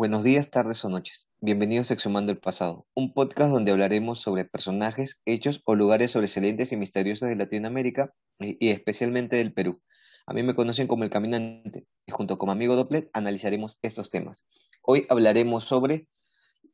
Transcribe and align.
Buenos 0.00 0.24
días, 0.24 0.48
tardes 0.48 0.82
o 0.86 0.88
noches. 0.88 1.28
Bienvenidos 1.42 1.90
a 1.90 1.92
Exhumando 1.92 2.32
el 2.32 2.38
Pasado, 2.38 2.86
un 2.94 3.12
podcast 3.12 3.52
donde 3.52 3.70
hablaremos 3.70 4.18
sobre 4.18 4.46
personajes, 4.46 5.20
hechos 5.26 5.60
o 5.66 5.74
lugares 5.74 6.12
sobresalientes 6.12 6.72
y 6.72 6.78
misteriosos 6.78 7.28
de 7.28 7.36
Latinoamérica 7.36 8.10
y, 8.38 8.70
especialmente 8.70 9.36
del 9.36 9.52
Perú. 9.52 9.82
A 10.24 10.32
mí 10.32 10.42
me 10.42 10.54
conocen 10.54 10.86
como 10.86 11.04
El 11.04 11.10
Caminante 11.10 11.86
y 12.06 12.12
junto 12.12 12.38
con 12.38 12.46
mi 12.48 12.52
amigo 12.54 12.76
Dopplet 12.76 13.10
analizaremos 13.12 13.78
estos 13.82 14.08
temas. 14.08 14.46
Hoy 14.80 15.04
hablaremos 15.10 15.64
sobre 15.64 16.06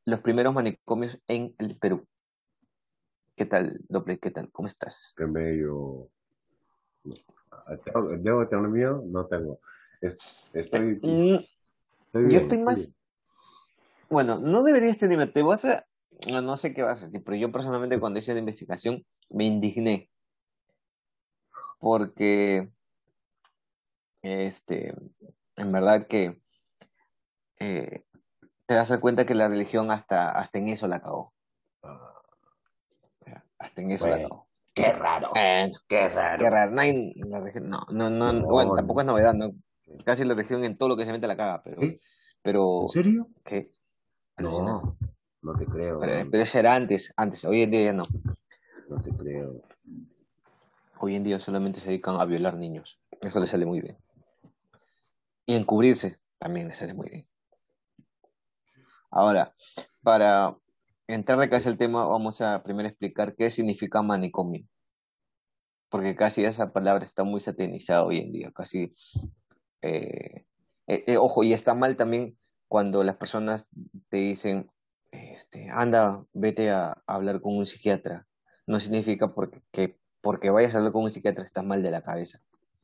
los 0.05 0.21
primeros 0.21 0.55
manicomios 0.55 1.19
en 1.27 1.53
el 1.59 1.77
Perú. 1.79 2.07
¿Qué 3.35 3.45
tal, 3.45 3.81
Dopplet? 3.89 4.21
¿Qué 4.21 4.31
tal? 4.31 4.53
¿Cómo 4.53 4.69
estás? 4.69 5.13
que 5.17 5.27
medio... 5.27 6.11
¿Debo 8.23 8.47
tener 8.47 8.69
miedo? 8.69 9.03
No 9.05 9.27
tengo. 9.27 9.59
Es- 10.01 10.17
Estoy, 10.53 11.01
Mm, 11.03 11.39
estoy 12.05 12.33
yo 12.33 12.39
estoy 12.39 12.59
más... 12.59 12.89
Bueno, 14.09 14.39
no 14.39 14.63
deberías 14.63 14.99
tener. 14.99 15.33
Te 15.33 15.43
vas 15.43 15.65
a... 15.65 15.87
No, 16.31 16.41
no 16.41 16.57
sé 16.57 16.73
qué 16.73 16.83
vas 16.83 17.03
a 17.03 17.07
decir, 17.07 17.23
pero 17.25 17.37
yo 17.37 17.53
personalmente 17.53 18.01
cuando 18.01 18.19
hice 18.19 18.33
la 18.33 18.39
investigación 18.41 19.05
me 19.29 19.45
indigné 19.45 20.11
porque, 21.79 22.71
este, 24.23 24.95
en 25.57 25.73
verdad 25.73 26.07
que 26.07 26.41
eh, 27.61 28.05
te 28.67 28.75
vas 28.75 28.91
a 28.91 28.95
dar 28.95 29.01
cuenta 29.01 29.27
que 29.27 29.35
la 29.35 29.49
religión 29.49 29.91
hasta, 29.91 30.31
hasta 30.31 30.59
en 30.59 30.69
eso 30.69 30.89
la 30.89 31.01
cagó. 31.01 31.33
Ah, 31.83 32.13
Hasta 33.59 33.83
en 33.83 33.93
eso 33.93 34.07
la 34.07 34.17
Bueno, 34.17 34.29
cagó. 34.29 34.49
qué 34.75 34.93
raro, 34.93 35.31
qué 35.89 36.09
raro. 36.09 36.39
qué 36.39 36.51
raro. 36.51 36.73
No, 36.73 36.81
hay- 36.81 37.15
la 37.15 37.41
no, 37.61 37.87
no, 37.91 38.11
no, 38.11 38.33
No, 38.33 38.47
bueno, 38.47 38.71
no. 38.71 38.77
tampoco 38.77 39.01
es 39.01 39.07
novedad, 39.07 39.35
¿no? 39.35 39.53
Casi 40.05 40.25
la 40.25 40.35
religión 40.35 40.65
en 40.65 40.77
todo 40.77 40.89
lo 40.89 40.97
que 40.97 41.05
se 41.05 41.13
mete 41.13 41.27
la 41.27 41.37
caga, 41.37 41.63
pero, 41.63 41.83
¿Eh? 41.83 42.01
pero, 42.43 42.83
¿En 42.83 42.89
serio? 42.89 43.29
¿qué? 43.45 43.71
No, 44.39 44.97
no 45.43 45.55
te 45.55 45.65
creo, 45.65 45.99
Pero, 46.01 46.43
eso 46.43 46.59
era 46.59 46.75
antes, 46.75 47.13
antes, 47.17 47.45
hoy 47.45 47.63
en 47.63 47.71
día 47.71 47.85
ya 47.85 47.93
no. 47.93 48.07
no 48.89 49.01
te 49.01 49.11
creo. 49.11 49.63
Hoy 50.99 51.15
en 51.15 51.25
día 51.25 51.39
solamente 51.41 51.81
se 51.81 51.89
dedican 51.89 52.21
a 52.21 52.25
violar 52.25 52.57
niños. 52.57 52.99
Eso 53.23 53.41
les 53.41 53.51
sale 53.51 53.65
muy 53.65 53.81
bien. 53.81 53.97
Y 55.47 55.55
encubrirse 55.55 56.17
también 56.39 56.69
les 56.69 56.79
sale 56.79 56.93
muy 56.93 57.09
bien. 57.09 57.29
Ahora, 59.11 59.55
para 60.03 60.57
entrar 61.07 61.39
de 61.39 61.49
cabeza 61.49 61.71
al 61.71 61.79
tema, 61.79 62.07
vamos 62.07 62.41
a 62.41 62.63
primero 62.63 62.89
explicar 62.89 63.35
qué 63.37 63.49
significa 63.51 64.03
manicomio. 64.03 64.67
Porque 65.89 66.17
casi 66.17 66.45
esa 66.45 66.73
palabra 66.73 67.05
está 67.05 67.25
muy 67.25 67.41
satanizada 67.41 68.05
hoy 68.05 68.19
en 68.19 68.33
día. 68.33 68.53
Casi, 68.53 68.93
eh, 69.81 70.45
eh, 70.87 71.05
eh, 71.07 71.17
ojo, 71.17 71.43
y 71.45 71.53
está 71.53 71.75
mal 71.75 71.97
también 71.97 72.37
cuando 72.69 73.05
las 73.05 73.17
personas 73.17 73.69
te 74.09 74.19
dicen, 74.19 74.71
este, 75.11 75.69
anda, 75.71 76.25
vete 76.33 76.71
a, 76.71 76.93
a 76.93 77.15
hablar 77.15 77.41
con 77.41 77.57
un 77.57 77.67
psiquiatra. 77.67 78.27
No 78.67 78.81
significa 78.81 79.35
porque, 79.35 79.63
que 79.73 79.99
porque 80.21 80.51
vayas 80.51 80.75
a 80.75 80.79
hablar 80.79 80.93
con 80.93 81.05
un 81.05 81.11
psiquiatra 81.11 81.45
estás 81.45 81.65
mal 81.65 81.83
de 81.83 81.91
la 81.91 82.03
cabeza. 82.03 82.41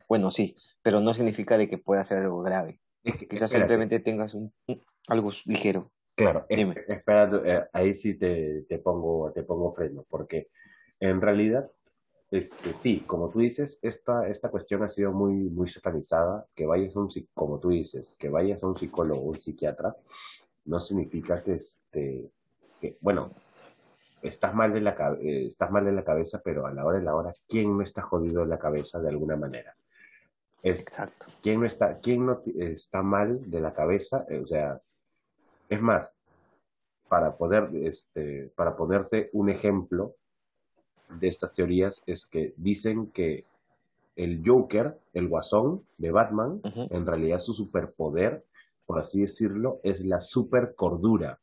Bueno, 0.08 0.30
sí, 0.30 0.56
pero 0.82 1.00
no 1.00 1.14
significa 1.14 1.58
de 1.58 1.68
que 1.68 1.78
pueda 1.78 2.04
ser 2.04 2.18
algo 2.18 2.42
grave. 2.42 2.80
Es 3.02 3.16
que, 3.16 3.26
Quizás 3.26 3.50
espérate, 3.50 3.74
simplemente 3.74 4.00
tengas 4.00 4.34
un, 4.34 4.52
un- 4.68 4.82
algo 5.08 5.30
ligero. 5.46 5.90
claro, 6.14 6.46
es- 6.48 6.58
Dime. 6.58 6.74
espera, 6.86 7.30
eh, 7.44 7.64
ahí 7.72 7.94
sí 7.96 8.14
te, 8.14 8.62
te 8.68 8.78
pongo, 8.78 9.32
te 9.32 9.42
pongo 9.42 9.74
freno, 9.74 10.04
porque 10.08 10.48
en 11.00 11.20
realidad, 11.20 11.70
este, 12.32 12.72
sí, 12.72 13.00
como 13.06 13.28
tú 13.28 13.40
dices, 13.40 13.78
esta, 13.82 14.26
esta 14.26 14.48
cuestión 14.48 14.82
ha 14.82 14.88
sido 14.88 15.12
muy, 15.12 15.34
muy 15.34 15.68
satanizada, 15.68 16.46
que 16.54 16.64
vayas 16.64 16.96
a 16.96 17.00
un, 17.00 17.08
como 17.34 17.60
tú 17.60 17.68
dices, 17.68 18.14
que 18.18 18.30
vayas 18.30 18.62
a 18.62 18.66
un 18.66 18.76
psicólogo 18.76 19.20
o 19.20 19.24
un 19.24 19.38
psiquiatra, 19.38 19.94
no 20.64 20.80
significa 20.80 21.42
que, 21.42 21.54
este, 21.54 22.30
que, 22.80 22.96
bueno, 23.02 23.32
estás 24.22 24.54
mal 24.54 24.72
de 24.72 24.80
la, 24.80 25.16
eh, 25.20 25.46
estás 25.48 25.70
mal 25.70 25.84
de 25.84 25.92
la 25.92 26.04
cabeza, 26.04 26.40
pero 26.42 26.66
a 26.66 26.72
la 26.72 26.86
hora 26.86 26.98
de 26.98 27.04
la 27.04 27.14
hora, 27.14 27.34
¿quién 27.46 27.76
no 27.76 27.82
está 27.82 28.00
jodido 28.00 28.40
de 28.40 28.48
la 28.48 28.58
cabeza 28.58 28.98
de 28.98 29.10
alguna 29.10 29.36
manera? 29.36 29.76
Es, 30.62 30.86
Exacto. 30.86 31.26
¿quién 31.42 31.60
no 31.60 31.66
está, 31.66 31.98
quién 31.98 32.24
no 32.24 32.40
está 32.56 33.02
mal 33.02 33.50
de 33.50 33.60
la 33.60 33.74
cabeza? 33.74 34.24
Eh, 34.30 34.38
o 34.38 34.46
sea, 34.46 34.80
es 35.68 35.82
más, 35.82 36.18
para 37.08 37.36
poder, 37.36 37.68
este, 37.74 38.50
para 38.56 38.74
ponerte 38.74 39.28
un 39.34 39.50
ejemplo 39.50 40.14
de 41.20 41.28
estas 41.28 41.52
teorías, 41.52 42.02
es 42.06 42.26
que 42.26 42.54
dicen 42.56 43.06
que 43.08 43.44
el 44.16 44.42
Joker, 44.44 44.98
el 45.14 45.28
guasón 45.28 45.82
de 45.98 46.10
Batman, 46.10 46.60
en 46.64 47.06
realidad 47.06 47.38
su 47.40 47.54
superpoder, 47.54 48.44
por 48.86 48.98
así 48.98 49.20
decirlo, 49.22 49.80
es 49.82 50.04
la 50.04 50.20
supercordura. 50.20 51.38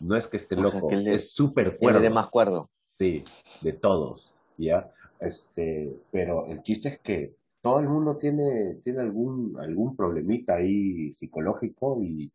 No 0.00 0.16
es 0.16 0.26
que 0.26 0.36
esté 0.36 0.56
O 0.56 0.62
loco, 0.62 0.88
que 0.88 0.94
él 0.96 1.04
le- 1.04 1.14
es 1.14 1.32
super 1.32 1.68
es 1.68 1.72
de 1.74 1.78
cuerdo. 1.78 2.10
más 2.10 2.28
cuerdo. 2.30 2.70
Sí, 2.94 3.24
de 3.60 3.72
todos, 3.72 4.34
¿ya? 4.58 4.90
Este, 5.20 5.96
pero 6.10 6.46
el 6.46 6.62
chiste 6.62 6.88
es 6.88 7.00
que 7.00 7.34
todo 7.60 7.78
el 7.78 7.88
mundo 7.88 8.16
tiene, 8.16 8.74
tiene 8.82 9.00
algún, 9.00 9.56
algún 9.60 9.94
problemita 9.94 10.56
ahí 10.56 11.14
psicológico 11.14 12.02
y, 12.02 12.32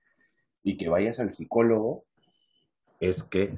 y 0.63 0.77
que 0.77 0.87
vayas 0.87 1.19
al 1.19 1.33
psicólogo 1.33 2.05
es 2.99 3.23
que, 3.23 3.55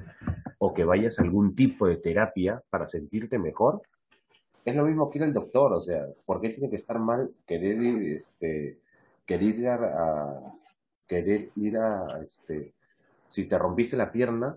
o 0.58 0.74
que 0.74 0.84
vayas 0.84 1.18
a 1.18 1.22
algún 1.22 1.54
tipo 1.54 1.86
de 1.86 1.96
terapia 1.96 2.62
para 2.70 2.86
sentirte 2.86 3.38
mejor, 3.38 3.82
es 4.64 4.76
lo 4.76 4.84
mismo 4.84 5.10
que 5.10 5.18
ir 5.18 5.24
al 5.24 5.32
doctor, 5.32 5.72
o 5.72 5.80
sea, 5.80 6.06
¿por 6.26 6.40
qué 6.40 6.50
tiene 6.50 6.68
que 6.68 6.76
estar 6.76 6.98
mal 6.98 7.30
querer 7.46 7.82
ir, 7.82 8.16
este, 8.18 8.78
querer 9.24 9.42
ir 9.58 9.68
a, 9.68 10.40
querer 11.06 11.50
ir 11.56 11.78
a, 11.78 12.20
este, 12.24 12.74
si 13.26 13.46
te 13.46 13.58
rompiste 13.58 13.96
la 13.96 14.12
pierna, 14.12 14.56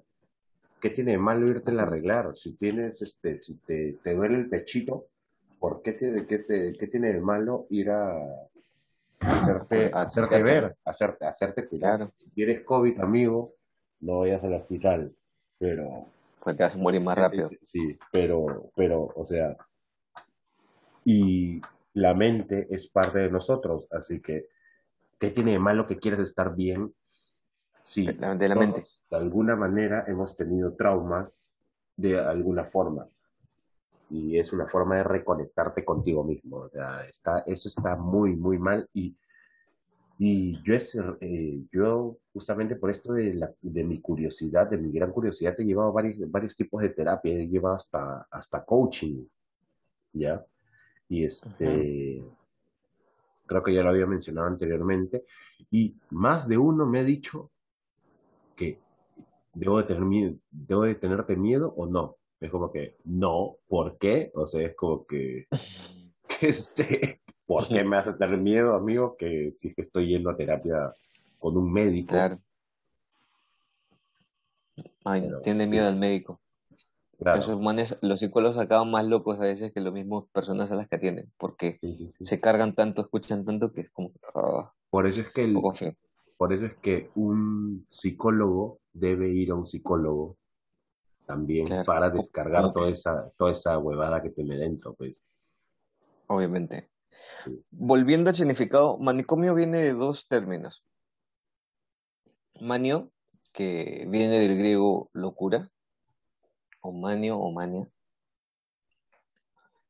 ¿qué 0.82 0.90
tiene 0.90 1.14
de 1.14 1.18
malo 1.18 1.48
irte 1.48 1.72
a 1.72 1.84
arreglar? 1.84 2.36
Si 2.36 2.54
tienes, 2.58 3.02
este, 3.02 3.42
si 3.42 3.56
te, 3.60 3.98
te 4.04 4.14
duele 4.14 4.36
el 4.36 4.50
pechito, 4.50 5.06
¿por 5.60 5.82
qué, 5.82 5.94
te, 5.94 6.26
qué, 6.28 6.40
te- 6.40 6.74
qué 6.74 6.88
tiene 6.88 7.14
de 7.14 7.22
malo 7.22 7.66
ir 7.70 7.90
a 7.90 8.20
hacerte, 9.22 9.90
hacerte 9.94 10.44
ver, 10.44 10.76
hacerte, 10.84 11.26
hacerte 11.26 11.68
cuidar? 11.68 12.12
Si 12.18 12.30
tienes 12.32 12.64
COVID, 12.66 13.00
amigo, 13.00 13.54
no 14.04 14.20
vayas 14.20 14.44
al 14.44 14.54
hospital, 14.54 15.16
pero 15.58 16.08
pues 16.42 16.58
te 16.58 16.64
vas 16.64 16.76
a 16.76 16.78
morir 16.78 17.02
más 17.02 17.18
rápido. 17.18 17.50
Sí, 17.66 17.98
pero, 18.12 18.70
pero, 18.76 19.10
o 19.16 19.26
sea, 19.26 19.56
y 21.06 21.62
la 21.94 22.14
mente 22.14 22.68
es 22.70 22.88
parte 22.90 23.20
de 23.20 23.30
nosotros, 23.30 23.88
así 23.92 24.22
que, 24.22 24.48
¿qué 25.20 25.30
tiene 25.32 25.52
de 25.52 25.60
malo 25.60 25.88
que 25.88 25.98
quieras 26.00 26.20
estar 26.20 26.56
bien 26.56 26.94
si 27.82 28.06
De 28.08 28.14
la- 28.16 28.36
de 28.36 28.50
la 28.50 28.56
todos, 28.56 28.68
mente. 28.68 28.88
de 29.10 29.18
alguna 29.18 29.56
manera 29.56 30.06
hemos 30.08 30.36
tenido 30.36 30.76
traumas 30.76 31.38
de 31.96 32.20
alguna 32.20 32.66
forma? 32.66 33.08
Y 34.10 34.38
es 34.38 34.54
una 34.54 34.68
forma 34.68 34.98
de 34.98 35.04
reconectarte 35.04 35.84
contigo 35.84 36.24
mismo. 36.24 36.58
O 36.58 36.70
sea, 36.70 37.06
está, 37.08 37.40
eso 37.48 37.68
está 37.68 37.96
muy, 37.96 38.36
muy 38.36 38.60
mal. 38.60 38.88
Y, 38.94 39.16
y 40.20 40.62
yo, 40.64 40.76
es, 40.76 40.96
eh, 41.22 41.64
yo, 41.72 42.18
justamente 42.32 42.76
por 42.76 42.92
esto 42.92 43.14
de, 43.14 43.34
la, 43.34 43.52
de 43.62 43.84
mi 43.84 44.00
curiosidad, 44.00 44.70
de 44.70 44.78
mi 44.78 44.92
gran 44.92 45.12
curiosidad, 45.12 45.60
he 45.60 45.66
llevado 45.66 45.92
varios, 45.92 46.30
varios 46.30 46.56
tipos 46.56 46.82
de 46.82 46.90
terapia. 46.90 47.34
He 47.34 47.48
llevado 47.48 47.76
hasta, 47.76 48.28
hasta 48.30 48.64
coaching, 48.64 49.26
¿ya? 50.14 50.46
Y 51.10 51.26
este, 51.26 52.24
creo 53.46 53.64
que 53.64 53.74
ya 53.74 53.84
lo 53.84 53.90
había 53.90 54.06
mencionado 54.06 54.48
anteriormente. 54.48 55.26
Y 55.72 55.96
más 56.12 56.48
de 56.48 56.58
uno 56.58 56.86
me 56.86 57.00
ha 57.00 57.04
dicho 57.04 57.52
que 58.56 58.80
debo 59.54 59.80
de 59.80 59.84
tener 59.84 60.36
debo 60.52 60.84
de 60.84 60.96
tenerte 60.96 61.36
miedo 61.36 61.74
o 61.76 61.88
no. 61.88 62.18
Es 62.40 62.52
como 62.52 62.72
que, 62.72 62.98
no, 63.06 63.58
¿por 63.68 63.98
qué? 63.98 64.32
O 64.36 64.48
sea, 64.48 64.68
es 64.68 64.76
como 64.76 65.06
que, 65.08 65.48
que 66.40 66.48
este, 66.48 67.23
¿por 67.46 67.68
qué 67.68 67.84
me 67.84 67.98
hace 67.98 68.14
tener 68.14 68.38
miedo, 68.38 68.76
amigo? 68.76 69.16
Que 69.18 69.52
si 69.56 69.70
es 69.70 69.76
que 69.76 69.82
estoy 69.82 70.08
yendo 70.08 70.30
a 70.30 70.36
terapia 70.38 70.94
con 71.40 71.58
un 71.58 71.72
médico. 71.72 72.10
Claro. 72.12 72.40
Ay, 75.06 75.22
Pero, 75.22 75.42
tiene 75.42 75.66
sí. 75.66 75.72
miedo 75.72 75.88
al 75.88 75.98
médico. 75.98 76.40
Claro. 77.20 77.40
Esos 77.40 77.60
manes, 77.62 77.98
los 78.02 78.20
psicólogos 78.20 78.58
acaban 78.58 78.90
más 78.92 79.06
locos 79.06 79.40
a 79.40 79.44
veces 79.44 79.72
que 79.72 79.80
los 79.80 79.94
mismos 79.94 80.28
personas 80.32 80.72
a 80.72 80.76
las 80.76 80.88
que 80.88 80.96
atienden, 80.96 81.32
porque 81.38 81.78
Sí, 81.82 81.96
sí, 81.96 82.12
sí. 82.18 82.26
se 82.26 82.40
cargan 82.42 82.76
tanto, 82.76 83.02
escuchan 83.02 83.46
tanto 83.46 83.72
que 83.72 83.82
es 83.82 83.90
como 83.92 84.12
ah, 84.36 84.74
Por 84.90 85.08
eso 85.08 85.22
es 85.22 85.30
que 85.32 85.44
el, 85.46 85.56
por 86.38 86.52
eso 86.54 86.66
es 86.66 86.76
que 86.78 87.12
un 87.16 87.86
psicólogo 87.90 88.80
debe 88.92 89.30
ir 89.30 89.52
a 89.52 89.56
un 89.56 89.68
psicólogo 89.68 90.38
también 91.26 91.66
Claro. 91.66 91.86
para 91.86 92.10
descargar 92.10 92.74
toda 92.74 92.90
esa, 92.90 93.30
toda 93.38 93.52
esa 93.52 93.78
huevada 93.78 94.22
que 94.22 94.32
tiene 94.32 94.58
dentro, 94.58 94.94
pues. 94.94 95.24
Obviamente. 96.28 96.90
Volviendo 97.72 98.30
al 98.30 98.36
significado, 98.36 98.98
manicomio 98.98 99.56
viene 99.56 99.80
de 99.80 99.94
dos 99.94 100.28
términos. 100.28 100.84
Manio, 102.60 103.12
que 103.52 104.06
viene 104.10 104.40
del 104.40 104.58
griego 104.58 105.10
locura, 105.14 105.70
o 106.82 106.92
manio 106.92 107.38
o 107.38 107.52
mania, 107.52 107.88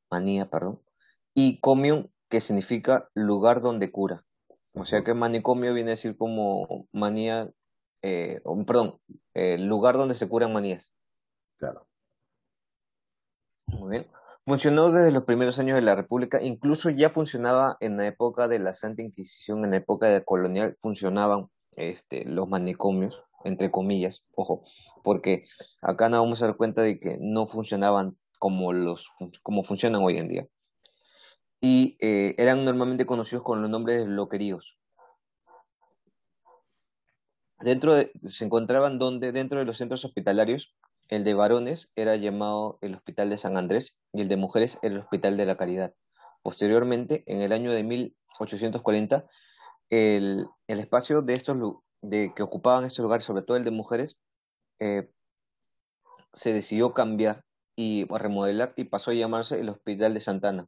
manía, 0.09 0.49
perdón, 0.49 0.79
y 1.33 1.59
comium, 1.59 2.07
que 2.29 2.41
significa 2.41 3.09
lugar 3.13 3.61
donde 3.61 3.91
cura. 3.91 4.25
O 4.73 4.85
sea 4.85 5.03
que 5.03 5.13
manicomio 5.13 5.73
viene 5.73 5.91
a 5.91 5.97
decir 5.97 6.17
como 6.17 6.87
manía, 6.91 7.51
eh, 8.01 8.41
perdón, 8.65 8.99
eh, 9.33 9.57
lugar 9.57 9.97
donde 9.97 10.15
se 10.15 10.27
curan 10.27 10.53
manías. 10.53 10.91
Claro. 11.57 11.87
Muy 13.67 13.89
bien. 13.91 14.07
Funcionó 14.45 14.91
desde 14.91 15.11
los 15.11 15.23
primeros 15.23 15.57
años 15.57 15.75
de 15.75 15.81
la 15.81 15.95
República, 15.95 16.41
incluso 16.41 16.89
ya 16.89 17.11
funcionaba 17.11 17.77
en 17.79 17.95
la 17.95 18.07
época 18.07 18.49
de 18.49 18.59
la 18.59 18.73
Santa 18.73 19.01
Inquisición, 19.01 19.63
en 19.63 19.71
la 19.71 19.77
época 19.77 20.07
de 20.07 20.25
colonial, 20.25 20.75
funcionaban 20.81 21.47
este, 21.77 22.25
los 22.25 22.49
manicomios, 22.49 23.23
entre 23.45 23.71
comillas, 23.71 24.21
ojo, 24.35 24.65
porque 25.01 25.45
acá 25.81 26.09
nos 26.09 26.19
vamos 26.19 26.43
a 26.43 26.47
dar 26.47 26.57
cuenta 26.57 26.81
de 26.81 26.99
que 26.99 27.17
no 27.21 27.47
funcionaban 27.47 28.17
como, 28.37 28.73
los, 28.73 29.09
como 29.43 29.63
funcionan 29.63 30.01
hoy 30.01 30.17
en 30.17 30.27
día. 30.27 30.47
Y 31.61 31.95
eh, 32.01 32.35
eran 32.37 32.65
normalmente 32.65 33.05
conocidos 33.05 33.45
con 33.45 33.61
los 33.61 33.71
nombres 33.71 34.01
de 34.01 34.07
loqueríos. 34.07 34.77
Dentro 37.59 37.93
de, 37.93 38.11
se 38.27 38.43
encontraban 38.43 38.99
donde, 38.99 39.31
dentro 39.31 39.59
de 39.59 39.65
los 39.65 39.77
centros 39.77 40.03
hospitalarios, 40.03 40.75
el 41.15 41.23
de 41.23 41.35
varones 41.35 41.91
era 41.95 42.15
llamado 42.15 42.79
el 42.81 42.95
Hospital 42.95 43.29
de 43.29 43.37
San 43.37 43.55
Andrés 43.55 43.95
y 44.13 44.21
el 44.21 44.29
de 44.29 44.35
mujeres 44.35 44.79
el 44.81 44.97
Hospital 44.97 45.37
de 45.37 45.45
la 45.45 45.57
Caridad. 45.57 45.93
Posteriormente, 46.41 47.23
en 47.27 47.41
el 47.41 47.53
año 47.53 47.71
de 47.71 47.83
1840, 47.83 49.27
el, 49.91 50.47
el 50.67 50.79
espacio 50.79 51.21
de 51.21 51.35
estos 51.35 51.55
de 52.01 52.33
que 52.35 52.41
ocupaban 52.41 52.83
estos 52.83 53.03
lugares, 53.03 53.25
sobre 53.25 53.43
todo 53.43 53.57
el 53.57 53.63
de 53.63 53.69
mujeres, 53.69 54.17
eh, 54.79 55.07
se 56.33 56.51
decidió 56.51 56.95
cambiar 56.95 57.45
y 57.75 58.05
remodelar 58.05 58.73
y 58.75 58.85
pasó 58.85 59.11
a 59.11 59.13
llamarse 59.13 59.59
el 59.59 59.69
Hospital 59.69 60.15
de 60.15 60.19
Santana. 60.19 60.67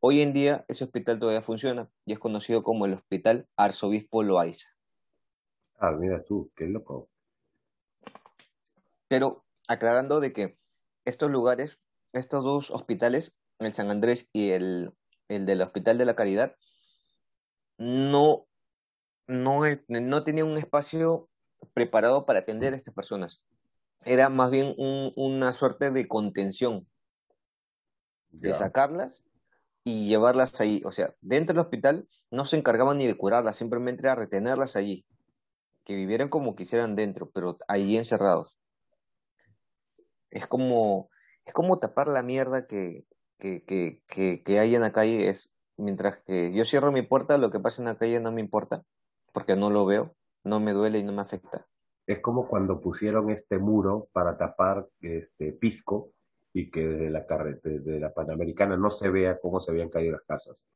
Hoy 0.00 0.22
en 0.22 0.32
día 0.32 0.64
ese 0.66 0.82
hospital 0.82 1.20
todavía 1.20 1.40
funciona 1.40 1.88
y 2.04 2.12
es 2.12 2.18
conocido 2.18 2.64
como 2.64 2.84
el 2.84 2.94
Hospital 2.94 3.46
Arzobispo 3.56 4.24
Loaiza. 4.24 4.68
Ah, 5.78 5.92
mira 5.92 6.22
tú, 6.24 6.50
qué 6.56 6.66
loco. 6.66 7.08
Pero 9.06 9.43
aclarando 9.68 10.20
de 10.20 10.32
que 10.32 10.58
estos 11.04 11.30
lugares, 11.30 11.78
estos 12.12 12.44
dos 12.44 12.70
hospitales, 12.70 13.36
el 13.58 13.72
San 13.72 13.90
Andrés 13.90 14.28
y 14.32 14.50
el, 14.50 14.92
el 15.28 15.46
del 15.46 15.62
Hospital 15.62 15.98
de 15.98 16.04
la 16.04 16.16
Caridad, 16.16 16.56
no, 17.78 18.46
no, 19.26 19.62
no 19.88 20.24
tenían 20.24 20.48
un 20.48 20.58
espacio 20.58 21.28
preparado 21.72 22.26
para 22.26 22.40
atender 22.40 22.72
a 22.72 22.76
estas 22.76 22.94
personas. 22.94 23.40
Era 24.04 24.28
más 24.28 24.50
bien 24.50 24.74
un, 24.76 25.12
una 25.16 25.52
suerte 25.52 25.90
de 25.90 26.06
contención, 26.08 26.86
de 28.30 28.54
sacarlas 28.54 29.22
y 29.82 30.08
llevarlas 30.08 30.60
ahí. 30.60 30.82
O 30.84 30.92
sea, 30.92 31.14
dentro 31.20 31.54
del 31.54 31.64
hospital 31.64 32.08
no 32.30 32.44
se 32.44 32.56
encargaban 32.56 32.98
ni 32.98 33.06
de 33.06 33.16
curarlas, 33.16 33.56
simplemente 33.56 34.02
era 34.02 34.14
retenerlas 34.14 34.76
allí, 34.76 35.06
que 35.84 35.94
vivieran 35.94 36.28
como 36.28 36.56
quisieran 36.56 36.96
dentro, 36.96 37.30
pero 37.30 37.56
allí 37.68 37.96
encerrados. 37.96 38.56
Es 40.34 40.46
como, 40.46 41.08
es 41.46 41.54
como 41.54 41.78
tapar 41.78 42.08
la 42.08 42.22
mierda 42.22 42.66
que, 42.66 43.06
que, 43.38 43.64
que, 43.64 44.02
que, 44.06 44.42
que 44.42 44.58
hay 44.58 44.74
en 44.74 44.82
la 44.82 44.92
calle. 44.92 45.30
Es, 45.30 45.50
mientras 45.78 46.18
que 46.18 46.52
yo 46.52 46.66
cierro 46.66 46.92
mi 46.92 47.02
puerta, 47.02 47.38
lo 47.38 47.50
que 47.50 47.60
pasa 47.60 47.80
en 47.80 47.86
la 47.86 47.96
calle 47.96 48.20
no 48.20 48.32
me 48.32 48.42
importa, 48.42 48.82
porque 49.32 49.56
no 49.56 49.70
lo 49.70 49.86
veo, 49.86 50.14
no 50.42 50.60
me 50.60 50.72
duele 50.72 50.98
y 50.98 51.04
no 51.04 51.12
me 51.12 51.22
afecta. 51.22 51.66
Es 52.06 52.20
como 52.20 52.46
cuando 52.48 52.80
pusieron 52.80 53.30
este 53.30 53.58
muro 53.58 54.08
para 54.12 54.36
tapar 54.36 54.86
este 55.00 55.52
Pisco 55.52 56.10
y 56.52 56.70
que 56.70 56.86
desde 56.86 57.10
la 57.10 57.26
carretera, 57.26 57.80
de 57.80 57.98
la 57.98 58.12
Panamericana 58.12 58.76
no 58.76 58.90
se 58.90 59.08
vea 59.08 59.38
cómo 59.40 59.60
se 59.60 59.70
habían 59.70 59.88
caído 59.88 60.12
las 60.12 60.22
casas. 60.22 60.68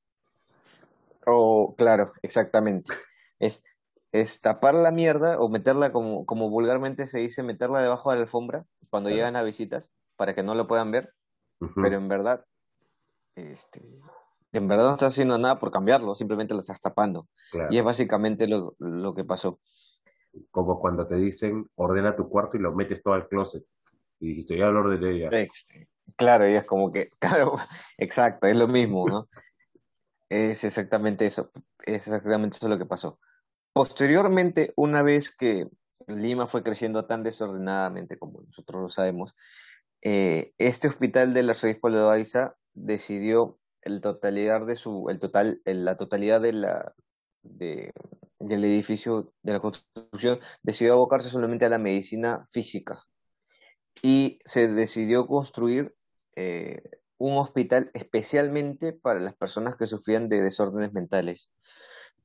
O, 1.27 1.75
claro, 1.77 2.13
exactamente. 2.23 2.93
Es, 3.39 3.63
es 4.13 4.41
tapar 4.41 4.75
la 4.75 4.91
mierda 4.91 5.39
o 5.41 5.49
meterla 5.49 5.93
como, 5.93 6.25
como 6.27 6.51
vulgarmente 6.51 7.07
se 7.07 7.19
dice, 7.19 7.43
meterla 7.43 7.83
debajo 7.83 8.11
de 8.11 8.17
la 8.17 8.23
alfombra 8.23 8.65
cuando 8.91 9.09
Claro. 9.09 9.17
llegan 9.17 9.37
a 9.37 9.43
visitas 9.43 9.91
para 10.17 10.35
que 10.35 10.43
no 10.43 10.55
lo 10.55 10.67
puedan 10.67 10.91
ver, 10.91 11.15
pero 11.77 11.97
en 11.97 12.09
verdad, 12.09 12.45
este, 13.37 13.83
en 14.53 14.69
verdad 14.69 14.87
no 14.87 14.93
estás 14.95 15.13
haciendo 15.13 15.39
nada 15.39 15.59
por 15.59 15.71
cambiarlo, 15.71 16.15
simplemente 16.15 16.55
lo 16.55 16.61
estás 16.61 16.81
tapando. 16.81 17.29
Y 17.71 17.79
es 17.79 17.85
básicamente 17.85 18.49
lo, 18.49 18.75
lo 18.79 19.15
que 19.15 19.25
pasó. 19.25 19.61
Como 20.51 20.81
cuando 20.81 21.07
te 21.07 21.17
dicen 21.17 21.69
ordena 21.75 22.17
tu 22.17 22.29
cuarto 22.29 22.57
y 22.57 22.61
lo 22.61 22.73
metes 22.73 23.03
todo 23.03 23.15
al 23.15 23.29
closet. 23.29 23.65
Y 24.21 24.29
dijiste, 24.29 24.59
ya 24.59 24.67
lo 24.67 24.81
ordené 24.81 25.21
ya. 25.21 25.29
Este, 25.29 25.89
claro, 26.17 26.49
y 26.49 26.55
es 26.55 26.65
como 26.65 26.91
que, 26.91 27.11
claro, 27.19 27.57
exacto, 27.97 28.47
es 28.47 28.57
lo 28.57 28.69
mismo, 28.69 29.09
¿no? 29.09 29.29
Es 30.31 30.63
exactamente 30.63 31.25
eso, 31.25 31.51
es 31.87 32.07
exactamente 32.07 32.59
eso 32.59 32.69
lo 32.69 32.77
que 32.77 32.85
pasó. 32.85 33.19
Posteriormente, 33.79 34.73
una 34.75 35.03
vez 35.03 35.31
que 35.31 35.69
Lima 36.09 36.49
fue 36.49 36.65
creciendo 36.65 37.07
tan 37.07 37.23
desordenadamente 37.23 38.19
como 38.19 38.43
nosotros 38.43 38.83
lo 38.83 38.91
sabemos, 38.91 39.37
eh, 40.03 40.53
este 40.59 40.89
hospital 40.89 41.33
del 41.33 41.49
arzobispo 41.49 41.89
de 41.89 41.99
Loaiza 41.99 42.57
decidió 42.75 43.61
el 43.83 44.01
totalidad 44.01 44.67
de 44.67 44.75
su, 44.75 45.07
el 45.11 45.21
total, 45.21 45.63
la 45.65 45.97
totalidad 45.97 46.41
de 46.41 46.55
la, 46.55 46.93
de- 47.43 47.93
del 48.41 48.65
edificio 48.65 49.33
de 49.45 49.53
la 49.53 49.61
construcción, 49.61 50.41
decidió 50.65 50.95
abocarse 50.95 51.29
solamente 51.29 51.65
a 51.65 51.69
la 51.69 51.79
medicina 51.79 52.49
física 52.51 53.05
y 54.03 54.41
se 54.45 54.67
decidió 54.67 55.29
construir 55.29 55.95
eh, 56.35 56.83
un 57.17 57.37
hospital 57.37 57.93
especialmente 57.95 58.93
para 58.93 59.21
las 59.21 59.37
personas 59.37 59.77
que 59.77 59.87
sufrían 59.87 60.29
de 60.29 60.43
desórdenes 60.43 60.93
mentales. 60.93 61.49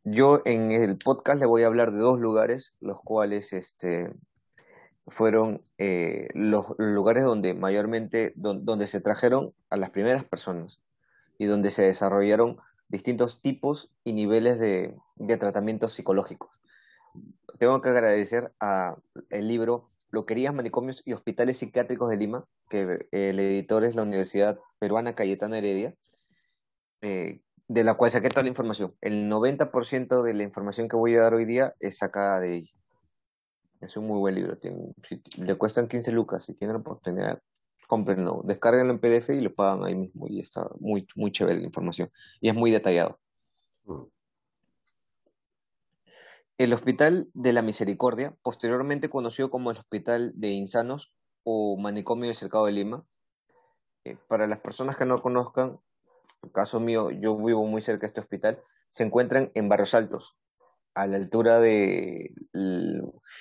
Yo 0.03 0.41
en 0.45 0.71
el 0.71 0.97
podcast 0.97 1.39
le 1.39 1.45
voy 1.45 1.63
a 1.63 1.67
hablar 1.67 1.91
de 1.91 2.00
dos 2.00 2.19
lugares, 2.19 2.73
los 2.81 3.00
cuales 3.00 3.53
este, 3.53 4.13
fueron 5.07 5.61
eh, 5.77 6.27
los 6.33 6.67
lugares 6.77 7.23
donde 7.23 7.53
mayormente, 7.53 8.33
don- 8.35 8.65
donde 8.65 8.88
se 8.88 9.00
trajeron 9.00 9.53
a 9.69 9.77
las 9.77 9.91
primeras 9.91 10.25
personas 10.25 10.81
y 11.38 11.45
donde 11.45 11.71
se 11.71 11.83
desarrollaron 11.83 12.57
distintos 12.89 13.41
tipos 13.41 13.91
y 14.03 14.13
niveles 14.13 14.59
de, 14.59 14.95
de 15.15 15.38
tratamientos 15.38 15.94
psicológicos. 15.94 16.51
Tengo 17.57 17.81
que 17.81 17.89
agradecer 17.89 18.51
a 18.59 18.97
el 19.29 19.48
libro 19.48 19.89
Loquerías, 20.12 20.53
Manicomios 20.53 21.01
y 21.05 21.13
Hospitales 21.13 21.57
Psiquiátricos 21.57 22.10
de 22.10 22.17
Lima, 22.17 22.45
que 22.69 23.07
eh, 23.12 23.29
el 23.29 23.39
editor 23.39 23.83
es 23.83 23.95
la 23.95 24.03
Universidad 24.03 24.60
Peruana 24.79 25.15
Cayetano 25.15 25.55
Heredia, 25.55 25.95
eh, 27.01 27.41
de 27.67 27.84
la 27.84 27.96
cual 27.96 28.12
saqué 28.12 28.29
toda 28.29 28.43
la 28.43 28.50
información. 28.50 28.96
El 29.01 29.29
90% 29.29 30.24
de 30.24 30.34
la 30.34 30.43
información 30.43 30.88
que 30.88 30.96
voy 30.96 31.15
a 31.15 31.22
dar 31.22 31.34
hoy 31.34 31.46
día 31.46 31.74
es 31.79 31.98
sacada 31.98 32.39
de 32.39 32.55
ella. 32.58 32.72
Es 33.82 33.98
un 33.98 34.08
muy 34.08 34.20
buen 34.20 34.36
libro. 34.36 34.58
tiene- 34.58 34.93
si- 35.08 35.22
le 35.41 35.55
cuestan 35.55 35.88
15 35.88 36.12
lucas. 36.12 36.46
Si 36.46 36.53
tienen 36.53 36.75
la 36.75 36.82
oportunidad, 36.82 37.41
cómprenlo. 37.88 38.41
Descárguenlo 38.46 38.93
en 38.93 39.00
PDF 39.00 39.36
y 39.36 39.41
lo 39.41 39.53
pagan 39.53 39.84
ahí 39.84 39.96
mismo. 39.96 40.27
Y 40.27 40.39
está 40.39 40.70
muy, 40.79 41.08
muy 41.15 41.32
chévere 41.32 41.60
la 41.60 41.65
información. 41.65 42.10
Y 42.39 42.50
es 42.50 42.55
muy 42.55 42.72
detallado. 42.72 43.20
Mm, 43.86 44.03
El 46.58 46.74
Hospital 46.74 47.29
de 47.34 47.51
la 47.51 47.62
Misericordia, 47.62 48.36
posteriormente 48.43 49.10
conocido 49.10 49.50
como 49.50 49.72
el 49.72 49.77
Hospital 49.77 50.32
de 50.36 50.50
Insanos 50.51 51.13
o 51.43 51.77
Manicomio 51.77 52.27
del 52.27 52.36
Cercado 52.36 52.67
de 52.67 52.72
Lima, 52.74 53.03
eh, 54.05 54.17
para 54.27 54.48
las 54.48 54.60
personas 54.60 54.96
que 54.96 55.05
no 55.05 55.22
conozcan, 55.22 55.79
caso 56.51 56.79
mío, 56.79 57.12
yo 57.12 57.38
vivo 57.38 57.65
muy 57.65 57.81
cerca 57.81 58.01
de 58.01 58.07
este 58.07 58.21
hospital, 58.21 58.62
se 58.91 59.03
encuentran 59.03 59.51
en 59.53 59.69
Barrios 59.69 59.93
Altos, 59.93 60.35
a 60.95 61.07
la 61.07 61.17
altura 61.17 61.59
de 61.59 62.33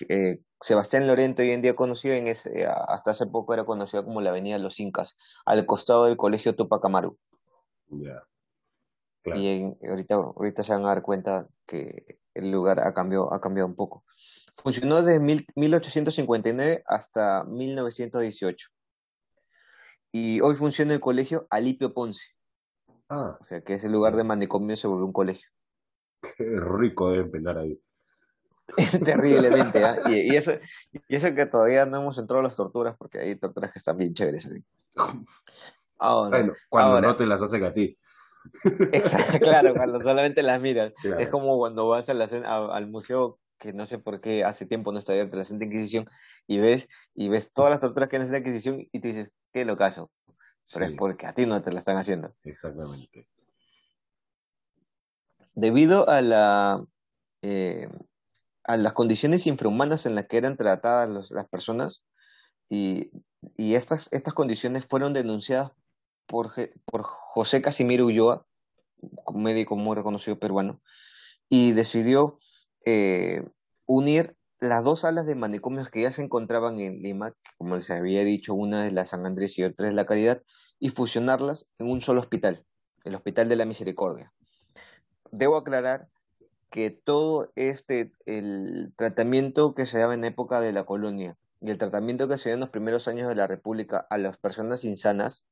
eh, 0.08 0.40
Sebastián 0.60 1.06
Lorente, 1.06 1.42
hoy 1.42 1.50
en 1.52 1.62
día 1.62 1.76
conocido, 1.76 2.14
en 2.14 2.26
ese, 2.26 2.66
hasta 2.66 3.10
hace 3.10 3.26
poco 3.26 3.52
era 3.52 3.64
conocido 3.64 4.04
como 4.04 4.20
la 4.20 4.30
Avenida 4.30 4.58
Los 4.58 4.80
Incas, 4.80 5.16
al 5.44 5.66
costado 5.66 6.06
del 6.06 6.16
Colegio 6.16 6.54
Tupac 6.56 6.84
Amaru. 6.84 7.18
ya, 7.88 8.22
Y 9.24 9.30
claro. 9.30 9.40
en- 9.40 9.78
ahorita, 9.90 10.14
ahorita 10.14 10.62
se 10.62 10.72
van 10.72 10.84
a 10.84 10.88
dar 10.88 11.02
cuenta 11.02 11.46
que 11.66 12.18
el 12.34 12.50
lugar 12.50 12.80
ha 12.80 12.94
cambiado, 12.94 13.32
ha 13.34 13.40
cambiado 13.40 13.68
un 13.68 13.76
poco. 13.76 14.04
Funcionó 14.56 15.02
desde 15.02 15.20
mil- 15.20 15.46
1859 15.54 16.82
hasta 16.86 17.44
1918. 17.44 18.68
Y 20.12 20.40
hoy 20.40 20.56
funciona 20.56 20.92
el 20.94 21.00
colegio 21.00 21.46
Alipio 21.50 21.92
Ponce, 21.94 22.22
Ah, 23.14 23.38
o 23.40 23.44
sea 23.44 23.60
que 23.62 23.74
ese 23.74 23.90
lugar 23.90 24.16
de 24.16 24.24
manicomio 24.24 24.76
se 24.76 24.86
volvió 24.88 25.04
un 25.06 25.12
colegio. 25.12 25.48
qué 26.36 26.44
rico 26.60 27.10
deben 27.10 27.30
pelar 27.30 27.58
ahí. 27.58 27.80
Terriblemente, 29.04 29.84
¿ah? 29.84 30.00
Y, 30.04 30.32
y 30.32 30.36
eso, 30.36 30.52
y 30.92 31.14
eso 31.16 31.34
que 31.34 31.46
todavía 31.46 31.84
no 31.86 31.98
hemos 31.98 32.18
entrado 32.18 32.40
a 32.40 32.44
las 32.44 32.56
torturas, 32.56 32.96
porque 32.98 33.18
hay 33.18 33.36
torturas 33.36 33.72
que 33.72 33.78
están 33.78 33.96
bien 33.98 34.14
chéveres 34.14 34.46
ahí. 34.46 34.62
Ahora, 35.98 36.38
Bueno, 36.38 36.54
cuando 36.68 36.90
ahora, 36.92 37.08
no 37.08 37.16
te 37.16 37.26
las 37.26 37.42
hacen 37.42 37.64
a 37.64 37.72
ti. 37.72 37.96
exacto, 38.90 39.38
claro, 39.42 39.74
cuando 39.74 40.00
solamente 40.00 40.42
las 40.42 40.60
miras. 40.60 40.92
Es 41.18 41.28
como 41.28 41.56
cuando 41.58 41.88
vas 41.88 42.08
a 42.08 42.14
la, 42.14 42.26
cen- 42.28 42.44
a- 42.46 42.74
al 42.74 42.88
museo, 42.88 43.38
que 43.58 43.72
no 43.72 43.86
sé 43.86 43.98
por 43.98 44.20
qué 44.20 44.44
hace 44.44 44.66
tiempo 44.66 44.92
no 44.92 44.98
está 44.98 45.12
abierto 45.12 45.36
la 45.36 45.44
Santa 45.44 45.64
Inquisición, 45.64 46.06
y 46.46 46.58
ves, 46.58 46.88
y 47.14 47.28
ves 47.28 47.52
todas 47.52 47.70
las 47.70 47.80
torturas 47.80 48.08
que 48.08 48.16
hay 48.16 48.22
en 48.22 48.28
la 48.28 48.34
Santa 48.34 48.48
Inquisición, 48.48 48.86
y 48.92 49.00
te 49.00 49.08
dices, 49.08 49.30
qué 49.52 49.64
locazo, 49.64 50.10
pero 50.72 50.86
es 50.86 50.92
porque 50.98 51.26
a 51.26 51.32
ti 51.34 51.46
no 51.46 51.60
te 51.62 51.72
la 51.72 51.78
están 51.78 51.96
haciendo. 51.96 52.34
exactamente. 52.44 53.28
Debido 55.54 56.08
a 56.08 56.22
la 56.22 56.84
eh, 57.42 57.88
a 58.64 58.76
las 58.76 58.92
condiciones 58.92 59.46
infrahumanas 59.46 60.06
en 60.06 60.14
las 60.14 60.26
que 60.26 60.36
eran 60.36 60.56
tratadas 60.56 61.08
los- 61.10 61.30
las 61.32 61.48
personas 61.48 62.04
y, 62.70 63.10
y 63.56 63.74
estas, 63.74 64.08
estas 64.12 64.34
condiciones 64.34 64.86
fueron 64.86 65.12
denunciadas 65.12 65.72
por, 66.26 66.54
por 66.84 67.02
José 67.02 67.60
Casimiro 67.60 68.06
Ulloa, 68.06 68.46
médico 69.34 69.74
muy 69.76 69.96
reconocido 69.96 70.38
peruano, 70.38 70.80
y 71.48 71.72
decidió 71.72 72.38
eh, 72.86 73.44
unir 73.84 74.36
las 74.62 74.84
dos 74.84 75.00
salas 75.00 75.26
de 75.26 75.34
manicomios 75.34 75.90
que 75.90 76.02
ya 76.02 76.12
se 76.12 76.22
encontraban 76.22 76.78
en 76.78 77.02
Lima, 77.02 77.34
como 77.58 77.74
les 77.74 77.90
había 77.90 78.22
dicho, 78.22 78.54
una 78.54 78.86
es 78.86 78.92
la 78.92 79.06
San 79.06 79.26
Andrés 79.26 79.58
y 79.58 79.64
otra 79.64 79.88
es 79.88 79.94
la 79.94 80.06
Caridad, 80.06 80.40
y 80.78 80.90
fusionarlas 80.90 81.72
en 81.80 81.90
un 81.90 82.00
solo 82.00 82.20
hospital, 82.20 82.64
el 83.02 83.14
Hospital 83.16 83.48
de 83.48 83.56
la 83.56 83.64
Misericordia. 83.64 84.32
Debo 85.32 85.56
aclarar 85.56 86.06
que 86.70 86.90
todo 86.90 87.50
este, 87.56 88.12
el 88.24 88.92
tratamiento 88.96 89.74
que 89.74 89.84
se 89.84 89.98
daba 89.98 90.14
en 90.14 90.24
época 90.24 90.60
de 90.60 90.72
la 90.72 90.84
colonia 90.84 91.36
y 91.60 91.70
el 91.70 91.78
tratamiento 91.78 92.28
que 92.28 92.38
se 92.38 92.50
dio 92.50 92.54
en 92.54 92.60
los 92.60 92.70
primeros 92.70 93.08
años 93.08 93.28
de 93.28 93.34
la 93.34 93.48
República 93.48 94.06
a 94.10 94.16
las 94.18 94.38
personas 94.38 94.84
insanas 94.84 95.44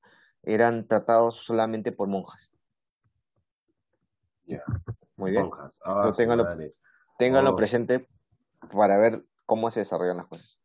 eran 0.45 0.87
tratados 0.87 1.37
solamente 1.45 1.91
por 1.91 2.07
monjas. 2.09 2.51
Ya. 4.47 4.63
Muy 5.17 5.33
bien. 5.33 5.45
Monjas. 5.47 5.79
Ah, 5.85 6.03
Lo 6.07 6.15
ténganlo- 6.15 7.53
Oh. 7.53 7.57
presente 7.57 8.09
para 8.73 8.99
ver 8.99 9.25
cómo 9.47 9.71
se 9.71 9.81
desarrollan 9.81 10.17
las 10.17 10.27
cosas. 10.27 10.59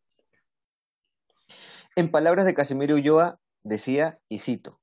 En 1.96 2.12
palabras 2.12 2.46
de 2.46 2.54
Casimiro 2.54 2.96
Ulloa, 2.96 3.40
decía, 3.64 4.20
y 4.28 4.40
cito, 4.40 4.82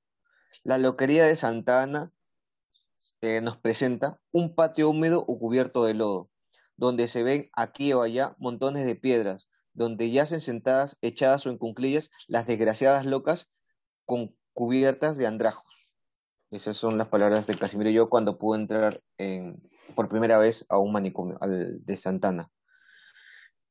la 0.64 0.78
loquería 0.78 1.26
de 1.26 1.36
Santa 1.36 1.82
Ana 1.82 2.12
eh, 3.20 3.40
nos 3.40 3.56
presenta 3.56 4.20
un 4.30 4.54
patio 4.54 4.88
húmedo 4.88 5.24
o 5.26 5.38
cubierto 5.38 5.84
de 5.84 5.94
lodo, 5.94 6.30
donde 6.76 7.08
se 7.08 7.22
ven 7.22 7.50
aquí 7.52 7.92
o 7.92 8.02
allá 8.02 8.34
montones 8.38 8.86
de 8.86 8.96
piedras, 8.96 9.48
donde 9.74 10.10
yacen 10.10 10.40
sentadas, 10.40 10.98
echadas 11.02 11.46
o 11.46 11.50
en 11.50 11.58
cunclillas, 11.58 12.10
las 12.28 12.46
desgraciadas 12.46 13.06
locas 13.06 13.50
con 14.04 14.34
cubiertas 14.52 15.16
de 15.16 15.26
andrajos. 15.26 15.92
Esas 16.50 16.76
son 16.76 16.98
las 16.98 17.08
palabras 17.08 17.46
de 17.46 17.58
Casimiro 17.58 17.90
Ulloa 17.90 18.10
cuando 18.10 18.38
pudo 18.38 18.56
entrar 18.56 19.02
en, 19.16 19.62
por 19.94 20.08
primera 20.08 20.38
vez 20.38 20.66
a 20.68 20.78
un 20.78 20.92
manicomio, 20.92 21.38
al 21.40 21.84
de 21.84 21.96
Santana. 21.96 22.50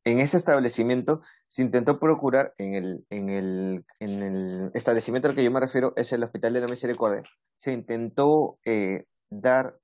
En 0.04 0.20
ese 0.20 0.38
establecimiento 0.38 1.22
se 1.48 1.62
intentó 1.62 2.00
procurar, 2.00 2.56
en 2.58 2.74
el, 2.74 3.06
en 3.10 3.30
el, 3.30 3.86
en 4.00 4.24
el 4.24 4.72
establecimiento 4.74 5.30
al 5.30 5.36
que 5.36 5.44
yo 5.44 5.52
me 5.52 5.60
refiero, 5.60 5.94
es 5.96 6.12
el 6.12 6.24
Hospital 6.24 6.54
de 6.54 6.62
la 6.62 6.68
Misericordia, 6.68 7.24
se 7.56 7.72
intentó 7.74 8.58
eh, 8.66 9.06
dar 9.30 9.80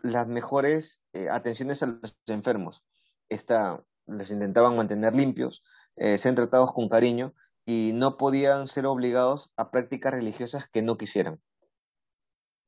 las 0.00 0.28
mejores 0.28 1.00
eh, 1.14 1.28
atenciones 1.30 1.82
a 1.82 1.86
los 1.86 2.18
enfermos. 2.26 2.84
Esta, 3.30 3.82
les 4.06 4.30
intentaban 4.30 4.76
mantener 4.76 5.14
limpios, 5.16 5.62
eh, 5.96 6.18
ser 6.18 6.34
tratados 6.34 6.74
con 6.74 6.88
cariño 6.88 7.34
y 7.64 7.92
no 7.94 8.16
podían 8.18 8.66
ser 8.68 8.86
obligados 8.86 9.50
a 9.56 9.70
prácticas 9.70 10.12
religiosas 10.12 10.68
que 10.68 10.82
no 10.82 10.96
quisieran, 10.98 11.40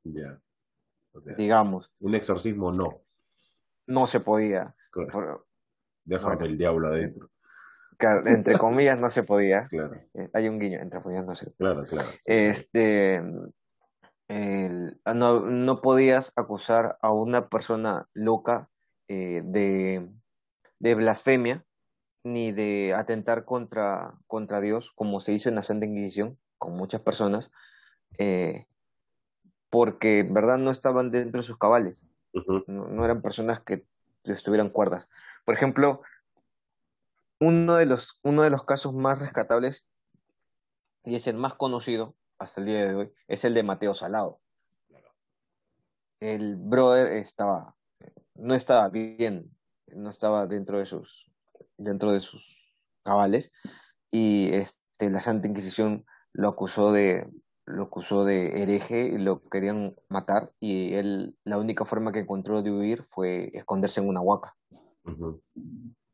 Ya. 0.04 0.40
O 1.12 1.20
sea, 1.20 1.34
digamos. 1.34 1.90
un 2.00 2.14
exorcismo 2.14 2.72
no. 2.72 3.02
No 3.86 4.06
se 4.06 4.20
podía. 4.20 4.74
Por- 4.92 5.46
Déjame 6.10 6.34
Bueno. 6.36 6.50
el 6.50 6.58
diablo 6.58 6.88
adentro. 6.88 7.30
claro, 7.96 8.26
entre 8.26 8.58
comillas, 8.58 8.98
no 8.98 9.10
se 9.10 9.22
podía. 9.22 9.68
Claro, 9.70 9.94
Eh, 10.14 10.28
Hay 10.34 10.48
un 10.48 10.58
guiño, 10.58 10.80
entre 10.80 11.00
comillas, 11.00 11.24
no 11.24 11.34
se 11.36 11.52
claro, 11.52 11.84
claro. 11.84 12.08
sí. 12.18 12.18
este, 12.26 13.22
el- 14.28 15.00
no, 15.14 15.40
no 15.40 15.80
podías 15.80 16.32
acusar 16.36 16.98
a 17.00 17.12
una 17.12 17.48
persona 17.48 18.08
loca 18.12 18.68
eh, 19.08 19.42
de, 19.44 20.08
de 20.80 20.94
blasfemia 20.94 21.64
ni 22.24 22.52
de 22.52 22.92
atentar 22.96 23.44
contra, 23.44 24.12
contra 24.26 24.60
Dios, 24.60 24.92
como 24.94 25.20
se 25.20 25.32
hizo 25.32 25.48
en 25.48 25.54
la 25.54 25.62
Santa 25.62 25.86
Inquisición 25.86 26.38
con 26.58 26.74
muchas 26.76 27.00
personas, 27.00 27.50
eh, 28.18 28.66
porque 29.70 30.18
en 30.18 30.34
verdad 30.34 30.58
no 30.58 30.70
estaban 30.70 31.10
dentro 31.10 31.40
de 31.40 31.46
sus 31.46 31.56
cabales, 31.56 32.06
no 32.66 33.04
eran 33.04 33.22
personas 33.22 33.60
que 33.60 33.84
estuvieran 34.24 34.68
cuerdas. 34.70 35.08
Por 35.44 35.54
ejemplo, 35.54 36.02
uno 37.40 37.76
de 37.76 37.86
los, 37.86 38.20
uno 38.22 38.42
de 38.42 38.50
los 38.50 38.64
casos 38.64 38.94
más 38.94 39.18
rescatables 39.18 39.86
y 41.04 41.14
es 41.14 41.26
el 41.26 41.36
más 41.36 41.54
conocido 41.54 42.14
hasta 42.38 42.60
el 42.60 42.66
día 42.66 42.86
de 42.86 42.94
hoy, 42.94 43.12
es 43.28 43.44
el 43.44 43.54
de 43.54 43.62
Mateo 43.62 43.94
Salado. 43.94 44.40
El 46.20 46.56
brother 46.56 47.08
estaba, 47.12 47.76
no 48.34 48.54
estaba 48.54 48.88
bien, 48.88 49.50
no 49.88 50.10
estaba 50.10 50.46
dentro 50.46 50.78
de 50.78 50.86
sus, 50.86 51.30
dentro 51.76 52.12
de 52.12 52.20
sus 52.20 52.42
cabales, 53.02 53.52
y 54.10 54.50
este, 54.52 55.10
la 55.10 55.20
Santa 55.20 55.48
Inquisición 55.48 56.04
lo 56.32 56.48
acusó 56.48 56.92
de, 56.92 57.28
lo 57.64 57.84
acusó 57.84 58.24
de 58.24 58.62
hereje 58.62 59.04
y 59.04 59.18
lo 59.18 59.42
querían 59.48 59.96
matar, 60.08 60.52
y 60.60 60.94
él, 60.94 61.36
la 61.44 61.58
única 61.58 61.84
forma 61.84 62.12
que 62.12 62.20
encontró 62.20 62.62
de 62.62 62.70
huir 62.70 63.04
fue 63.04 63.50
esconderse 63.54 64.00
en 64.00 64.08
una 64.08 64.20
huaca. 64.20 64.56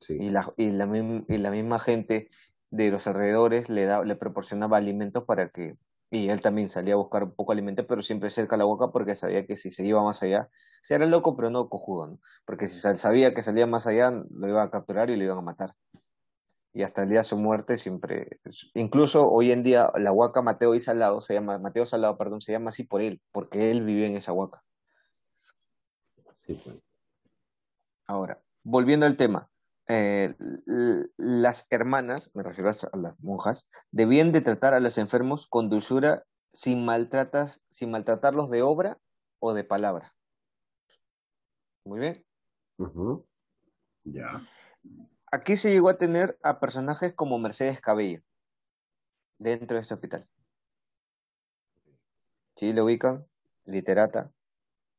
Sí. 0.01 0.17
y 0.21 0.31
la, 0.31 0.53
y 0.57 0.71
la, 0.71 1.25
y 1.29 1.39
la 1.39 1.51
misma 1.51 1.79
gente 1.79 2.29
de 2.71 2.91
los 2.91 3.07
alrededores 3.07 3.69
le, 3.69 3.85
da, 3.85 4.05
le 4.05 4.17
proporcionaba 4.17 4.77
alimentos 4.77 5.25
para 5.25 5.49
que, 5.49 5.77
y 6.11 6.29
él 6.29 6.41
también 6.41 6.71
salía 6.71 6.95
a 6.95 6.99
buscar 6.99 7.25
un 7.25 7.35
poco 7.35 7.53
alimento, 7.53 7.87
pero 7.87 8.03
siempre 8.03 8.31
cerca 8.31 8.57
de 8.57 8.59
la 8.59 8.65
boca 8.65 8.93
porque 8.93 9.17
sabía 9.17 9.47
que 9.47 9.57
si 9.57 9.71
se 9.71 9.85
iba 9.85 10.03
más 10.03 10.23
allá, 10.23 10.51
se 10.83 10.95
era 10.95 11.07
loco 11.07 11.37
pero 11.37 11.51
no 11.51 11.69
cojudo, 11.69 12.07
¿no? 12.09 12.21
Porque 12.45 12.69
si 12.69 12.79
sabía 12.79 13.35
que 13.35 13.43
salía 13.43 13.67
más 13.67 13.87
allá, 13.87 14.11
lo 14.11 14.49
iban 14.49 14.69
a 14.69 14.71
capturar 14.71 15.11
y 15.11 15.17
lo 15.17 15.25
iban 15.25 15.39
a 15.39 15.43
matar. 15.43 15.75
Y 16.73 16.83
hasta 16.83 17.03
el 17.05 17.09
día 17.09 17.19
de 17.19 17.25
su 17.25 17.39
muerte 17.39 17.79
siempre, 17.79 18.39
incluso 18.75 19.31
hoy 19.31 19.51
en 19.51 19.63
día 19.63 19.91
la 19.97 20.13
huaca 20.13 20.43
Mateo 20.43 20.75
y 20.75 20.81
Salado 20.81 21.23
se 21.23 21.33
llama, 21.33 21.59
Mateo 21.59 21.87
Salado, 21.87 22.19
perdón, 22.19 22.43
se 22.43 22.53
llama 22.53 22.69
así 22.69 22.85
por 22.85 23.01
él, 23.01 23.23
porque 23.33 23.71
él 23.71 23.83
vivió 23.83 24.05
en 24.05 24.17
esa 24.17 24.33
huaca. 24.33 24.63
Sí, 26.37 26.61
pues. 26.63 26.77
Ahora, 28.07 28.46
volviendo 28.67 29.07
al 29.07 29.17
tema, 29.17 29.49
eh, 29.87 30.35
las 31.17 31.67
hermanas, 31.71 32.33
me 32.35 32.43
refiero 32.43 32.69
a 32.71 32.97
las 32.97 33.19
monjas, 33.21 33.69
debían 33.93 34.33
de 34.33 34.41
tratar 34.41 34.75
a 34.75 34.81
los 34.81 34.99
enfermos 34.99 35.47
con 35.47 35.71
dulzura 35.71 36.25
sin 36.53 36.85
maltratas, 36.85 37.63
sin 37.69 37.93
maltratarlos 37.93 38.51
de 38.51 38.63
obra 38.63 38.99
o 39.39 39.55
de 39.55 39.63
palabra. 39.63 40.15
Muy 41.85 42.01
bien. 42.01 42.27
Ya. 44.03 44.45
Aquí 45.31 45.57
se 45.57 45.71
llegó 45.71 45.89
a 45.89 45.99
tener 45.99 46.37
a 46.43 46.59
personajes 46.59 47.15
como 47.15 47.39
Mercedes 47.39 47.81
Cabello 47.81 48.21
dentro 49.39 49.77
de 49.77 49.83
este 49.83 49.95
hospital. 49.95 50.29
¿Sí 52.57 52.73
le 52.73 52.83
ubican? 52.83 53.25
Literata. 53.65 54.33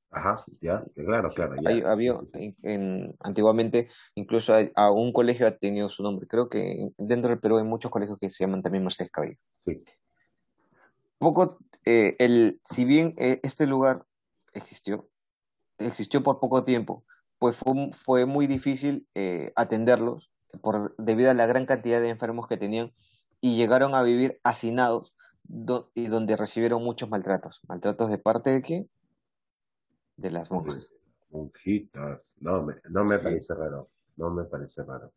Ajá, 0.10 0.38
ya, 0.62 0.84
claro, 0.96 1.28
claro, 1.30 1.56
ya. 1.62 1.70
Hay- 1.70 1.82
había, 1.82 2.18
en, 2.34 2.56
en- 2.64 3.16
antiguamente, 3.20 3.90
incluso 4.16 4.54
hay- 4.54 4.72
a 4.76 4.90
un 4.92 5.12
colegio 5.12 5.46
ha 5.48 5.52
tenido 5.58 5.90
su 5.90 6.02
nombre. 6.02 6.28
Creo 6.28 6.50
que 6.50 6.82
en- 6.82 6.96
dentro 6.98 7.30
del 7.30 7.40
Perú 7.40 7.58
hay 7.58 7.66
muchos 7.66 7.92
colegios 7.92 8.18
que 8.18 8.30
se 8.30 8.44
llaman 8.46 8.64
también 8.64 8.84
Mercedes 8.84 9.12
Cabello. 9.12 9.38
Sí. 9.66 9.84
Poco, 11.18 11.60
eh, 11.86 12.16
el, 12.20 12.60
si 12.64 12.86
bien 12.86 13.16
eh, 13.18 13.40
este 13.44 13.66
lugar 13.68 14.06
existió, 14.54 15.10
existió 15.78 16.24
por 16.24 16.40
poco 16.40 16.64
tiempo, 16.64 17.04
pues 17.40 17.56
fue, 17.58 17.92
fue 17.94 18.26
muy 18.26 18.48
difícil 18.48 19.08
eh, 19.16 19.52
atenderlos 19.56 20.32
por, 20.62 20.96
debido 20.98 21.32
a 21.32 21.34
la 21.34 21.46
gran 21.48 21.66
cantidad 21.66 22.00
de 22.02 22.10
enfermos 22.10 22.48
que 22.48 22.58
tenían 22.58 22.94
y 23.42 23.58
llegaron 23.58 23.94
a 23.94 24.04
vivir 24.04 24.40
hacinados 24.44 25.14
do- 25.44 25.92
y 25.96 26.08
donde 26.08 26.36
recibieron 26.38 26.84
muchos 26.84 27.10
maltratos. 27.10 27.62
¿Maltratos 27.68 28.10
de 28.10 28.18
parte 28.18 28.50
de 28.52 28.62
quién? 28.62 28.90
De 30.18 30.32
las 30.32 30.52
monjas. 30.52 30.92
Monjitas. 31.30 32.34
No 32.40 32.64
me, 32.64 32.76
no 32.90 33.04
me 33.06 33.20
parece 33.20 33.54
raro. 33.54 33.90
No 34.16 34.30
me 34.32 34.44
parece 34.46 34.84
raro. 34.84 35.14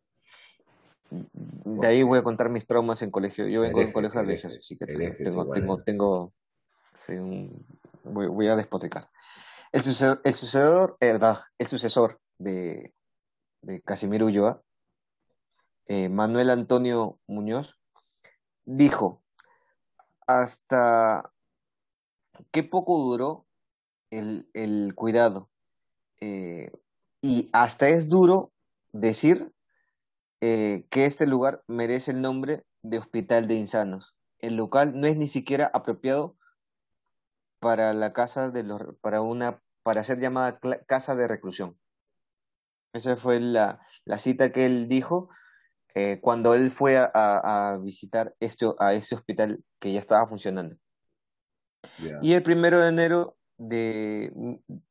De 1.10 1.86
ahí 1.86 2.02
voy 2.02 2.18
a 2.18 2.22
contar 2.22 2.50
mis 2.50 2.66
traumas 2.66 3.02
en 3.02 3.10
colegio. 3.10 3.48
Yo 3.48 3.62
vengo 3.62 3.78
de 3.80 3.86
un 3.86 3.90
Hereje, 3.90 3.92
colegio 3.94 4.22
religioso, 4.22 4.58
así 4.60 4.76
que 4.76 4.86
tengo, 4.86 5.14
tengo, 5.16 5.52
tengo, 5.52 5.82
tengo- 5.82 6.32
sí, 6.98 7.14
un- 7.14 7.66
voy, 8.04 8.28
voy 8.28 8.46
a 8.48 8.56
despotricar. 8.56 9.08
El 9.72 9.82
sucesor, 9.82 10.96
el 11.00 11.14
el, 11.14 11.20
el 11.58 11.66
sucesor 11.66 12.20
de, 12.38 12.94
de 13.62 13.80
Casimiro 13.82 14.26
Ulloa, 14.26 14.62
eh, 15.86 16.08
Manuel 16.08 16.50
Antonio 16.50 17.18
Muñoz, 17.26 17.76
dijo, 18.64 19.22
hasta 20.26 21.32
qué 22.52 22.62
poco 22.62 22.98
duró 22.98 23.46
el, 24.10 24.48
el 24.54 24.94
cuidado. 24.94 25.50
Eh, 26.20 26.70
y 27.22 27.48
hasta 27.52 27.88
es 27.88 28.08
duro 28.08 28.52
decir 28.92 29.52
eh, 30.40 30.86
que 30.90 31.06
este 31.06 31.26
lugar 31.26 31.62
merece 31.66 32.10
el 32.10 32.20
nombre 32.20 32.64
de 32.82 32.98
Hospital 32.98 33.46
de 33.48 33.54
Insanos. 33.54 34.16
El 34.38 34.56
local 34.56 34.98
no 34.98 35.06
es 35.06 35.16
ni 35.16 35.28
siquiera 35.28 35.70
apropiado 35.72 36.36
para 37.58 37.92
la 37.92 38.12
casa 38.12 38.50
de 38.50 38.62
los, 38.62 38.80
para 39.02 39.20
una, 39.20 39.62
para 39.82 40.02
ser 40.02 40.18
llamada 40.18 40.58
casa 40.86 41.14
de 41.14 41.28
reclusión. 41.28 41.78
Esa 42.94 43.16
fue 43.16 43.38
la, 43.38 43.80
la 44.04 44.18
cita 44.18 44.50
que 44.50 44.66
él 44.66 44.88
dijo 44.88 45.28
eh, 45.94 46.20
cuando 46.22 46.54
él 46.54 46.70
fue 46.70 46.96
a, 46.96 47.10
a- 47.12 47.72
a 47.72 47.78
visitar 47.78 48.34
este, 48.40 48.66
a 48.78 48.94
ese 48.94 49.14
hospital 49.14 49.62
que 49.78 49.92
ya 49.92 50.00
estaba 50.00 50.26
funcionando. 50.26 50.76
Y 52.22 52.32
el 52.32 52.42
primero 52.42 52.80
de 52.80 52.88
enero 52.88 53.36
de, 53.60 54.32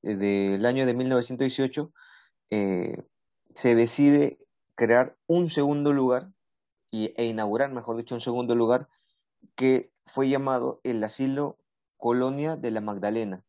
del 0.04 0.66
año 0.66 0.86
de 0.86 0.94
1918 0.94 1.92
eh, 2.52 3.04
se 3.56 3.76
decide 3.76 4.38
crear 4.76 5.18
un 5.26 5.50
segundo 5.50 5.92
lugar 5.92 6.30
y, 6.92 7.14
e 7.18 7.26
inaugurar, 7.26 7.72
mejor 7.72 7.98
dicho, 7.98 8.16
un 8.16 8.22
segundo 8.22 8.56
lugar 8.56 8.88
que 9.56 9.92
fue 10.06 10.30
llamado 10.30 10.80
el 10.84 11.04
Asilo 11.04 11.58
Colonia 11.98 12.56
de 12.58 12.72
la 12.72 12.82
Magdalena 12.82 13.44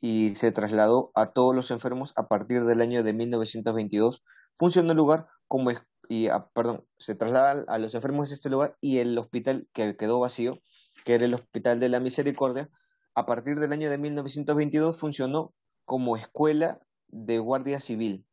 y 0.00 0.34
se 0.36 0.52
trasladó 0.52 1.12
a 1.14 1.32
todos 1.32 1.54
los 1.54 1.70
enfermos 1.70 2.14
a 2.16 2.26
partir 2.26 2.64
del 2.64 2.80
año 2.80 3.02
de 3.02 3.12
1922. 3.12 4.24
Funciona 4.56 4.92
el 4.92 4.96
lugar 4.96 5.26
como, 5.48 5.70
y, 6.08 6.28
ah, 6.28 6.48
perdón, 6.54 6.86
se 6.98 7.14
traslada 7.14 7.64
a 7.68 7.78
los 7.78 7.94
enfermos 7.94 8.30
de 8.30 8.36
este 8.36 8.48
lugar 8.48 8.76
y 8.80 8.98
el 8.98 9.16
hospital 9.18 9.68
que 9.74 9.96
quedó 9.96 10.18
vacío, 10.18 10.62
que 11.04 11.14
era 11.14 11.26
el 11.26 11.34
Hospital 11.34 11.78
de 11.78 11.90
la 11.90 12.00
Misericordia, 12.00 12.70
a 13.14 13.26
partir 13.26 13.58
del 13.58 13.72
año 13.72 13.90
de 13.90 13.98
1922 13.98 14.98
funcionó 14.98 15.52
como 15.84 16.16
escuela 16.16 16.80
de 17.08 17.38
guardia 17.38 17.80
civil 17.80 18.24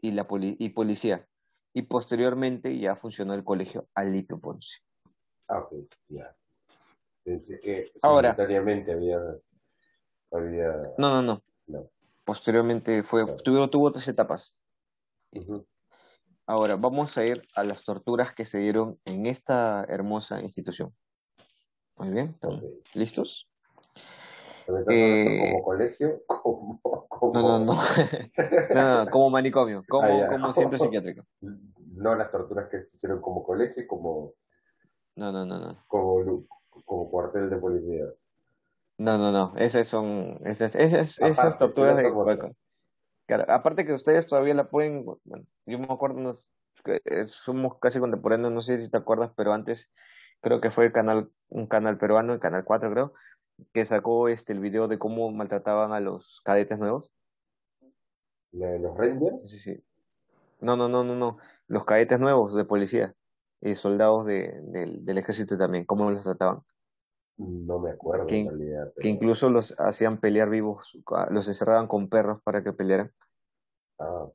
y, 0.00 0.12
la 0.12 0.26
poli- 0.26 0.56
y 0.58 0.70
policía. 0.70 1.26
Y 1.72 1.82
posteriormente 1.82 2.76
ya 2.78 2.96
funcionó 2.96 3.34
el 3.34 3.44
colegio 3.44 3.88
Alipio 3.94 4.38
Ponce. 4.40 4.80
ah, 5.48 5.60
ok, 5.60 5.72
ya. 6.08 6.34
Pensé 7.22 7.60
que 7.60 7.92
Ahora, 8.02 8.30
había, 8.30 9.18
había, 10.32 10.72
no, 10.98 11.10
no, 11.10 11.22
no. 11.22 11.42
no. 11.66 11.90
Posteriormente 12.24 13.02
fue, 13.02 13.24
Claro. 13.24 13.42
tuvo, 13.42 13.70
tuvo 13.70 13.86
otras 13.86 14.08
etapas. 14.08 14.54
Ahora, 16.46 16.76
vamos 16.76 17.16
a 17.16 17.24
ir 17.24 17.46
a 17.54 17.62
las 17.62 17.84
torturas 17.84 18.32
que 18.34 18.44
se 18.44 18.58
dieron 18.58 18.98
en 19.04 19.26
esta 19.26 19.84
hermosa 19.88 20.40
institución. 20.42 20.94
Muy 22.00 22.10
bien, 22.10 22.30
¿están 22.30 22.50
ok. 22.52 22.64
listos? 22.94 23.46
¿También 24.66 24.88
estás 24.88 25.02
hablando 25.02 25.24
Eh, 25.26 25.52
como 25.52 25.62
colegio? 25.64 26.22
Como, 26.26 26.80
no, 27.32 27.42
no, 27.42 27.58
no. 27.58 27.72
como... 27.76 27.82
No, 28.72 29.04
no, 29.04 29.10
como 29.10 29.30
manicomio, 29.30 29.82
Ah, 29.82 29.86
como, 29.88 30.26
como 30.26 30.52
centro 30.52 30.78
psiquiátrico. 30.78 31.24
No 31.40 32.14
las 32.14 32.30
torturas 32.30 32.68
que 32.70 32.82
se 32.84 32.96
hicieron 32.96 33.20
como 33.20 33.42
colegio, 33.42 33.86
como, 33.86 34.34
No, 35.16 35.30
no, 35.32 35.44
no, 35.46 35.58
no. 35.60 35.86
como, 35.88 36.46
como 36.86 37.10
cuartel 37.10 37.50
de 37.50 37.56
policía. 37.56 38.04
No, 38.98 39.16
no, 39.18 39.32
no. 39.32 39.54
Esas 39.56 39.88
son, 39.88 40.40
esas, 40.44 40.74
esas, 40.74 41.18
esas 41.20 41.56
Aparte, 41.56 41.58
torturas 41.58 41.96
de. 41.96 42.54
Claro, 43.26 43.44
aparte 43.48 43.86
que 43.86 43.92
ustedes 43.94 44.26
todavía 44.26 44.54
la 44.54 44.68
pueden, 44.70 45.04
bueno, 45.04 45.46
yo 45.64 45.78
me 45.78 45.86
acuerdo, 45.86 46.20
nos- 46.20 46.48
eh, 46.86 47.24
somos 47.26 47.78
casi 47.80 48.00
contemporáneos, 48.00 48.52
no 48.52 48.60
sé 48.60 48.80
si 48.80 48.90
te 48.90 48.98
acuerdas, 48.98 49.30
pero 49.36 49.52
antes 49.52 49.88
creo 50.40 50.60
que 50.60 50.70
fue 50.70 50.86
el 50.86 50.92
canal, 50.92 51.30
un 51.48 51.66
canal 51.66 51.98
peruano, 51.98 52.32
el 52.34 52.40
canal 52.40 52.64
4 52.64 52.90
creo, 52.90 53.14
que 53.72 53.84
sacó 53.84 54.28
este 54.28 54.52
el 54.52 54.60
video 54.60 54.88
de 54.88 54.98
cómo 54.98 55.30
maltrataban 55.30 55.92
a 55.92 56.00
los 56.00 56.40
cadetes 56.44 56.78
nuevos. 56.78 57.10
Los 58.52 58.96
Rangers, 58.96 59.48
sí. 59.48 59.58
sí. 59.58 59.84
No, 60.60 60.76
no, 60.76 60.88
no, 60.88 61.04
no, 61.04 61.14
no. 61.14 61.38
Los 61.68 61.84
cadetes 61.84 62.20
nuevos 62.20 62.54
de 62.54 62.64
policía 62.64 63.14
y 63.60 63.74
soldados 63.74 64.26
de, 64.26 64.60
del, 64.64 65.04
del 65.04 65.18
ejército 65.18 65.56
también, 65.58 65.84
cómo 65.84 66.10
los 66.10 66.24
trataban. 66.24 66.62
no 67.36 67.78
me 67.78 67.90
acuerdo 67.90 68.26
Que, 68.26 68.40
en 68.40 68.80
incluso 69.02 69.50
los 69.50 69.74
hacían 69.78 70.18
pelear 70.18 70.50
vivos, 70.50 70.98
los 71.30 71.48
encerraban 71.48 71.86
con 71.86 72.08
perros 72.08 72.40
para 72.42 72.62
que 72.62 72.72
pelearan. 72.72 73.12
ah, 73.98 74.26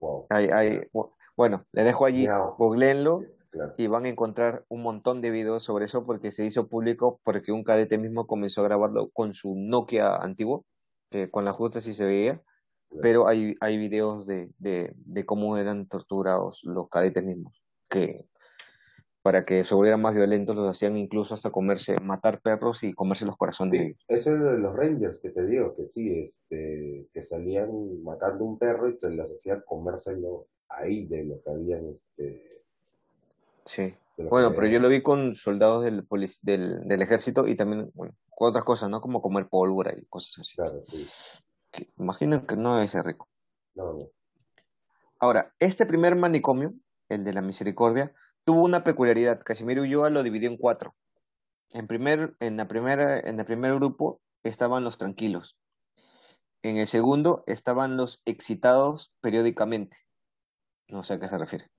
wow. 0.00 0.26
Hay, 0.30 0.46
hay, 0.46 0.78
bu- 0.92 1.12
bueno, 1.36 1.64
les 1.72 1.84
dejo 1.84 2.04
allí, 2.04 2.26
googleenlo 2.58 3.22
Claro. 3.52 3.74
y 3.76 3.86
van 3.86 4.06
a 4.06 4.08
encontrar 4.08 4.64
un 4.68 4.82
montón 4.82 5.20
de 5.20 5.30
videos 5.30 5.62
sobre 5.62 5.84
eso 5.84 6.06
porque 6.06 6.32
se 6.32 6.46
hizo 6.46 6.68
público 6.68 7.20
porque 7.22 7.52
un 7.52 7.64
cadete 7.64 7.98
mismo 7.98 8.26
comenzó 8.26 8.62
a 8.62 8.64
grabarlo 8.64 9.10
con 9.10 9.34
su 9.34 9.54
Nokia 9.56 10.16
antiguo, 10.16 10.64
que 11.10 11.30
con 11.30 11.44
la 11.44 11.52
justa 11.52 11.82
sí 11.82 11.92
se 11.92 12.06
veía, 12.06 12.42
claro. 12.88 13.02
pero 13.02 13.28
hay, 13.28 13.54
hay 13.60 13.76
videos 13.76 14.26
de, 14.26 14.50
de, 14.58 14.94
de 14.96 15.26
cómo 15.26 15.58
eran 15.58 15.86
torturados 15.86 16.60
los 16.64 16.88
cadetes 16.88 17.22
mismos, 17.24 17.62
que 17.90 18.24
para 19.22 19.44
que 19.44 19.64
se 19.64 19.74
volvieran 19.74 20.00
más 20.02 20.14
violentos 20.14 20.56
los 20.56 20.68
hacían 20.68 20.96
incluso 20.96 21.34
hasta 21.34 21.50
comerse, 21.50 22.00
matar 22.00 22.40
perros 22.40 22.82
y 22.82 22.92
comerse 22.94 23.24
los 23.26 23.36
corazones 23.36 23.74
de 23.74 23.78
Sí, 23.78 23.84
ellos. 23.84 24.04
eso 24.08 24.32
es 24.32 24.38
lo 24.40 24.52
de 24.52 24.58
los 24.58 24.74
Rangers 24.74 25.20
que 25.20 25.30
te 25.30 25.46
digo, 25.46 25.74
que 25.76 25.86
sí, 25.86 26.10
este, 26.20 27.08
que 27.12 27.22
salían 27.22 28.02
matando 28.02 28.44
un 28.44 28.58
perro 28.58 28.88
y 28.88 28.98
te 28.98 29.10
los 29.10 29.30
hacían 29.30 29.62
comérselo 29.66 30.48
ahí 30.68 31.06
de 31.06 31.24
lo 31.24 31.40
que 31.42 31.50
habían, 31.50 31.86
este, 31.90 32.51
Sí. 33.66 33.94
que 34.16 34.24
Bueno, 34.24 34.52
pero 34.54 34.66
yo 34.66 34.78
lo 34.80 34.88
vi 34.88 35.02
con 35.02 35.34
soldados 35.34 35.84
del, 35.84 36.06
polic- 36.06 36.40
del, 36.42 36.86
del 36.88 37.02
ejército 37.02 37.46
y 37.46 37.54
también, 37.54 37.90
bueno, 37.94 38.14
con 38.30 38.48
otras 38.50 38.64
cosas, 38.64 38.90
¿no? 38.90 39.00
Como 39.00 39.22
comer 39.22 39.48
pólvora 39.48 39.94
y 39.96 40.04
cosas 40.06 40.40
así. 40.40 40.56
claro, 40.56 40.82
sí, 40.90 41.08
Que 41.70 41.92
imagino 41.98 42.46
que 42.46 42.56
no 42.56 42.74
debe 42.74 42.88
ser 42.88 43.04
rico. 43.04 43.28
no, 43.74 43.92
no, 43.94 44.08
Ahora, 45.20 45.54
este 45.60 45.86
primer 45.86 46.16
manicomio, 46.16 46.74
el 47.08 47.22
de 47.24 47.32
la 47.32 47.42
misericordia, 47.42 48.12
tuvo 48.44 48.64
una 48.64 48.82
peculiaridad. 48.82 49.40
Casimiro 49.44 49.82
Ulloa 49.82 50.10
lo 50.10 50.22
dividió 50.24 50.50
en 50.50 50.56
cuatro. 50.56 50.96
En, 51.70 51.86
primer, 51.86 52.34
en, 52.40 52.56
la 52.56 52.66
primera, 52.66 53.20
en 53.20 53.38
el 53.38 53.46
primer 53.46 53.74
grupo 53.76 54.20
estaban 54.42 54.82
los 54.82 54.98
tranquilos. 54.98 55.56
En 56.62 56.76
el 56.76 56.86
segundo 56.88 57.44
estaban 57.46 57.96
los 57.96 58.20
excitados 58.24 59.12
periódicamente. 59.20 59.96
No 60.88 61.04
sé 61.04 61.14
a 61.14 61.20
qué 61.20 61.28
se 61.28 61.38
refiere. 61.38 61.70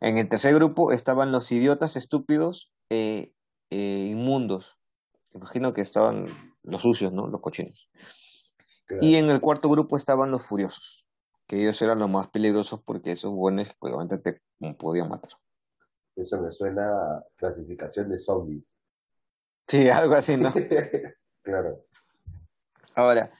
En 0.00 0.18
el 0.18 0.28
tercer 0.28 0.54
grupo 0.54 0.92
estaban 0.92 1.32
los 1.32 1.50
idiotas 1.50 1.96
estúpidos 1.96 2.72
e 2.90 3.32
eh, 3.70 4.08
inmundos. 4.10 4.78
Imagino 5.34 5.72
que 5.72 5.80
estaban 5.80 6.26
los 6.62 6.82
sucios, 6.82 7.12
¿no? 7.12 7.26
Los 7.26 7.40
cochinos. 7.40 7.90
Y 9.00 9.16
en 9.16 9.28
el 9.28 9.40
cuarto 9.40 9.68
grupo 9.68 9.96
estaban 9.96 10.30
los 10.30 10.46
furiosos, 10.46 11.06
que 11.46 11.60
ellos 11.60 11.80
eran 11.82 11.98
los 11.98 12.08
más 12.08 12.28
peligrosos 12.28 12.80
porque 12.82 13.12
esos 13.12 13.32
buenos 13.32 13.68
pues, 13.78 13.92
obviamente 13.92 14.18
te 14.18 14.74
podían 14.74 15.10
matar. 15.10 15.32
eso 16.16 16.40
me 16.40 16.50
suena 16.50 16.88
a 16.88 17.24
clasificación 17.36 18.08
de 18.08 18.18
zombies. 18.18 18.78
Sí, 19.66 19.88
algo 19.90 20.14
así, 20.14 20.36
¿no? 20.36 20.52
Claro, 21.42 21.82
Ahora, 22.94 23.30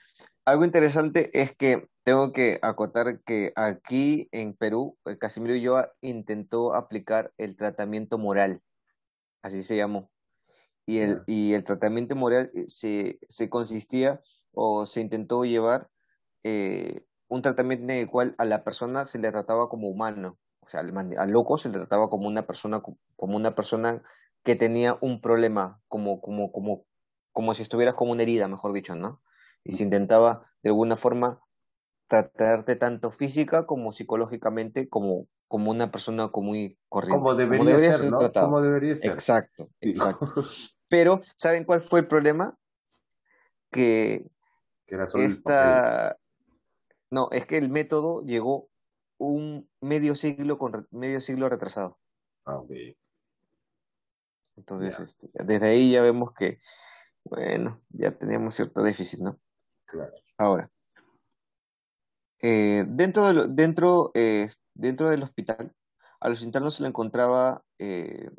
algo 0.44 0.64
interesante 0.64 1.30
es 1.38 1.54
que 1.54 1.88
tengo 2.08 2.32
que 2.32 2.58
acotar 2.62 3.20
que 3.22 3.52
aquí 3.54 4.30
en 4.32 4.54
Perú, 4.54 4.96
el 5.04 5.18
Casimiro 5.18 5.52
Ulloa 5.52 5.92
intentó 6.00 6.74
aplicar 6.74 7.34
el 7.36 7.54
tratamiento 7.54 8.16
moral, 8.16 8.62
así 9.42 9.62
se 9.62 9.76
llamó. 9.76 10.10
Y 10.86 11.00
el, 11.00 11.22
y 11.26 11.54
el 11.54 11.64
tratamiento 11.64 12.16
moral 12.16 12.50
eh, 12.54 12.64
se, 12.68 13.18
se 13.28 13.50
consistía 13.50 14.22
o 14.52 14.86
se 14.86 15.02
intentó 15.02 15.44
llevar 15.44 15.90
eh, 16.44 17.04
un 17.28 17.42
tratamiento 17.42 17.84
en 17.84 18.00
el 18.00 18.10
cual 18.10 18.34
a 18.38 18.46
la 18.46 18.64
persona 18.64 19.06
se 19.06 19.18
le 19.18 19.30
trataba 19.32 19.68
como 19.68 19.88
humano. 19.90 20.38
O 20.60 20.68
sea, 20.70 20.80
al, 20.80 21.30
loco 21.32 21.58
se 21.58 21.68
le 21.70 21.78
trataba 21.78 22.10
como 22.10 22.28
una 22.28 22.46
persona, 22.46 22.80
co- 22.80 22.98
como 23.16 23.36
una 23.36 23.54
persona 23.54 24.02
que 24.44 24.56
tenía 24.56 24.98
un 25.02 25.20
problema, 25.20 25.82
como, 25.88 26.20
como, 26.20 26.52
como, 26.52 26.86
como 27.32 27.54
si 27.54 27.62
estuvieras 27.62 27.96
como 27.96 28.12
una 28.12 28.22
herida, 28.22 28.48
mejor 28.48 28.72
dicho, 28.72 28.96
¿no? 28.96 29.22
Y 29.64 29.72
se 29.72 29.84
intentaba 29.84 30.42
de 30.62 30.70
alguna 30.70 30.96
forma 30.96 31.40
tratarte 32.08 32.76
tanto 32.76 33.10
física 33.10 33.66
como 33.66 33.92
psicológicamente 33.92 34.88
como, 34.88 35.26
como 35.46 35.70
una 35.70 35.90
persona 35.90 36.28
común 36.28 36.56
y 36.56 36.78
corriente, 36.88 37.18
como 37.22 37.30
como 37.30 37.38
debería 37.38 37.76
ser, 37.76 37.94
ser 38.00 38.10
¿no? 38.10 38.18
tratado. 38.18 38.46
Como 38.46 38.60
debería 38.62 38.96
ser. 38.96 39.12
Exacto, 39.12 39.68
Sí. 39.82 39.90
exacto. 39.90 40.32
Pero, 40.88 41.20
¿saben 41.36 41.64
cuál 41.64 41.82
fue 41.82 42.00
el 42.00 42.08
problema? 42.08 42.58
Que 43.70 44.24
Que 44.86 44.94
era 44.94 45.06
esta, 45.14 46.16
no, 47.10 47.28
es 47.30 47.44
que 47.46 47.58
el 47.58 47.68
método 47.70 48.22
llegó 48.22 48.68
un 49.18 49.68
medio 49.80 50.14
siglo 50.14 50.56
con 50.58 50.72
re- 50.72 50.86
medio 50.90 51.20
siglo 51.20 51.48
retrasado. 51.48 51.98
Ah, 52.46 52.56
ok, 52.56 52.70
Entonces, 54.56 54.98
este, 55.00 55.28
desde 55.34 55.66
ahí 55.68 55.92
ya 55.92 56.02
vemos 56.02 56.32
que, 56.32 56.58
bueno, 57.24 57.78
ya 57.90 58.16
teníamos 58.16 58.54
cierto 58.54 58.82
déficit, 58.82 59.20
¿no? 59.20 59.38
claro. 59.86 60.12
Ahora, 60.38 60.70
eh, 62.40 62.84
dentro 62.88 63.26
de 63.26 63.32
lo- 63.34 63.48
dentro, 63.48 64.10
eh, 64.14 64.48
dentro 64.74 65.10
del 65.10 65.22
hospital, 65.22 65.74
a 66.20 66.28
los 66.28 66.42
internos 66.42 66.74
se 66.76 66.82
le 66.82 66.88
encontraba 66.88 67.64
eh, 67.78 68.30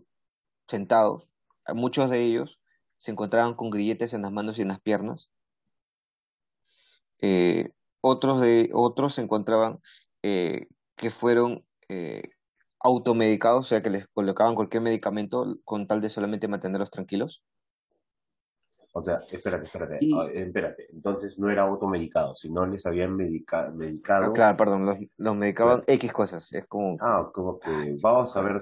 sentados, 0.68 1.28
muchos 1.76 2.10
de 2.10 2.24
ellos 2.24 2.60
se 2.98 3.12
encontraban 3.12 3.56
con 3.56 3.70
grilletes 3.72 4.14
en 4.14 4.24
las 4.24 4.32
manos 4.32 4.60
y 4.60 4.64
en 4.64 4.70
las 4.70 4.82
piernas, 4.82 5.30
eh, 7.22 7.72
otros 8.02 8.42
de 8.42 8.70
otros 8.74 9.16
se 9.16 9.22
encontraban 9.22 9.80
eh, 10.24 10.68
que 10.96 11.10
fueron 11.12 11.66
automedicados, 12.82 13.62
o 13.62 13.70
sea 13.70 13.82
que 13.82 13.90
les 13.90 14.08
colocaban 14.10 14.54
cualquier 14.56 14.84
medicamento 14.84 15.58
con 15.66 15.88
tal 15.88 16.02
de 16.02 16.10
solamente 16.10 16.48
mantenerlos 16.50 16.92
tranquilos. 16.92 17.42
O 18.92 19.04
sea, 19.04 19.20
espérate, 19.32 19.66
espérate, 19.66 19.98
Y, 20.02 20.14
ah, 20.18 20.28
espérate. 20.34 20.88
Entonces 20.92 21.38
no 21.38 21.50
era 21.52 21.62
automedicado, 21.64 22.34
sino 22.36 22.66
les 22.66 22.86
habían 22.86 23.16
medica- 23.16 23.68
ah, 23.68 23.72
medicado. 23.72 24.34
claro, 24.34 24.58
perdón, 24.58 24.86
los, 24.86 24.98
los 25.18 25.36
medicaban 25.36 25.82
Claro. 25.82 25.94
X 25.94 26.12
cosas. 26.12 26.52
Es 26.54 26.66
como, 26.66 26.98
Ah, 27.00 27.30
como 27.34 27.60
ah, 27.64 27.66
que 27.84 27.94
sí, 27.94 28.02
vamos 28.04 28.36
a 28.36 28.42
ver, 28.42 28.58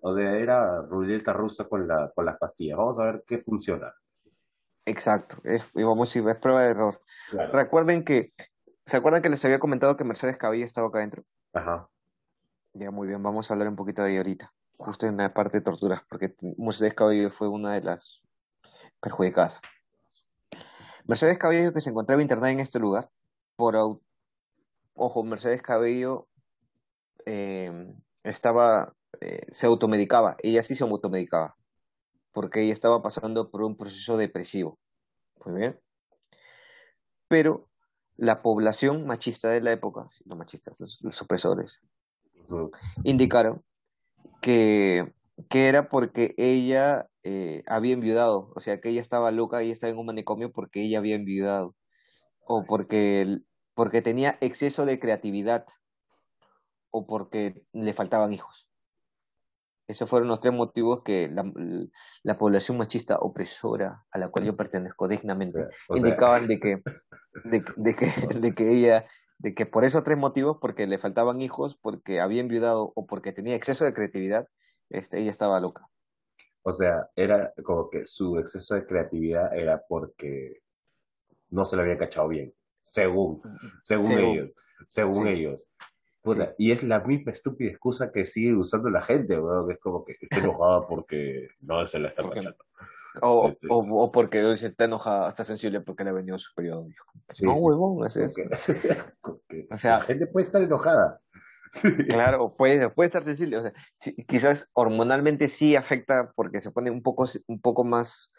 o 0.00 0.14
sea, 0.16 0.36
era 0.36 0.82
ruleta 0.82 1.32
rusa 1.32 1.64
con 1.68 1.86
la, 1.86 2.10
con 2.14 2.24
las 2.26 2.38
pastillas. 2.38 2.76
Vamos 2.76 2.98
a 2.98 3.04
ver 3.04 3.24
qué 3.26 3.38
funciona. 3.38 3.92
Exacto, 4.84 5.36
es, 5.44 5.62
y 5.74 5.84
vamos 5.84 6.14
a 6.14 6.18
ir, 6.18 6.28
es 6.28 6.36
prueba 6.36 6.62
de 6.62 6.70
error. 6.72 7.00
Claro. 7.30 7.52
Recuerden 7.52 8.04
que, 8.04 8.32
¿se 8.84 8.96
acuerdan 8.96 9.22
que 9.22 9.28
les 9.28 9.44
había 9.44 9.60
comentado 9.60 9.96
que 9.96 10.02
Mercedes 10.04 10.36
Cabello 10.38 10.64
estaba 10.64 10.88
acá 10.88 10.98
adentro? 10.98 11.22
Ajá. 11.52 11.88
Ya, 12.74 12.90
muy 12.90 13.06
bien, 13.06 13.22
vamos 13.22 13.48
a 13.50 13.54
hablar 13.54 13.68
un 13.68 13.76
poquito 13.76 14.02
de 14.02 14.10
ella 14.10 14.20
ahorita, 14.20 14.52
justo 14.78 15.06
en 15.06 15.18
la 15.18 15.32
parte 15.32 15.58
de 15.58 15.64
torturas, 15.64 16.00
porque 16.08 16.34
Mercedes 16.58 16.94
Cabello 16.94 17.30
fue 17.30 17.46
una 17.48 17.74
de 17.74 17.82
las 17.82 18.21
perjudicadas. 19.02 19.60
Mercedes 21.04 21.36
Cabello 21.36 21.74
que 21.74 21.80
se 21.80 21.90
encontraba 21.90 22.22
internada 22.22 22.52
en 22.52 22.60
este 22.60 22.78
lugar, 22.78 23.10
por, 23.56 23.74
au- 23.74 24.00
ojo, 24.94 25.24
Mercedes 25.24 25.60
Cabello 25.60 26.28
eh, 27.26 27.92
estaba, 28.22 28.94
eh, 29.20 29.40
se 29.50 29.66
automedicaba, 29.66 30.36
ella 30.42 30.62
sí 30.62 30.74
se 30.76 30.84
automedicaba, 30.84 31.54
porque 32.32 32.62
ella 32.62 32.72
estaba 32.72 33.02
pasando 33.02 33.50
por 33.50 33.62
un 33.62 33.76
proceso 33.76 34.16
depresivo, 34.16 34.78
muy 35.44 35.60
bien, 35.60 35.80
pero 37.28 37.68
la 38.16 38.42
población 38.42 39.06
machista 39.06 39.50
de 39.50 39.60
la 39.60 39.72
época, 39.72 40.08
no 40.24 40.36
machistas, 40.36 40.78
los, 40.78 41.02
los 41.02 41.20
opresores, 41.20 41.82
indicaron 43.02 43.64
que, 44.40 45.12
que 45.48 45.66
era 45.68 45.88
porque 45.88 46.34
ella 46.36 47.08
eh, 47.24 47.62
había 47.66 47.94
enviudado, 47.94 48.52
o 48.54 48.60
sea, 48.60 48.80
que 48.80 48.90
ella 48.90 49.00
estaba 49.00 49.30
loca 49.30 49.62
y 49.62 49.70
estaba 49.70 49.92
en 49.92 49.98
un 49.98 50.06
manicomio 50.06 50.52
porque 50.52 50.82
ella 50.82 50.98
había 50.98 51.16
enviudado, 51.16 51.76
o 52.46 52.64
porque, 52.66 53.38
porque 53.74 54.02
tenía 54.02 54.38
exceso 54.40 54.86
de 54.86 55.00
creatividad, 55.00 55.66
o 56.90 57.06
porque 57.06 57.42
le 57.72 57.92
faltaban 57.92 58.32
hijos. 58.32 58.68
Esos 59.88 60.08
fueron 60.08 60.28
los 60.28 60.40
tres 60.40 60.54
motivos 60.54 61.02
que 61.02 61.28
la, 61.28 61.44
la 62.22 62.38
población 62.38 62.78
machista 62.78 63.18
opresora 63.18 64.06
a 64.10 64.18
la 64.18 64.30
cual 64.30 64.44
yo 64.44 64.56
pertenezco 64.56 65.08
dignamente 65.08 65.58
sea, 65.58 65.68
o 65.88 65.96
sea, 65.96 66.08
indicaban 66.08 66.46
de 66.48 66.60
que, 66.60 66.82
de, 67.44 67.60
que- 67.64 67.72
de 67.76 67.96
que, 67.96 68.06
de 68.40 68.54
que 68.54 68.72
ella, 68.72 69.06
de 69.38 69.54
que 69.54 69.66
por 69.66 69.84
esos 69.84 70.04
tres 70.04 70.16
motivos, 70.18 70.58
porque 70.60 70.86
le 70.86 70.98
faltaban 70.98 71.42
hijos, 71.42 71.76
porque 71.76 72.20
había 72.20 72.40
enviudado 72.40 72.92
o 72.94 73.06
porque 73.06 73.32
tenía 73.32 73.56
exceso 73.56 73.84
de 73.84 73.92
creatividad, 73.92 74.48
este, 74.88 75.18
ella 75.20 75.30
estaba 75.30 75.60
loca. 75.60 75.88
O 76.62 76.72
sea, 76.72 77.08
era 77.16 77.52
como 77.64 77.90
que 77.90 78.06
su 78.06 78.38
exceso 78.38 78.74
de 78.74 78.86
creatividad 78.86 79.56
era 79.56 79.82
porque 79.88 80.60
no 81.50 81.64
se 81.64 81.76
le 81.76 81.82
había 81.82 81.98
cachado 81.98 82.28
bien, 82.28 82.52
según, 82.82 83.42
según 83.82 84.04
Según, 84.04 84.24
ellos, 84.24 84.50
según 84.86 85.22
sí, 85.24 85.28
ellos. 85.28 85.68
Puta, 86.22 86.46
sí. 86.46 86.52
y 86.58 86.72
es 86.72 86.82
la 86.84 87.00
misma 87.00 87.32
estúpida 87.32 87.70
excusa 87.70 88.12
que 88.12 88.26
sigue 88.26 88.54
usando 88.54 88.88
la 88.90 89.02
gente, 89.02 89.38
weón. 89.38 89.70
Es 89.72 89.78
como 89.80 90.04
que 90.04 90.16
está 90.20 90.38
enojada 90.38 90.86
porque 90.86 91.48
no 91.60 91.86
se 91.88 91.98
la 91.98 92.08
está 92.08 92.22
Porque, 92.22 92.38
cachando. 92.38 92.64
o, 93.22 93.48
Este, 93.48 93.66
o, 93.68 93.78
o 94.04 94.12
porque 94.12 94.56
se 94.56 94.68
está 94.68 94.84
enojada, 94.84 95.28
está 95.28 95.42
sensible 95.42 95.80
porque 95.80 96.04
le 96.04 96.10
ha 96.10 96.12
venido 96.12 96.38
su 96.38 96.54
periodo. 96.54 96.84
Dijo. 96.84 97.04
Sí, 97.30 97.44
No, 97.44 97.54
huevón, 97.54 98.06
es 98.06 98.16
eso. 98.16 98.36
que, 98.36 98.48
que 99.48 99.62
O 99.62 99.66
la 99.70 99.78
sea, 99.78 100.00
gente 100.02 100.26
puede 100.28 100.46
estar 100.46 100.62
enojada. 100.62 101.20
claro, 102.08 102.54
puede, 102.56 102.90
puede 102.90 103.06
estar 103.06 103.24
sensible. 103.24 103.56
O 103.56 103.62
sea, 103.62 103.72
sí, 103.96 104.14
quizás 104.28 104.68
hormonalmente 104.74 105.48
sí 105.48 105.76
afecta 105.76 106.32
porque 106.34 106.60
se 106.60 106.70
pone 106.70 106.90
un 106.90 107.02
poco, 107.02 107.26
un 107.46 107.60
poco 107.60 107.84
más, 107.84 108.32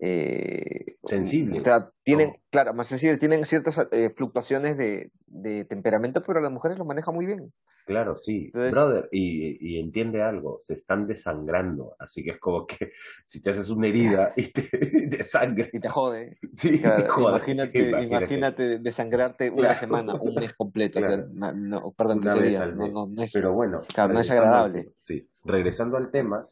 eh, 0.00 0.96
o 1.00 1.08
Sensible. 1.08 1.62
sea, 1.62 1.90
tienen, 2.02 2.34
claro, 2.50 2.74
más 2.74 2.88
sensible, 2.88 3.18
tienen 3.18 3.44
ciertas 3.44 3.86
eh, 3.92 4.10
fluctuaciones 4.10 4.76
de, 4.76 5.10
de 5.26 5.64
temperamento, 5.64 6.22
pero 6.26 6.40
las 6.40 6.50
mujeres 6.50 6.78
lo 6.78 6.84
manejan 6.84 7.14
muy 7.14 7.26
bien. 7.26 7.52
Claro, 7.84 8.16
sí, 8.16 8.46
Entonces, 8.46 8.70
brother, 8.72 9.08
y, 9.12 9.74
y 9.76 9.80
entiende 9.80 10.22
algo, 10.22 10.60
se 10.62 10.74
están 10.74 11.06
desangrando, 11.06 11.94
así 11.98 12.22
que 12.24 12.30
es 12.32 12.38
como 12.38 12.66
que 12.66 12.92
si 13.26 13.42
te 13.42 13.50
haces 13.50 13.68
una 13.70 13.88
herida 13.88 14.32
y 14.36 14.48
te 14.52 14.68
desangra, 15.06 15.68
y 15.72 15.80
te 15.80 15.88
jode. 15.88 16.38
sí, 16.54 16.80
Claro, 16.80 17.10
joder, 17.10 17.28
imagínate, 17.30 17.78
imagínate, 17.90 18.04
imagínate 18.04 18.78
desangrarte 18.78 19.50
una 19.50 19.60
claro, 19.60 19.80
semana, 19.80 20.14
un 20.14 20.34
mes 20.34 20.54
completo, 20.54 20.98
o 20.98 21.02
sea, 21.02 21.16
no, 21.54 21.92
perdón, 21.92 22.18
una 22.18 22.32
15 22.34 22.40
vez 22.48 22.60
al 22.60 22.76
no, 22.76 22.82
mes. 22.84 22.92
no, 22.92 23.06
no 23.06 23.22
es, 23.22 23.32
Pero 23.32 23.52
bueno, 23.52 23.82
no 24.08 24.20
es 24.20 24.30
agradable. 24.30 24.92
sí, 25.02 25.28
regresando 25.44 25.96
al 25.96 26.10
tema, 26.10 26.42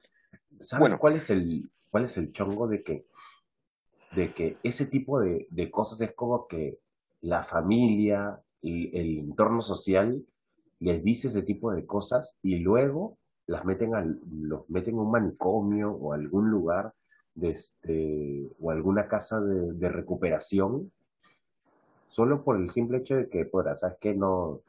¿sabes 0.60 0.80
Bueno, 0.80 0.98
cuál 0.98 1.16
es 1.16 1.30
el, 1.30 1.70
cuál 1.90 2.04
es 2.04 2.16
el 2.16 2.32
chongo 2.32 2.68
de 2.68 2.82
que, 2.82 3.06
de 4.16 4.32
que 4.32 4.56
ese 4.62 4.86
tipo 4.86 5.20
de, 5.20 5.46
de 5.50 5.70
cosas 5.70 6.00
es 6.00 6.12
como 6.14 6.46
que 6.46 6.78
la 7.22 7.42
familia 7.42 8.40
y 8.62 8.96
el 8.98 9.18
entorno 9.18 9.60
social 9.62 10.24
les 10.80 11.02
dice 11.02 11.28
ese 11.28 11.42
tipo 11.42 11.72
de 11.72 11.86
cosas 11.86 12.36
y 12.42 12.58
luego 12.58 13.18
las 13.46 13.64
meten 13.64 13.94
al, 13.94 14.20
los 14.30 14.68
meten 14.68 14.94
en 14.94 15.00
un 15.00 15.10
manicomio 15.10 15.92
o 15.92 16.12
algún 16.12 16.50
lugar 16.50 16.92
de 17.34 17.50
este, 17.50 18.48
o 18.60 18.70
alguna 18.70 19.08
casa 19.08 19.40
de, 19.40 19.72
de 19.72 19.88
recuperación 19.88 20.90
solo 22.08 22.42
por 22.42 22.56
el 22.56 22.70
simple 22.70 22.98
hecho 22.98 23.16
de 23.16 23.28
que, 23.28 23.46
pues, 23.46 23.80
¿sabes 23.80 23.96
qué? 24.00 24.14
No, 24.14 24.60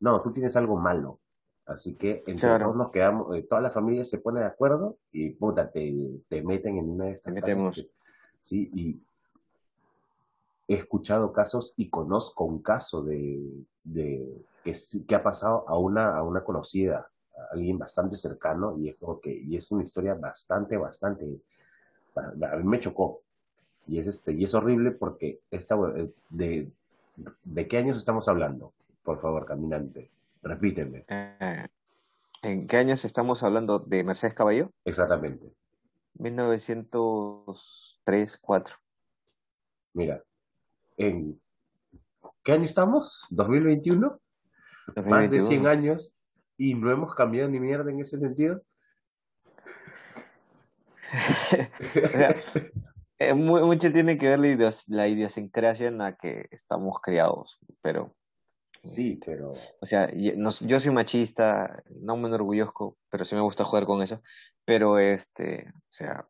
no, 0.00 0.22
tú 0.22 0.32
tienes 0.32 0.56
algo 0.56 0.76
malo. 0.76 1.20
Así 1.66 1.94
que 1.94 2.22
entre 2.26 2.48
todos 2.58 2.74
nos 2.74 2.90
quedamos, 2.90 3.36
eh, 3.36 3.42
toda 3.48 3.60
la 3.60 3.70
familia 3.70 4.02
se 4.06 4.18
pone 4.18 4.40
de 4.40 4.46
acuerdo 4.46 4.96
y 5.12 5.30
puta, 5.30 5.70
te, 5.70 5.94
te 6.26 6.42
meten 6.42 6.78
en 6.78 6.88
una 6.88 7.04
de 7.04 7.10
te 7.10 7.16
estas 7.18 7.34
casas 7.34 7.48
metemos. 7.48 7.76
que, 7.76 7.90
sí, 8.40 8.70
y 8.74 9.02
he 10.68 10.74
escuchado 10.74 11.32
casos 11.32 11.74
y 11.78 11.88
conozco 11.88 12.44
un 12.44 12.62
caso 12.62 13.02
de, 13.02 13.42
de 13.82 14.44
que, 14.62 14.74
ha 15.14 15.22
pasado 15.22 15.64
a 15.66 15.78
una, 15.78 16.14
a 16.14 16.22
una 16.22 16.44
conocida, 16.44 17.08
a 17.36 17.54
alguien 17.54 17.78
bastante 17.78 18.16
cercano, 18.16 18.76
y 18.78 18.90
es 18.90 18.96
como 18.96 19.18
que, 19.18 19.32
y 19.32 19.56
es 19.56 19.72
una 19.72 19.84
historia 19.84 20.12
bastante, 20.14 20.76
bastante, 20.76 21.40
a 22.14 22.56
mí 22.56 22.64
me 22.64 22.80
chocó. 22.80 23.22
Y 23.86 23.98
es 23.98 24.06
este, 24.06 24.32
y 24.32 24.44
es 24.44 24.52
horrible 24.52 24.90
porque 24.90 25.40
esta, 25.50 25.74
eh, 25.96 26.12
de, 26.28 26.70
¿de 27.44 27.66
qué 27.66 27.78
años 27.78 27.96
estamos 27.96 28.28
hablando? 28.28 28.74
Por 29.02 29.22
favor, 29.22 29.46
caminante, 29.46 30.10
repíteme. 30.42 31.04
Eh, 31.08 31.66
¿en 32.42 32.66
qué 32.66 32.76
años 32.76 33.06
estamos 33.06 33.42
hablando 33.42 33.78
de 33.78 34.04
Mercedes 34.04 34.34
Caballero? 34.34 34.70
Exactamente. 34.84 35.50
1903, 36.18 38.38
4, 38.42 38.76
Mira, 39.94 40.22
¿en 40.98 41.40
qué 42.44 42.52
año 42.52 42.64
estamos? 42.64 43.26
¿2021? 43.30 44.18
Más 45.06 45.30
de 45.30 45.40
100 45.40 45.62
2021. 45.62 45.68
años 45.68 46.14
y 46.56 46.74
no 46.74 46.90
hemos 46.90 47.14
cambiado 47.14 47.48
ni 47.48 47.60
mierda 47.60 47.90
en 47.90 48.00
ese 48.00 48.18
sentido. 48.18 48.62
O 52.04 52.08
sea, 52.10 52.34
eh, 53.18 53.34
mu- 53.34 53.64
mucho 53.66 53.90
tiene 53.92 54.18
que 54.18 54.26
ver 54.28 54.38
la, 54.38 54.48
idios- 54.48 54.84
la 54.88 55.08
idiosincrasia 55.08 55.88
en 55.88 55.98
la 55.98 56.16
que 56.16 56.46
estamos 56.50 57.00
criados, 57.00 57.58
pero, 57.80 58.14
Sí, 58.80 59.14
este, 59.14 59.26
pero 59.32 59.52
o 59.80 59.86
sea, 59.86 60.08
y- 60.14 60.34
no 60.36 60.50
yo 60.50 60.78
soy 60.78 60.92
machista, 60.92 61.82
no 62.00 62.16
me 62.16 62.28
enorgullezco, 62.28 62.96
pero 63.10 63.24
sí 63.24 63.34
me 63.34 63.40
gusta 63.40 63.64
jugar 63.64 63.86
con 63.86 64.02
eso, 64.02 64.22
pero 64.64 64.98
este, 64.98 65.68
o 65.74 65.92
sea, 65.92 66.28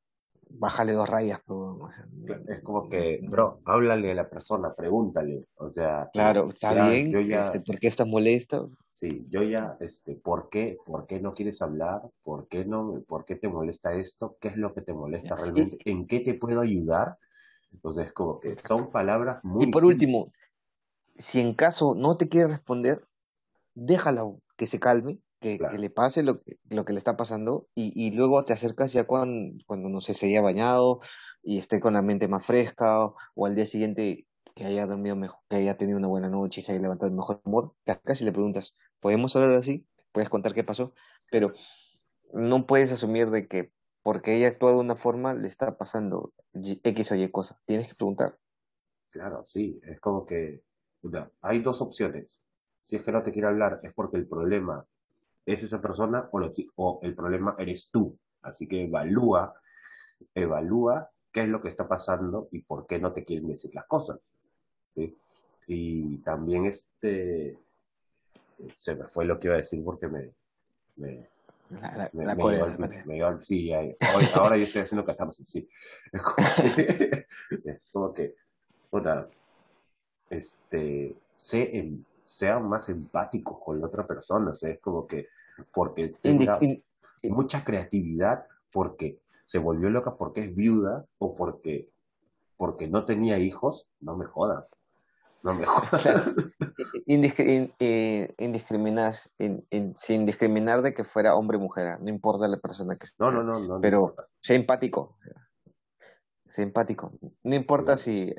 bájale 0.51 0.93
dos 0.93 1.09
rayas, 1.09 1.41
o 1.47 1.91
sea, 1.91 2.05
es 2.49 2.63
como 2.63 2.89
que, 2.89 3.21
bro, 3.29 3.61
háblale 3.65 4.13
a 4.13 4.15
la 4.15 4.29
persona, 4.29 4.75
pregúntale. 4.75 5.47
O 5.57 5.71
sea, 5.71 6.09
claro, 6.13 6.49
está 6.49 6.75
ya, 6.75 6.91
bien, 6.91 7.11
yo 7.11 7.21
ya, 7.21 7.45
este, 7.45 7.61
¿por 7.61 7.79
qué 7.79 7.89
estás 7.89 8.07
molesto? 8.07 8.69
sí, 8.93 9.27
yo 9.31 9.43
ya, 9.43 9.77
este, 9.81 10.15
¿por 10.17 10.49
qué, 10.51 10.77
por 10.85 11.07
qué 11.07 11.21
no 11.21 11.33
quieres 11.35 11.63
hablar? 11.63 12.03
¿Por 12.23 12.49
qué 12.49 12.65
no, 12.65 13.03
por 13.07 13.25
qué 13.25 13.37
te 13.37 13.49
molesta 13.49 13.95
esto? 13.95 14.37
¿Qué 14.41 14.49
es 14.49 14.57
lo 14.57 14.75
que 14.75 14.83
te 14.83 14.93
molesta 14.93 15.37
Y, 15.37 15.39
realmente? 15.39 15.79
¿En 15.85 16.07
qué 16.07 16.21
te 16.21 16.35
puedo 16.35 16.61
ayudar? 16.61 17.19
Entonces, 17.73 18.07
es 18.07 18.13
como 18.13 18.41
que 18.41 18.57
son 18.59 18.91
palabras 18.91 19.41
y 19.59 19.67
muy 19.67 19.67
por 19.67 19.83
simples. 19.83 19.87
último, 19.87 20.33
si 21.17 21.41
en 21.41 21.55
caso 21.55 21.95
no 21.95 22.17
te 22.17 22.29
quiere 22.29 22.49
responder, 22.49 23.07
déjala 23.75 24.25
que 24.57 24.67
se 24.67 24.81
calme, 24.81 25.21
que, 25.41 25.59
le 25.79 25.91
pase 25.91 26.23
lo 26.23 26.41
que, 26.43 26.59
lo 26.69 26.85
que 26.85 26.93
le 26.93 26.99
está 26.99 27.17
pasando 27.17 27.69
y, 27.75 27.93
y 27.95 28.13
luego 28.13 28.45
te 28.45 28.53
acercas 28.53 28.93
ya 28.93 29.05
cuando, 29.05 29.63
cuando 29.67 29.89
no 29.89 30.01
sé, 30.01 30.15
se 30.15 30.27
haya 30.27 30.43
bañado 30.43 31.01
y 31.43 31.59
esté 31.59 31.81
con 31.81 31.95
la 31.95 32.03
mente 32.03 32.29
más 32.29 32.45
fresca 32.45 33.05
o, 33.05 33.17
o 33.35 33.47
al 33.47 33.55
día 33.55 33.67
siguiente 33.67 34.27
que 34.55 34.65
haya 34.65 34.87
dormido 34.87 35.15
mejor, 35.15 35.39
que 35.49 35.57
haya 35.57 35.77
tenido 35.77 35.99
una 35.99 36.09
buena 36.09 36.29
noche 36.29 36.61
y 36.61 36.65
se 36.65 36.73
haya 36.73 36.83
levantado 36.83 37.11
de 37.11 37.17
mejor 37.17 37.41
humor, 37.45 37.75
te 37.85 37.93
acercas 37.93 38.21
y 38.21 38.25
le 38.25 38.33
preguntas, 38.33 38.75
¿podemos 39.01 39.37
hablar 39.37 39.53
así? 39.53 39.87
¿Puedes 40.11 40.29
contar 40.29 40.53
qué 40.53 40.65
pasó? 40.65 40.95
Pero 41.31 41.53
no 42.33 42.67
puedes 42.67 42.91
asumir 42.91 43.31
de 43.31 43.47
que 43.47 43.73
porque 44.03 44.37
ella 44.37 44.49
actúa 44.49 44.73
de 44.73 44.79
una 44.79 44.97
forma 44.97 45.35
le 45.35 45.47
está 45.49 45.77
pasando 45.77 46.33
X 46.55 47.13
o 47.13 47.15
Y 47.15 47.31
cosa. 47.31 47.61
Tienes 47.67 47.89
que 47.89 47.95
preguntar. 47.95 48.39
claro, 49.11 49.45
sí, 49.45 49.81
es 49.85 50.01
como 50.01 50.25
que, 50.25 50.63
hay 51.43 51.63
dos 51.63 51.81
opciones. 51.81 52.43
Si 52.83 52.97
es 52.97 53.03
que 53.03 53.13
no 53.13 53.23
te 53.23 53.33
quiere 53.33 53.49
hablar, 53.49 53.81
es 53.83 53.93
porque 53.95 54.17
el 54.17 54.27
problema 54.27 54.87
es 55.53 55.63
esa 55.63 55.81
persona 55.81 56.29
o, 56.33 56.39
lo 56.39 56.53
ti- 56.53 56.71
o 56.77 57.01
el 57.03 57.15
problema 57.15 57.55
eres 57.59 57.91
tú. 57.91 58.19
Así 58.43 58.69
que 58.69 58.85
evalúa, 58.85 59.55
evalúa 60.35 61.11
qué 61.33 61.43
es 61.43 61.49
lo 61.49 61.61
que 61.61 61.69
está 61.69 61.89
pasando 61.89 62.49
y 62.53 62.63
por 62.63 62.87
qué 62.87 62.99
no 62.99 63.13
te 63.13 63.25
quieren 63.25 63.49
decir 63.49 63.75
las 63.75 63.87
cosas. 63.87 64.35
¿sí? 64.95 65.17
Y 65.67 66.19
también 66.19 66.67
este, 66.67 67.59
se 68.77 68.95
me 68.95 69.07
fue 69.07 69.25
lo 69.25 69.39
que 69.39 69.49
iba 69.49 69.55
a 69.55 69.59
decir 69.59 69.83
porque 69.85 70.09
me, 70.09 70.33
me, 70.97 71.29
La, 71.71 72.11
la, 72.13 72.35
la 72.35 72.35
sí, 73.43 73.71
ahora 74.35 74.57
yo 74.57 74.63
estoy 74.65 74.83
haciendo 74.83 75.05
catarsis, 75.05 75.49
sí. 75.49 75.69
Es 76.13 76.23
como 76.23 76.47
que, 76.57 77.27
es 77.65 77.83
como 77.93 78.15
que, 78.15 78.35
puta, 78.91 79.29
este, 80.31 81.15
sé 81.37 81.77
em- 81.77 82.05
sean 82.29 82.69
más 82.69 82.91
empáticos 82.91 83.59
con 83.65 83.81
la 83.81 83.87
otra 83.87 84.07
persona, 84.07 84.51
o 84.51 84.55
sea, 84.55 84.71
es 84.71 84.81
como 84.81 85.07
que, 85.07 85.29
porque 85.73 86.09
tenga 86.21 86.59
in- 86.61 86.85
in- 87.23 87.35
mucha 87.35 87.65
creatividad, 87.65 88.45
porque 88.71 89.19
se 89.47 89.59
volvió 89.59 89.89
loca 89.89 90.15
porque 90.15 90.45
es 90.45 90.55
viuda 90.55 91.07
o 91.19 91.35
porque, 91.35 91.89
porque 92.59 92.87
no 92.87 93.07
tenía 93.07 93.39
hijos, 93.39 93.87
no 94.01 94.15
me 94.15 94.27
jodas, 94.27 94.77
no 95.43 95.55
me 95.55 95.65
jodas. 95.65 96.35
indiscri- 97.07 97.49
in- 97.49 97.75
eh, 97.79 98.35
indiscriminas- 98.37 99.33
in- 99.39 99.67
in- 99.71 99.97
sin 99.97 100.27
discriminar 100.27 100.83
de 100.83 100.93
que 100.93 101.05
fuera 101.05 101.35
hombre 101.35 101.57
o 101.57 101.61
mujer, 101.61 101.99
no 102.03 102.11
importa 102.11 102.47
la 102.47 102.59
persona 102.59 102.95
que 102.97 103.07
No, 103.19 103.33
sea, 103.33 103.39
no, 103.41 103.43
no, 103.43 103.59
no, 103.59 103.69
no 103.77 103.81
pero 103.81 104.01
importa. 104.01 104.29
sea 104.43 104.57
empático, 104.57 105.17
sea 106.47 106.63
empático. 106.65 107.13
No 107.43 107.55
importa 107.55 107.97
si, 107.97 108.35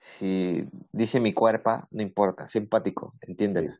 si 0.00 0.66
dice 0.92 1.20
mi 1.20 1.34
cuerpo, 1.34 1.70
no 1.90 2.02
importa, 2.02 2.48
sea 2.48 2.62
empático, 2.62 3.14
entiéndela. 3.20 3.78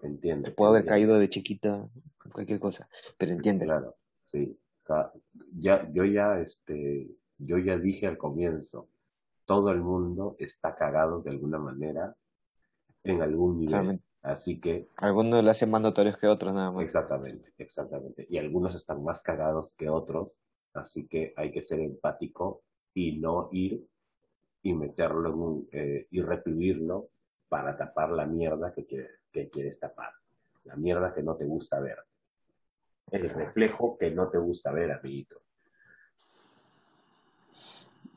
Se 0.00 0.08
entiende. 0.08 0.52
Haber 0.58 0.80
entiende. 0.80 0.88
caído 0.88 1.18
de 1.20 1.28
chiquita, 1.28 1.88
cualquier 2.32 2.58
cosa, 2.58 2.88
pero 3.16 3.30
entiéndela. 3.32 3.78
Claro, 3.78 3.96
sí. 4.24 4.58
Ya, 5.56 5.88
yo 5.92 6.04
ya, 6.04 6.40
este, 6.40 7.08
yo 7.38 7.58
ya 7.58 7.78
dije 7.78 8.08
al 8.08 8.18
comienzo, 8.18 8.88
todo 9.46 9.70
el 9.70 9.80
mundo 9.80 10.34
está 10.38 10.74
cagado 10.74 11.22
de 11.22 11.30
alguna 11.30 11.58
manera 11.58 12.16
en 13.04 13.22
algún 13.22 13.60
nivel. 13.60 13.70
Solamente- 13.70 14.04
Así 14.22 14.60
que, 14.60 14.88
Algunos 14.98 15.42
lo 15.42 15.50
hacen 15.50 15.68
más 15.70 15.80
notorios 15.80 16.16
que 16.16 16.28
otros, 16.28 16.52
nada 16.54 16.70
más. 16.70 16.84
exactamente, 16.84 17.52
exactamente. 17.58 18.24
Y 18.28 18.38
algunos 18.38 18.74
están 18.74 19.02
más 19.02 19.20
cagados 19.22 19.74
que 19.74 19.88
otros, 19.88 20.38
así 20.74 21.08
que 21.08 21.32
hay 21.36 21.50
que 21.50 21.60
ser 21.62 21.80
empático 21.80 22.62
y 22.94 23.18
no 23.18 23.48
ir 23.50 23.84
y 24.62 24.72
meterlo 24.74 25.28
en 25.30 25.34
un, 25.34 25.68
eh, 25.72 26.06
y 26.10 26.20
reprimirlo 26.22 27.08
para 27.48 27.76
tapar 27.76 28.10
la 28.10 28.26
mierda 28.26 28.72
que, 28.72 28.86
quiere- 28.86 29.10
que 29.32 29.48
quieres 29.50 29.78
tapar. 29.78 30.12
La 30.64 30.76
mierda 30.76 31.12
que 31.14 31.22
no 31.22 31.34
te 31.36 31.44
gusta 31.44 31.80
ver. 31.80 31.98
El 33.10 33.28
reflejo 33.28 33.98
que 33.98 34.10
no 34.10 34.28
te 34.28 34.38
gusta 34.38 34.70
ver, 34.70 34.92
amiguito. 34.92 35.40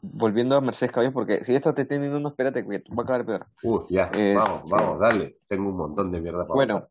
Volviendo 0.02 0.56
a 0.56 0.62
Mercedes 0.62 0.92
Cabello, 0.92 1.12
porque 1.14 1.44
si 1.44 1.56
esto 1.56 1.74
te 1.74 1.86
tiene 1.86 2.16
uno, 2.16 2.30
espérate, 2.30 2.66
que 2.66 2.84
va 2.94 3.00
a 3.00 3.02
acabar 3.02 3.26
peor. 3.26 3.48
Uy, 3.64 3.82
ya, 3.90 4.06
Este- 4.06 4.36
vamos, 4.36 4.70
vamos, 4.70 5.00
dale. 5.00 5.38
Tengo 5.48 5.70
un 5.70 5.78
montón 5.78 6.12
de 6.12 6.22
mierda 6.22 6.44
para 6.44 6.54
Bueno, 6.54 6.88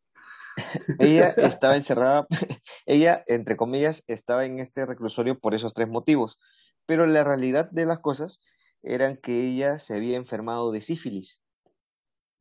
ella 0.98 1.28
estaba 1.30 1.76
encerrada, 1.76 2.26
ella, 2.86 3.22
entre 3.28 3.56
comillas, 3.56 4.02
estaba 4.08 4.44
en 4.44 4.58
este 4.58 4.84
reclusorio 4.84 5.38
por 5.38 5.54
esos 5.54 5.72
tres 5.74 5.88
motivos, 5.88 6.38
pero 6.86 7.06
la 7.06 7.22
realidad 7.22 7.70
de 7.70 7.86
las 7.86 8.00
cosas 8.00 8.40
eran 8.84 9.16
que 9.18 9.48
ella 9.48 9.78
se 9.80 9.94
había 9.96 10.16
enfermado 10.18 10.72
de 10.72 10.80
sífilis, 10.82 11.42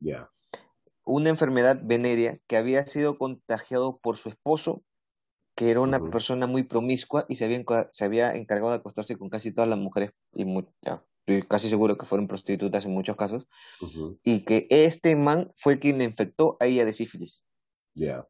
Ya, 0.00 0.30
una 1.06 1.30
enfermedad 1.30 1.80
venérea 1.82 2.38
que 2.46 2.56
había 2.56 2.86
sido 2.86 3.16
contagiado 3.18 3.98
por 4.00 4.16
su 4.16 4.28
esposo, 4.28 4.84
que 5.56 5.70
era 5.70 5.80
una 5.80 6.04
persona 6.04 6.46
muy 6.48 6.64
promiscua 6.64 7.26
y 7.28 7.36
se 7.36 7.46
había, 7.46 7.64
se 7.92 8.04
había 8.06 8.34
encargado 8.36 8.70
de 8.72 8.78
acostarse 8.78 9.16
con 9.18 9.30
casi 9.30 9.52
todas 9.54 9.70
las 9.70 9.78
mujeres, 9.80 10.12
y 10.34 10.44
mu- 10.46 10.64
ya, 10.82 11.04
estoy 11.26 11.48
casi 11.48 11.68
seguro 11.70 11.98
que 11.98 12.06
fueron 12.06 12.28
prostitutas 12.28 12.86
en 12.86 12.92
muchos 12.92 13.16
casos, 13.16 13.48
y 14.24 14.44
que 14.44 14.66
este 14.70 15.16
man 15.16 15.52
fue 15.58 15.78
quien 15.80 15.98
le 15.98 16.04
infectó 16.04 16.56
a 16.60 16.66
ella 16.66 16.84
de 16.86 16.92
sífilis. 16.94 17.46
ya, 17.94 18.26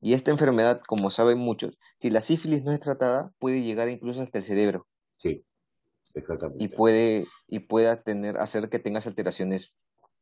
Y 0.00 0.14
esta 0.14 0.30
enfermedad, 0.30 0.82
como 0.86 1.10
saben 1.10 1.38
muchos, 1.38 1.76
si 1.98 2.08
la 2.08 2.20
sífilis 2.20 2.62
no 2.62 2.70
es 2.70 2.78
tratada, 2.78 3.32
puede 3.40 3.60
llegar 3.64 3.88
incluso 3.88 4.22
hasta 4.22 4.38
el 4.38 4.44
cerebro. 4.44 4.86
Sí, 5.18 5.44
exactamente. 6.14 6.64
y 6.64 6.68
puede, 6.68 7.26
y 7.48 7.60
pueda 7.60 8.02
tener, 8.02 8.38
hacer 8.38 8.68
que 8.68 8.78
tengas 8.78 9.06
alteraciones 9.06 9.74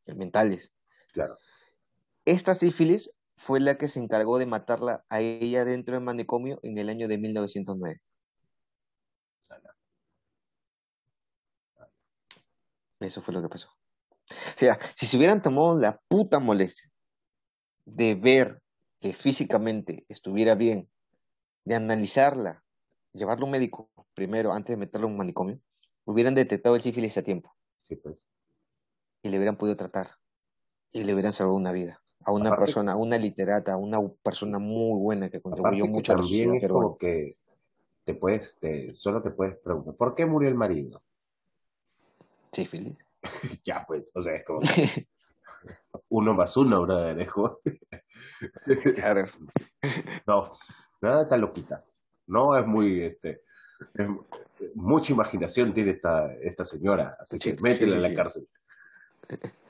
mentales. 0.06 0.72
Claro, 1.12 1.36
Esta 2.24 2.54
sífilis 2.54 3.10
fue 3.36 3.60
la 3.60 3.76
que 3.76 3.88
se 3.88 3.98
encargó 3.98 4.38
de 4.38 4.46
matarla 4.46 5.04
a 5.08 5.20
ella 5.20 5.64
dentro 5.64 5.94
del 5.94 6.04
manicomio 6.04 6.58
en 6.62 6.78
el 6.78 6.88
año 6.88 7.08
de 7.08 7.18
1909. 7.18 8.00
Eso 13.00 13.20
fue 13.20 13.34
lo 13.34 13.42
que 13.42 13.48
pasó. 13.48 13.68
O 14.30 14.58
sea, 14.58 14.78
si 14.94 15.06
se 15.06 15.16
hubieran 15.16 15.42
tomado 15.42 15.76
la 15.76 16.00
puta 16.08 16.38
molestia 16.38 16.90
de 17.84 18.14
ver 18.14 18.62
que 19.00 19.12
físicamente 19.12 20.04
estuviera 20.08 20.54
bien, 20.54 20.88
de 21.64 21.74
analizarla, 21.74 22.62
llevarlo 23.12 23.44
a 23.44 23.46
un 23.46 23.52
médico 23.52 23.90
primero 24.14 24.52
antes 24.52 24.74
de 24.74 24.78
meterlo 24.78 25.08
en 25.08 25.12
un 25.12 25.18
manicomio, 25.18 25.60
hubieran 26.04 26.34
detectado 26.34 26.74
el 26.76 26.82
sífilis 26.82 27.16
a 27.18 27.22
tiempo 27.22 27.54
sí, 27.88 27.96
pues. 27.96 28.16
y 29.22 29.28
le 29.28 29.36
hubieran 29.38 29.56
podido 29.56 29.76
tratar 29.76 30.08
y 30.92 31.04
le 31.04 31.12
hubieran 31.14 31.32
salvado 31.32 31.56
una 31.56 31.72
vida 31.72 32.02
a 32.24 32.32
una 32.32 32.50
Aparte- 32.50 32.66
persona, 32.66 32.92
a 32.92 32.96
una 32.96 33.18
literata, 33.18 33.72
a 33.72 33.76
una 33.76 33.98
persona 34.22 34.58
muy 34.58 34.98
buena 35.00 35.28
que 35.30 35.40
contribuyó 35.40 35.84
que 35.84 35.90
mucho 35.90 36.12
a 36.12 36.16
la 36.16 36.22
también 36.22 36.54
es 36.54 36.68
que 36.98 37.36
te 38.04 38.14
puedes, 38.14 38.56
te- 38.60 38.94
solo 38.96 39.22
te 39.22 39.30
puedes 39.30 39.56
preguntar, 39.58 39.94
¿por 39.94 40.14
qué 40.14 40.26
murió 40.26 40.48
el 40.48 40.54
marido? 40.56 41.02
Sífilis. 42.52 42.98
Ya, 43.64 43.84
pues, 43.86 44.10
o 44.14 44.22
sea, 44.22 44.34
es 44.36 44.44
como 44.44 44.60
que 44.60 45.06
uno 46.08 46.34
más 46.34 46.56
uno, 46.56 46.82
brother, 46.82 47.20
es 47.20 47.30
como- 47.30 47.58
Claro. 48.96 49.26
No, 50.26 50.50
nada 51.00 51.22
está 51.22 51.36
loquita. 51.36 51.84
No 52.26 52.56
es 52.56 52.66
muy, 52.66 53.02
este, 53.02 53.30
es- 53.30 53.40
mucha 54.74 55.12
imaginación 55.12 55.74
tiene 55.74 55.92
esta, 55.92 56.32
esta 56.34 56.64
señora, 56.64 57.16
así 57.20 57.38
que 57.38 57.50
Sí, 57.50 57.56
métela 57.60 57.96
sí, 57.96 57.96
en 57.96 58.02
la 58.02 58.14
cárcel. 58.14 58.48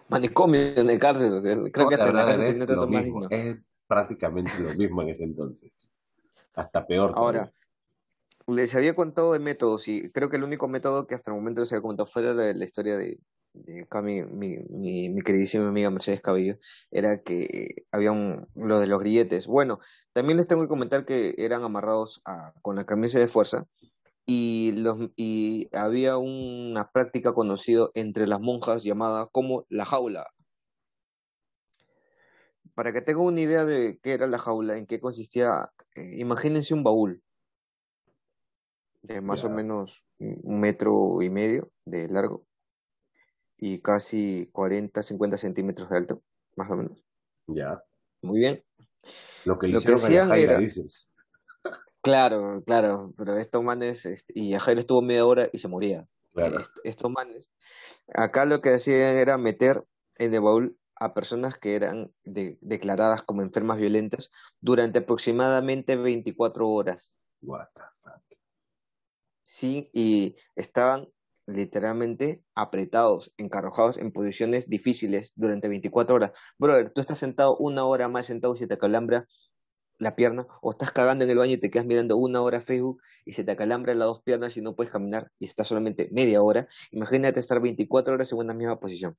Manicomio 0.09 0.61
en 0.77 0.91
el 0.91 0.99
cárcel. 0.99 1.41
creo 1.73 1.89
que 1.89 1.95
hasta 1.95 2.13
la 2.13 2.25
cárcel 2.27 2.63
es 2.63 2.69
lo 2.69 2.87
mismo, 2.87 3.27
es 3.31 3.57
prácticamente 3.87 4.53
lo 4.61 4.75
mismo 4.75 5.03
en 5.03 5.09
ese 5.11 5.25
entonces. 5.25 5.71
Hasta 6.55 6.87
peor. 6.87 7.13
Ahora, 7.15 7.51
les 8.47 8.75
había 8.75 8.95
contado 8.95 9.33
de 9.33 9.39
métodos 9.39 9.89
y 9.89 10.11
creo 10.11 10.29
que 10.29 10.37
el 10.37 10.45
único 10.45 10.69
método 10.69 11.07
que 11.07 11.15
hasta 11.15 11.31
el 11.31 11.37
momento 11.37 11.61
les 11.63 11.73
había 11.73 11.83
comentado 11.83 12.07
fuera 12.09 12.35
de 12.35 12.55
la 12.55 12.65
historia 12.65 12.97
de, 12.99 13.19
de 13.55 13.83
acá 13.83 14.03
mi, 14.03 14.23
mi, 14.23 14.57
mi, 14.69 15.09
mi 15.09 15.23
queridísima 15.23 15.69
amiga 15.69 15.91
Mercedes 15.91 16.21
Cabello 16.21 16.59
era 16.91 17.23
que 17.23 17.85
había 17.93 18.13
un, 18.13 18.49
lo 18.55 18.81
de 18.81 18.87
los 18.87 19.01
grilletes. 19.01 19.47
Bueno, 19.47 19.79
también 20.13 20.37
les 20.37 20.47
tengo 20.49 20.63
que 20.63 20.69
comentar 20.69 21.05
que 21.05 21.35
eran 21.39 21.63
amarrados 21.63 22.21
a- 22.25 22.53
con 22.63 22.77
la 22.77 22.85
camisa 22.85 23.19
de 23.19 23.29
fuerza 23.29 23.67
y, 24.27 24.73
los, 24.77 25.11
y 25.17 25.69
había 25.77 26.17
una 26.17 26.91
práctica 26.91 27.33
conocida 27.33 27.89
entre 27.95 28.27
las 28.27 28.41
monjas 28.41 28.83
llamada 28.83 29.27
como 29.27 29.65
la 29.69 29.85
jaula. 29.85 30.27
Para 32.75 32.93
que 32.93 33.03
tengan 33.03 33.25
una 33.25 33.41
idea 33.41 33.65
de 33.65 33.99
qué 34.03 34.13
era 34.13 34.27
la 34.27 34.39
jaula, 34.39 34.79
en 34.79 34.87
qué 34.87 35.01
consistía, 35.01 35.71
eh, 35.95 36.17
imagínense 36.19 36.73
un 36.73 36.83
baúl 36.85 37.23
de 39.03 39.21
más 39.21 39.43
o 39.45 39.51
menos 39.51 40.05
un 40.19 40.61
metro 40.61 41.21
y 41.23 41.29
medio 41.29 41.71
de 41.85 42.09
largo 42.09 42.47
y 43.59 43.81
casi 43.81 44.49
40, 44.53 45.03
50 45.03 45.37
centímetros 45.39 45.91
de 45.91 45.97
alto, 45.97 46.23
más 46.57 46.71
o 46.71 46.77
menos. 46.77 46.99
Ya. 47.49 47.83
Muy 48.23 48.39
bien. 48.41 48.65
Lo 49.45 49.59
que 49.59 49.67
le 49.67 49.75
Lo 49.75 49.81
que 49.81 49.93
hicieron 49.93 50.33
a 50.33 50.37
era- 50.37 50.59
dices. 50.59 51.12
Claro, 52.03 52.63
claro, 52.67 53.15
pero 53.17 53.37
estos 53.37 53.63
manes, 53.63 54.05
este, 54.07 54.33
y 54.37 54.55
Jairo 54.55 54.81
estuvo 54.81 55.03
media 55.03 55.25
hora 55.25 55.49
y 55.53 55.59
se 55.59 55.69
moría. 55.69 56.09
Claro. 56.35 56.59
Est- 56.59 56.79
estos 56.85 57.11
manes, 57.11 57.51
acá 58.13 58.45
lo 58.45 58.61
que 58.61 58.71
hacían 58.71 59.17
era 59.17 59.39
meter 59.39 59.85
en 60.17 60.35
el 60.35 60.41
baúl 60.41 60.79
a 60.97 61.15
personas 61.15 61.59
que 61.59 61.75
eran 61.77 62.13
de- 62.25 62.59
declaradas 62.61 63.23
como 63.23 63.43
enfermas 63.43 63.79
violentas 63.79 64.31
durante 64.61 65.01
aproximadamente 65.01 65.97
24 65.97 66.69
horas. 66.69 67.17
What 67.41 67.69
the 67.75 67.83
fuck. 68.03 68.23
Sí, 69.45 69.91
y 69.93 70.35
estaban 70.57 71.09
literalmente 71.47 72.45
apretados, 72.55 73.33
encarrojados 73.37 73.97
en 73.99 74.13
posiciones 74.13 74.69
difíciles 74.69 75.33
durante 75.35 75.69
24 75.69 76.15
horas. 76.17 76.33
Brother, 76.59 76.91
tú 76.93 77.01
estás 77.01 77.19
sentado 77.19 77.57
una 77.59 77.85
hora 77.85 78.09
más 78.09 78.27
sentado 78.27 78.55
y 78.55 78.59
se 78.59 78.67
te 78.67 78.75
acalambra 78.75 79.27
la 80.03 80.17
pierna, 80.17 80.47
o 80.61 80.71
estás 80.71 80.93
cagando 80.93 81.25
en 81.25 81.31
el 81.31 81.39
baño 81.39 81.53
y 81.53 81.59
te 81.59 81.71
quedas 81.71 81.87
mirando 81.87 82.17
una 82.17 82.43
hora 82.43 82.61
Facebook 82.61 83.01
y 83.25 83.33
se 83.33 83.45
te 83.45 83.53
acalambra 83.53 83.95
las 83.95 84.09
dos 84.09 84.23
piernas 84.23 84.57
y 84.57 84.61
no 84.61 84.75
puedes 84.75 84.93
caminar 84.93 85.31
y 85.39 85.47
estás 85.47 85.69
solamente 85.69 86.09
media 86.13 86.43
hora. 86.43 86.69
Imagínate 86.91 87.41
estar 87.41 87.61
24 87.61 88.15
horas 88.15 88.33
en 88.33 88.39
una 88.39 88.55
misma 88.55 88.79
posición. 88.79 89.17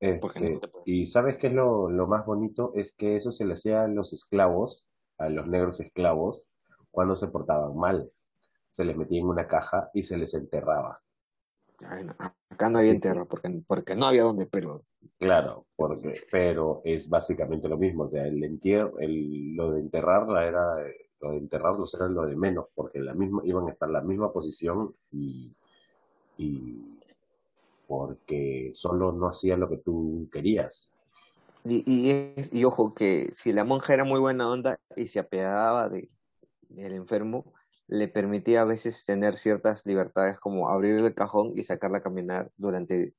Este, 0.00 0.50
no 0.50 0.60
y 0.86 1.06
¿sabes 1.06 1.36
qué 1.36 1.48
es 1.48 1.52
lo, 1.52 1.90
lo 1.90 2.06
más 2.06 2.24
bonito? 2.24 2.72
Es 2.74 2.94
que 2.94 3.16
eso 3.16 3.32
se 3.32 3.44
le 3.44 3.54
hacía 3.54 3.84
a 3.84 3.88
los 3.88 4.14
esclavos, 4.14 4.86
a 5.18 5.28
los 5.28 5.46
negros 5.46 5.78
esclavos, 5.80 6.42
cuando 6.90 7.16
se 7.16 7.28
portaban 7.28 7.76
mal. 7.76 8.10
Se 8.70 8.84
les 8.84 8.96
metía 8.96 9.20
en 9.20 9.26
una 9.26 9.46
caja 9.46 9.90
y 9.92 10.04
se 10.04 10.16
les 10.16 10.32
enterraba. 10.32 11.00
Acá 11.88 12.68
no 12.68 12.78
había 12.78 12.90
entierro, 12.90 13.26
porque, 13.26 13.62
porque 13.66 13.96
no 13.96 14.06
había 14.06 14.24
donde, 14.24 14.46
pero... 14.46 14.82
Claro, 15.18 15.66
porque, 15.76 16.14
pero 16.30 16.80
es 16.84 17.08
básicamente 17.08 17.68
lo 17.68 17.76
mismo, 17.76 18.04
o 18.04 18.10
sea, 18.10 18.26
el 18.26 18.42
entierro, 18.42 18.98
el, 18.98 19.54
lo 19.54 19.72
de 19.72 19.80
enterrarla 19.80 20.46
era, 20.46 20.76
lo 21.20 21.32
de 21.32 21.38
enterrarlos 21.38 21.94
era 21.94 22.08
lo 22.08 22.26
de 22.26 22.36
menos, 22.36 22.66
porque 22.74 23.00
la 23.00 23.14
misma, 23.14 23.42
iban 23.44 23.68
a 23.68 23.72
estar 23.72 23.88
en 23.88 23.92
la 23.94 24.00
misma 24.00 24.32
posición 24.32 24.94
y, 25.12 25.52
y 26.38 26.98
porque 27.86 28.70
solo 28.74 29.12
no 29.12 29.28
hacían 29.28 29.60
lo 29.60 29.68
que 29.68 29.78
tú 29.78 30.28
querías. 30.32 30.88
Y, 31.64 31.82
y, 31.86 32.58
y, 32.58 32.64
ojo 32.64 32.94
que 32.94 33.28
si 33.32 33.52
la 33.52 33.64
monja 33.64 33.92
era 33.92 34.04
muy 34.04 34.18
buena 34.18 34.50
onda 34.50 34.80
y 34.96 35.08
se 35.08 35.18
apiadaba 35.18 35.90
de, 35.90 36.08
del 36.70 36.94
enfermo, 36.94 37.52
le 37.90 38.06
permitía 38.06 38.62
a 38.62 38.64
veces 38.64 39.04
tener 39.04 39.36
ciertas 39.36 39.84
libertades 39.84 40.38
como 40.38 40.70
abrir 40.70 41.00
el 41.00 41.12
cajón 41.12 41.54
y 41.56 41.64
sacarla 41.64 41.98
a 41.98 42.02
caminar 42.02 42.52
durante 42.56 43.14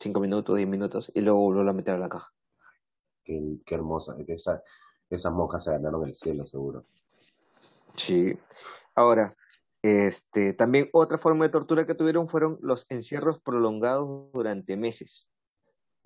cinco 0.00 0.18
minutos, 0.18 0.56
diez 0.56 0.68
minutos 0.68 1.12
y 1.14 1.20
luego 1.20 1.38
volverla 1.38 1.70
a 1.70 1.74
meter 1.74 1.94
a 1.94 1.98
la 1.98 2.08
caja. 2.08 2.32
Qué, 3.22 3.58
qué 3.64 3.74
hermosa. 3.76 4.16
Esa, 4.26 4.60
esas 5.08 5.32
monjas 5.32 5.62
se 5.62 5.70
ganaron 5.70 6.04
el 6.04 6.16
cielo, 6.16 6.46
seguro. 6.46 6.84
Sí. 7.94 8.36
Ahora, 8.96 9.36
este, 9.82 10.52
también 10.52 10.90
otra 10.92 11.18
forma 11.18 11.44
de 11.44 11.50
tortura 11.50 11.86
que 11.86 11.94
tuvieron 11.94 12.28
fueron 12.28 12.58
los 12.60 12.86
encierros 12.88 13.40
prolongados 13.40 14.32
durante 14.32 14.76
meses. 14.76 15.30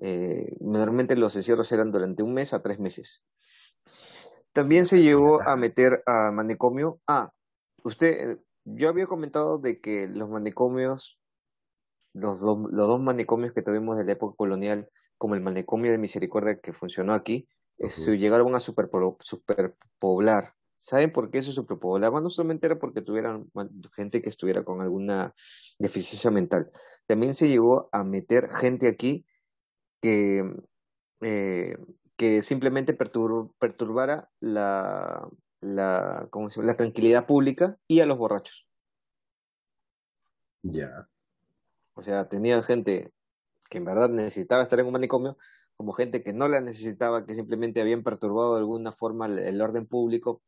Eh, 0.00 0.54
normalmente 0.60 1.16
los 1.16 1.34
encierros 1.34 1.72
eran 1.72 1.90
durante 1.90 2.22
un 2.22 2.34
mes 2.34 2.52
a 2.52 2.62
tres 2.62 2.78
meses. 2.78 3.24
También 4.52 4.84
se 4.84 5.00
llegó 5.00 5.40
a 5.42 5.56
meter 5.56 6.02
a 6.04 6.30
manicomio 6.30 7.00
a 7.06 7.32
Usted, 7.84 8.38
yo 8.64 8.88
había 8.88 9.06
comentado 9.06 9.58
de 9.58 9.80
que 9.80 10.08
los 10.08 10.28
manicomios, 10.28 11.18
los, 12.12 12.40
los 12.40 12.88
dos 12.88 13.00
manicomios 13.00 13.52
que 13.52 13.62
tuvimos 13.62 13.96
de 13.96 14.04
la 14.04 14.12
época 14.12 14.36
colonial, 14.36 14.88
como 15.18 15.34
el 15.34 15.40
manicomio 15.40 15.90
de 15.90 15.98
Misericordia 15.98 16.58
que 16.60 16.72
funcionó 16.72 17.12
aquí, 17.12 17.48
se 17.88 18.18
llegaron 18.18 18.54
a 18.54 18.60
superpoblar. 18.60 20.54
¿Saben 20.76 21.12
por 21.12 21.30
qué 21.30 21.42
se 21.42 21.52
superpoblaban? 21.52 22.22
No 22.24 22.30
solamente 22.30 22.66
era 22.66 22.78
porque 22.78 23.02
tuvieran 23.02 23.50
gente 23.94 24.20
que 24.20 24.28
estuviera 24.28 24.64
con 24.64 24.80
alguna 24.80 25.34
deficiencia 25.78 26.30
mental, 26.30 26.70
también 27.06 27.34
se 27.34 27.48
llegó 27.48 27.88
a 27.92 28.04
meter 28.04 28.50
gente 28.50 28.88
aquí 28.88 29.24
que, 30.00 30.44
eh, 31.20 31.76
que 32.16 32.42
simplemente 32.42 32.94
perturbara 32.94 34.30
la, 34.40 35.28
la, 35.62 36.26
¿cómo 36.30 36.50
se 36.50 36.62
la 36.62 36.76
tranquilidad 36.76 37.26
pública 37.26 37.78
y 37.86 38.00
a 38.00 38.06
los 38.06 38.18
borrachos. 38.18 38.66
Ya. 40.62 41.08
O 41.94 42.02
sea, 42.02 42.28
tenía 42.28 42.62
gente 42.62 43.12
que 43.70 43.78
en 43.78 43.84
verdad 43.84 44.10
necesitaba 44.10 44.62
estar 44.62 44.78
en 44.80 44.86
un 44.86 44.92
manicomio, 44.92 45.38
como 45.76 45.92
gente 45.92 46.22
que 46.22 46.32
no 46.32 46.48
la 46.48 46.60
necesitaba, 46.60 47.24
que 47.24 47.34
simplemente 47.34 47.80
habían 47.80 48.02
perturbado 48.02 48.54
de 48.54 48.60
alguna 48.60 48.92
forma 48.92 49.26
el, 49.26 49.60
orden 49.60 49.86
público. 49.86 50.42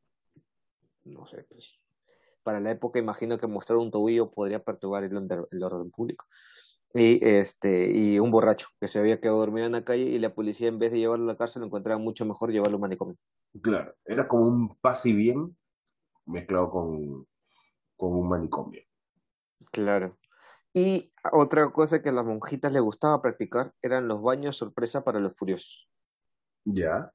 No 1.05 1.27
sé, 1.27 1.45
pues. 1.49 1.79
Para 2.43 2.61
la 2.61 2.73
época 2.73 2.99
imagino 2.99 3.39
que 3.39 3.47
mostrar 3.47 3.79
un 3.79 3.91
tobillo 3.91 4.31
podría 4.31 4.63
perturbar 4.63 5.05
el, 5.05 5.47
el 5.51 5.63
orden 5.63 5.91
público. 5.91 6.27
Y, 6.93 7.27
este, 7.27 7.91
y 7.91 8.19
un 8.19 8.31
borracho 8.31 8.69
que 8.81 8.89
se 8.89 8.99
había 8.99 9.21
quedado 9.21 9.39
dormido 9.39 9.67
en 9.67 9.73
la 9.73 9.85
calle 9.85 10.05
y 10.05 10.19
la 10.19 10.35
policía 10.35 10.69
en 10.69 10.79
vez 10.79 10.93
de 10.93 10.99
llevarlo 10.99 11.25
a 11.25 11.33
la 11.33 11.39
cárcel 11.39 11.61
lo 11.61 11.67
encontraba 11.67 11.99
mucho 11.99 12.25
mejor 12.25 12.53
llevarlo 12.53 12.75
a 12.75 12.77
un 12.77 12.83
manicomio. 12.83 13.17
Claro, 13.63 13.95
era 14.05 14.27
como 14.27 14.47
un 14.47 14.77
pase 14.81 15.11
y 15.11 15.13
bien 15.13 15.57
mezclado 16.27 16.71
con, 16.71 17.27
con 17.97 18.13
un 18.13 18.29
manicomio. 18.29 18.83
Claro. 19.71 20.19
Y 20.73 21.13
otra 21.33 21.71
cosa 21.71 22.03
que 22.03 22.09
a 22.09 22.13
las 22.13 22.25
monjitas 22.25 22.73
les 22.73 22.83
gustaba 22.83 23.23
practicar 23.23 23.73
eran 23.81 24.09
los 24.09 24.23
baños 24.23 24.57
sorpresa 24.57 25.05
para 25.05 25.21
los 25.21 25.35
furiosos. 25.35 25.89
Ya. 26.65 27.13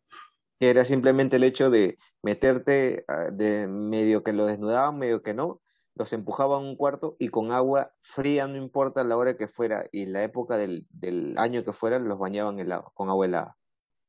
Que 0.59 0.69
era 0.69 0.85
simplemente 0.85 1.35
el 1.35 1.43
hecho 1.43 1.69
de 1.69 1.97
meterte, 2.23 3.03
ah, 3.07 3.31
de 3.31 3.67
medio 3.67 4.23
que 4.23 4.33
lo 4.33 4.45
desnudaban, 4.45 4.97
medio 4.97 5.21
que 5.21 5.33
no, 5.33 5.61
los 5.95 6.13
empujaban 6.13 6.63
a 6.63 6.69
un 6.69 6.77
cuarto 6.77 7.17
y 7.19 7.27
con 7.27 7.51
agua 7.51 7.91
fría, 7.99 8.47
no 8.47 8.55
importa 8.55 9.03
la 9.03 9.17
hora 9.17 9.35
que 9.35 9.49
fuera 9.49 9.87
y 9.91 10.05
la 10.05 10.23
época 10.23 10.55
del, 10.55 10.87
del 10.89 11.37
año 11.37 11.65
que 11.65 11.73
fuera, 11.73 11.99
los 11.99 12.17
bañaban 12.17 12.59
helado, 12.59 12.91
con 12.93 13.09
agua 13.09 13.25
helada, 13.25 13.57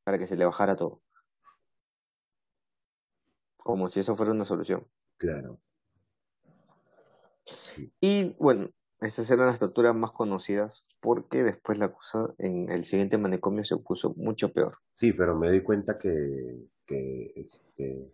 para 0.05 0.17
que 0.17 0.27
se 0.27 0.37
le 0.37 0.45
bajara 0.45 0.77
todo 0.77 1.01
como 3.63 3.89
si 3.89 3.99
eso 3.99 4.15
fuera 4.15 4.31
una 4.31 4.45
solución. 4.45 4.85
Claro. 5.17 5.59
Y 7.99 8.35
bueno, 8.39 8.69
esas 8.99 9.29
eran 9.31 9.47
las 9.47 9.59
torturas 9.59 9.95
más 9.95 10.11
conocidas, 10.11 10.85
porque 10.99 11.43
después 11.43 11.77
la 11.77 11.91
cosa 11.91 12.33
en 12.37 12.69
el 12.69 12.85
siguiente 12.85 13.17
manicomio 13.17 13.65
se 13.65 13.77
puso 13.77 14.13
mucho 14.15 14.51
peor. 14.53 14.77
Sí, 14.95 15.13
pero 15.13 15.35
me 15.35 15.47
doy 15.47 15.63
cuenta 15.63 15.97
que, 15.97 16.67
que 16.85 17.33
este, 17.35 18.11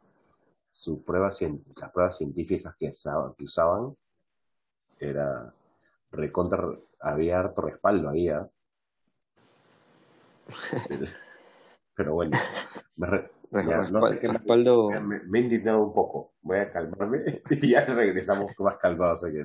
su 0.72 1.04
prueba, 1.04 1.28
las 1.30 1.92
pruebas 1.92 2.18
científicas 2.18 2.76
que 2.78 2.90
usaban, 2.90 3.34
que 3.36 3.44
usaban 3.44 3.96
era 5.00 5.54
recontra, 6.12 6.78
había 7.00 7.40
harto 7.40 7.62
respaldo 7.62 8.10
ahí, 8.10 8.30
¿ah? 8.30 8.50
pero 11.98 12.14
bueno, 12.14 12.38
me, 12.96 13.08
no 13.92 14.02
sé 14.04 14.20
qué 14.20 14.28
respaldo... 14.28 14.92
me, 15.02 15.40
he 15.40 15.42
indignado 15.42 15.84
un 15.84 15.94
poco. 15.96 16.36
Voy 16.44 16.60
a 16.60 16.72
calmarme 16.72 17.24
y 17.50 17.72
ya 17.72 17.86
regresamos 17.86 18.52
más 18.60 18.78
calmados 18.78 19.24
aquí. 19.24 19.38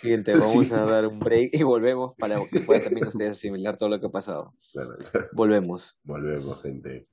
Gente, 0.00 0.34
vamos 0.34 0.72
a 0.72 0.84
dar 0.84 1.06
un 1.06 1.20
break 1.20 1.50
y 1.52 1.62
volvemos 1.62 2.14
para 2.18 2.44
que 2.46 2.58
puedan 2.60 2.84
también 2.84 3.06
ustedes 3.06 3.32
asimilar 3.32 3.76
todo 3.76 3.88
lo 3.88 4.00
que 4.00 4.06
ha 4.06 4.10
pasado. 4.10 4.52
Volvemos. 5.32 5.96
Volvemos, 6.02 6.60
gente. 6.60 7.06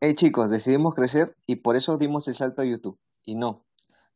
Hey 0.00 0.14
chicos, 0.14 0.50
decidimos 0.50 0.94
crecer 0.94 1.34
y 1.46 1.56
por 1.56 1.74
eso 1.74 1.96
dimos 1.96 2.28
el 2.28 2.34
salto 2.34 2.60
a 2.60 2.66
YouTube. 2.66 2.98
Y 3.22 3.36
no, 3.36 3.64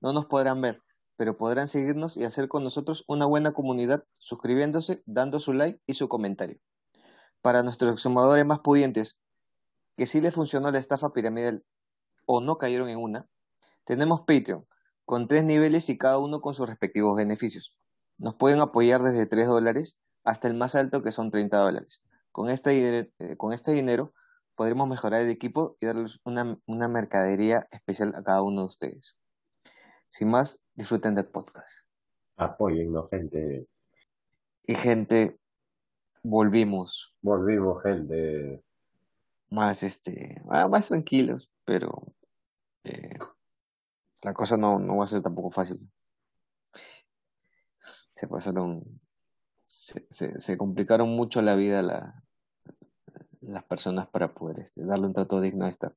no 0.03 0.13
nos 0.13 0.27
podrán 0.27 0.61
ver, 0.61 0.83
pero 1.17 1.39
podrán 1.39 1.67
seguirnos 1.67 2.19
y 2.19 2.25
hacer 2.25 2.49
con 2.49 2.63
nosotros 2.63 3.05
una 3.09 3.25
buena 3.25 3.53
comunidad 3.53 4.05
suscribiéndose, 4.19 5.03
dando 5.07 5.41
su 5.41 5.55
like 5.55 5.81
y 5.87 5.95
su 5.95 6.09
comentario. 6.09 6.59
Para 7.41 7.63
nuestros 7.63 7.93
exhumadores 7.93 8.45
más 8.45 8.59
pudientes, 8.59 9.17
que 9.99 10.07
sí 10.07 10.21
les 10.21 10.33
funcionó 10.33 10.71
la 10.71 10.79
estafa 10.79 11.13
piramidal 11.13 11.65
o 12.25 12.41
no 12.41 12.57
cayeron 12.57 12.89
en 12.89 12.99
una, 12.99 13.27
tenemos 13.85 14.21
Patreon 14.21 14.65
con 15.05 15.27
tres 15.27 15.43
niveles 15.43 15.89
y 15.89 15.99
cada 15.99 16.19
uno 16.19 16.41
con 16.41 16.55
sus 16.55 16.69
respectivos 16.69 17.17
beneficios. 17.17 17.77
Nos 18.17 18.37
pueden 18.37 18.61
apoyar 18.61 19.03
desde 19.03 19.27
3 19.27 19.49
dólares 19.49 19.99
hasta 20.23 20.47
el 20.47 20.55
más 20.55 20.77
alto 20.77 21.03
que 21.03 21.11
son 21.11 21.33
30 21.33 21.59
dólares. 21.59 22.01
Con 22.31 22.49
este, 22.49 23.11
eh, 23.19 23.37
con 23.37 23.53
este 23.53 23.73
dinero 23.73 24.13
podremos 24.55 24.89
mejorar 24.89 25.23
el 25.23 25.31
equipo 25.31 25.77
y 25.81 25.87
darles 25.87 26.21
una, 26.23 26.57
una 26.67 26.87
mercadería 26.87 27.67
especial 27.73 28.15
a 28.15 28.23
cada 28.23 28.43
uno 28.43 28.61
de 28.61 28.67
ustedes. 28.69 29.17
Sin 30.07 30.29
más, 30.29 30.61
disfruten 30.75 31.17
del 31.17 31.27
podcast. 31.27 31.73
Apóyennos, 32.37 33.11
gente. 33.11 33.67
Y 34.63 34.77
gente, 34.77 35.41
volvimos. 36.23 37.17
Volvimos, 37.21 37.83
gente 37.83 38.63
más, 39.51 39.83
este, 39.83 40.43
ah, 40.51 40.69
más 40.69 40.89
tranquilos, 40.89 41.51
pero 41.65 42.15
eh, 42.85 43.19
la 44.23 44.35
cosa 44.35 44.57
no, 44.57 44.79
no 44.79 44.97
va 44.97 45.05
a 45.05 45.09
ser 45.09 45.23
tampoco 45.23 45.51
fácil. 45.51 45.91
Se 48.15 48.27
pasaron, 48.27 49.01
se, 49.65 50.07
se, 50.41 50.59
complicaron 50.59 51.11
mucho 51.11 51.41
la 51.41 51.55
vida 51.55 51.83
la, 51.83 52.23
las 53.41 53.65
personas 53.65 54.09
para 54.09 54.35
poder 54.35 54.61
este, 54.61 54.85
darle 54.85 55.07
un 55.07 55.15
trato 55.15 55.41
digno 55.41 55.65
a 55.65 55.69
estas 55.69 55.93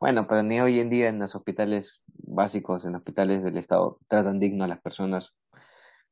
Bueno, 0.00 0.26
pero 0.26 0.42
ni 0.42 0.60
hoy 0.60 0.80
en 0.80 0.90
día 0.90 1.08
en 1.08 1.18
los 1.18 1.34
hospitales 1.34 2.02
básicos, 2.06 2.84
en 2.84 2.94
hospitales 2.94 3.42
del 3.42 3.58
Estado, 3.58 3.98
tratan 4.08 4.38
digno 4.38 4.64
a 4.64 4.68
las 4.68 4.80
personas 4.80 5.34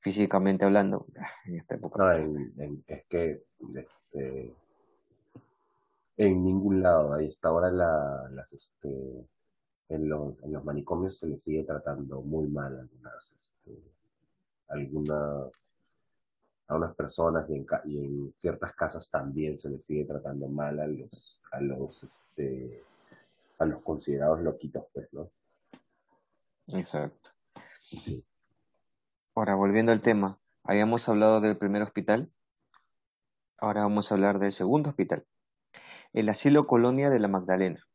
físicamente 0.00 0.64
hablando 0.64 1.06
ah, 1.18 1.28
en 1.44 1.56
esta 1.56 1.74
época. 1.74 2.16
es 2.16 3.04
que 3.08 3.42
este, 3.74 4.54
en 6.26 6.44
ningún 6.44 6.82
lado. 6.82 7.14
Ahí 7.14 7.28
está 7.28 7.48
ahora 7.48 7.70
la, 7.70 8.28
las, 8.30 8.52
este, 8.52 9.26
en, 9.88 10.08
los, 10.08 10.40
en 10.42 10.52
los 10.52 10.64
manicomios 10.64 11.18
se 11.18 11.26
les 11.26 11.42
sigue 11.42 11.64
tratando 11.64 12.20
muy 12.20 12.46
mal 12.46 12.78
algunas, 12.78 13.32
este, 13.40 13.82
algunas 14.68 15.50
a 16.68 16.76
unas 16.76 16.94
personas 16.94 17.48
y 17.48 17.54
en, 17.54 17.66
y 17.86 17.98
en, 18.04 18.34
ciertas 18.38 18.74
casas 18.74 19.10
también 19.10 19.58
se 19.58 19.70
les 19.70 19.84
sigue 19.84 20.04
tratando 20.04 20.46
mal 20.46 20.78
a 20.78 20.86
los 20.86 21.40
a 21.50 21.60
los 21.60 22.00
este, 22.04 22.84
a 23.58 23.64
los 23.64 23.82
considerados 23.82 24.40
loquitos 24.40 24.84
pues 24.92 25.12
no 25.12 25.28
exacto. 26.68 27.30
Ahora 29.34 29.56
volviendo 29.56 29.90
al 29.90 30.00
tema 30.00 30.38
habíamos 30.62 31.08
hablado 31.08 31.40
del 31.40 31.56
primer 31.56 31.82
hospital 31.82 32.30
ahora 33.58 33.82
vamos 33.82 34.12
a 34.12 34.14
hablar 34.14 34.38
del 34.38 34.52
segundo 34.52 34.90
hospital 34.90 35.26
el 36.12 36.28
Asilo 36.28 36.66
Colonia 36.66 37.10
de 37.10 37.20
la 37.20 37.28
Magdalena. 37.28 37.86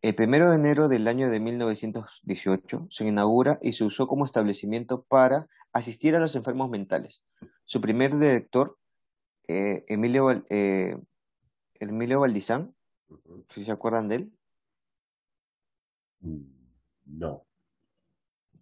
El 0.00 0.14
primero 0.14 0.50
de 0.50 0.56
enero 0.56 0.88
del 0.88 1.06
año 1.06 1.30
de 1.30 1.38
1918 1.38 2.88
se 2.90 3.06
inaugura 3.06 3.58
y 3.62 3.74
se 3.74 3.84
usó 3.84 4.08
como 4.08 4.24
establecimiento 4.24 5.02
para 5.02 5.48
asistir 5.72 6.16
a 6.16 6.18
los 6.18 6.34
enfermos 6.34 6.68
mentales, 6.70 7.22
su 7.64 7.80
primer 7.80 8.18
director, 8.18 8.76
eh, 9.48 9.84
Emilio, 9.88 10.44
eh, 10.50 10.98
Emilio 11.74 12.20
Valdizán, 12.20 12.74
si 13.50 13.64
se 13.64 13.72
acuerdan 13.72 14.08
de 14.08 14.14
él, 14.16 14.32
Mm, 16.24 16.44
No. 17.04 17.44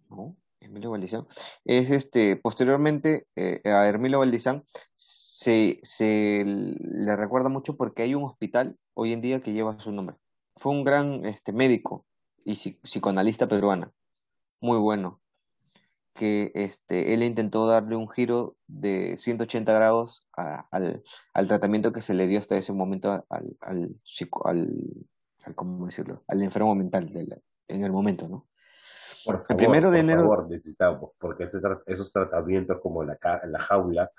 ¿no? 0.09 0.35
Emilio 0.61 0.91
Valdizán, 0.91 1.27
es 1.65 1.89
este, 1.89 2.35
posteriormente 2.37 3.27
eh, 3.35 3.61
a 3.65 3.87
Emilio 3.89 4.19
Valdizán 4.19 4.63
se, 4.95 5.79
se 5.81 6.43
le 6.45 7.15
recuerda 7.15 7.49
mucho 7.49 7.75
porque 7.75 8.03
hay 8.03 8.15
un 8.15 8.23
hospital 8.23 8.77
hoy 8.93 9.11
en 9.13 9.21
día 9.21 9.41
que 9.41 9.53
lleva 9.53 9.79
su 9.79 9.91
nombre. 9.91 10.15
Fue 10.57 10.71
un 10.71 10.83
gran 10.83 11.25
este, 11.25 11.51
médico 11.51 12.05
y 12.45 12.53
psi- 12.53 12.79
psicoanalista 12.81 13.47
peruana, 13.47 13.91
muy 14.61 14.77
bueno. 14.77 15.19
que 16.13 16.51
este, 16.55 17.13
él 17.13 17.23
intentó 17.23 17.65
darle 17.67 17.95
un 17.95 18.09
giro 18.09 18.55
de 18.67 19.15
180 19.17 19.73
grados 19.73 20.27
al, 20.33 21.03
al 21.33 21.47
tratamiento 21.47 21.93
que 21.93 22.01
se 22.01 22.13
le 22.13 22.27
dio 22.27 22.37
hasta 22.39 22.57
ese 22.57 22.73
momento 22.73 23.11
al, 23.11 23.57
al, 23.61 23.95
al, 24.43 25.55
¿cómo 25.55 25.85
decirlo? 25.85 26.23
al 26.27 26.41
enfermo 26.43 26.75
mental 26.75 27.09
en 27.67 27.83
el 27.83 27.91
momento, 27.91 28.27
¿no? 28.27 28.47
Por 29.25 29.35
El 29.35 29.41
favor, 29.41 29.57
primero 29.57 29.91
de 29.91 29.97
por 29.97 30.03
enero, 30.03 30.21
favor, 30.21 30.49
necesitamos, 30.49 31.11
porque 31.19 31.43
ese 31.43 31.59
esos 31.85 32.11
tratamientos 32.11 32.79
como 32.81 33.03
la, 33.03 33.17
la 33.45 33.59
jaula, 33.59 34.11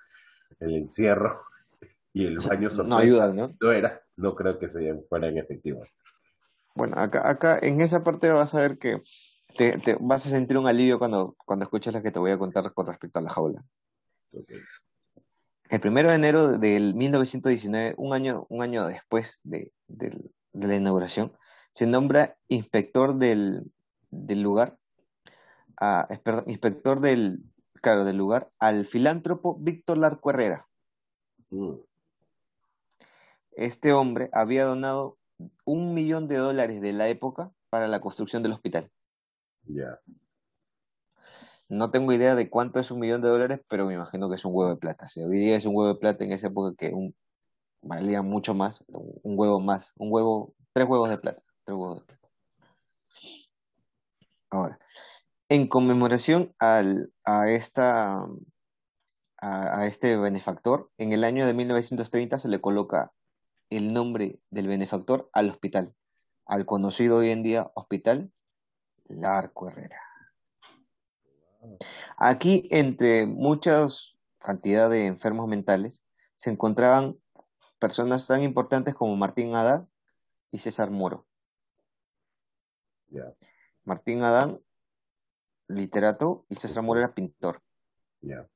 el 0.60 0.74
encierro 0.74 1.40
y 2.12 2.26
el 2.26 2.38
baño 2.38 2.68
no 2.68 2.70
sorpresa 2.70 2.98
ayudan, 2.98 3.36
¿no? 3.36 3.50
no 3.60 3.72
era, 3.72 4.00
no 4.16 4.34
creo 4.34 4.58
que 4.58 4.68
sean, 4.68 5.02
fueran 5.08 5.36
efectivos. 5.38 5.88
Bueno, 6.74 6.98
acá, 6.98 7.28
acá 7.28 7.58
en 7.60 7.80
esa 7.80 8.02
parte 8.02 8.30
vas 8.30 8.54
a 8.54 8.60
ver 8.60 8.78
que 8.78 9.02
te, 9.56 9.78
te 9.78 9.96
vas 10.00 10.26
a 10.26 10.30
sentir 10.30 10.56
un 10.56 10.66
alivio 10.66 10.98
cuando, 10.98 11.36
cuando 11.44 11.64
escuches 11.64 11.92
la 11.92 12.02
que 12.02 12.10
te 12.10 12.18
voy 12.18 12.30
a 12.30 12.38
contar 12.38 12.72
con 12.72 12.86
respecto 12.86 13.18
a 13.18 13.22
la 13.22 13.30
jaula. 13.30 13.62
El 15.68 15.80
primero 15.80 16.08
de 16.08 16.16
enero 16.16 16.58
del 16.58 16.94
1919, 16.94 17.94
un 17.98 18.14
año, 18.14 18.46
un 18.48 18.62
año 18.62 18.86
después 18.86 19.40
de, 19.42 19.70
de 19.88 20.12
la 20.52 20.76
inauguración, 20.76 21.32
se 21.72 21.86
nombra 21.86 22.36
inspector 22.48 23.16
del, 23.16 23.64
del 24.10 24.42
lugar, 24.42 24.78
a- 25.82 26.06
perdón, 26.22 26.44
inspector 26.46 27.00
del, 27.00 27.42
claro, 27.80 28.04
del 28.04 28.16
lugar 28.16 28.50
al 28.60 28.86
filántropo 28.86 29.58
Víctor 29.58 29.98
Larco 29.98 30.30
Herrera. 30.30 30.68
Mm, 31.50 31.74
Este 33.50 33.92
hombre 33.92 34.30
había 34.32 34.64
donado 34.64 35.18
un 35.64 35.92
millón 35.92 36.28
de 36.28 36.36
dólares 36.36 36.80
de 36.80 36.92
la 36.92 37.08
época 37.08 37.50
para 37.68 37.88
la 37.88 38.00
construcción 38.00 38.42
del 38.42 38.52
hospital. 38.52 38.90
ya. 39.66 40.00
No 41.68 41.90
tengo 41.90 42.12
idea 42.12 42.34
de 42.34 42.48
cuánto 42.48 42.80
es 42.80 42.90
un 42.90 43.00
millón 43.00 43.22
de 43.22 43.28
dólares, 43.28 43.60
pero 43.68 43.86
me 43.86 43.94
imagino 43.94 44.28
que 44.28 44.36
es 44.36 44.44
un 44.44 44.54
huevo 44.54 44.70
de 44.70 44.76
plata. 44.76 45.08
Si 45.08 45.22
hoy 45.22 45.38
día 45.38 45.56
es 45.56 45.64
un 45.64 45.74
huevo 45.74 45.92
de 45.94 45.98
plata, 45.98 46.22
en 46.24 46.32
esa 46.32 46.48
época 46.48 46.76
que 46.76 46.94
un, 46.94 47.14
valía 47.80 48.22
mucho 48.22 48.54
más, 48.54 48.84
un, 48.88 49.18
un 49.22 49.38
huevo 49.38 49.58
más, 49.58 49.92
un 49.96 50.12
huevo, 50.12 50.54
tres 50.72 50.86
huevos 50.86 51.08
de 51.10 51.18
plata, 51.18 51.42
tres 51.64 51.76
huevos 51.76 52.00
de 52.00 52.04
plata. 52.04 52.28
Ahora, 54.50 54.78
en 55.54 55.66
conmemoración 55.66 56.54
al, 56.58 57.12
a 57.24 57.50
esta, 57.50 58.22
a, 59.36 59.80
a 59.80 59.86
este 59.86 60.16
benefactor, 60.16 60.90
en 60.96 61.12
el 61.12 61.24
año 61.24 61.46
de 61.46 61.52
1930 61.52 62.38
se 62.38 62.48
le 62.48 62.60
coloca 62.62 63.12
el 63.68 63.92
nombre 63.92 64.40
del 64.48 64.66
benefactor 64.66 65.28
al 65.34 65.50
hospital, 65.50 65.94
al 66.46 66.64
conocido 66.64 67.18
hoy 67.18 67.30
en 67.30 67.42
día 67.42 67.70
Hospital 67.74 68.32
Larco 69.04 69.68
Herrera. 69.68 70.00
Aquí, 72.16 72.66
entre 72.70 73.26
muchas 73.26 74.16
cantidad 74.38 74.88
de 74.88 75.04
enfermos 75.04 75.48
mentales, 75.48 76.02
se 76.36 76.48
encontraban 76.48 77.18
personas 77.78 78.26
tan 78.26 78.42
importantes 78.42 78.94
como 78.94 79.16
Martín 79.16 79.54
Adán 79.54 79.86
y 80.50 80.58
César 80.58 80.90
Moro. 80.90 81.26
Martín 83.84 84.22
Adán, 84.22 84.58
literato, 85.74 86.44
y 86.48 86.56
César 86.56 86.82
Moro 86.82 87.00
era 87.00 87.14
pintor. 87.14 87.60
ya. 88.20 88.46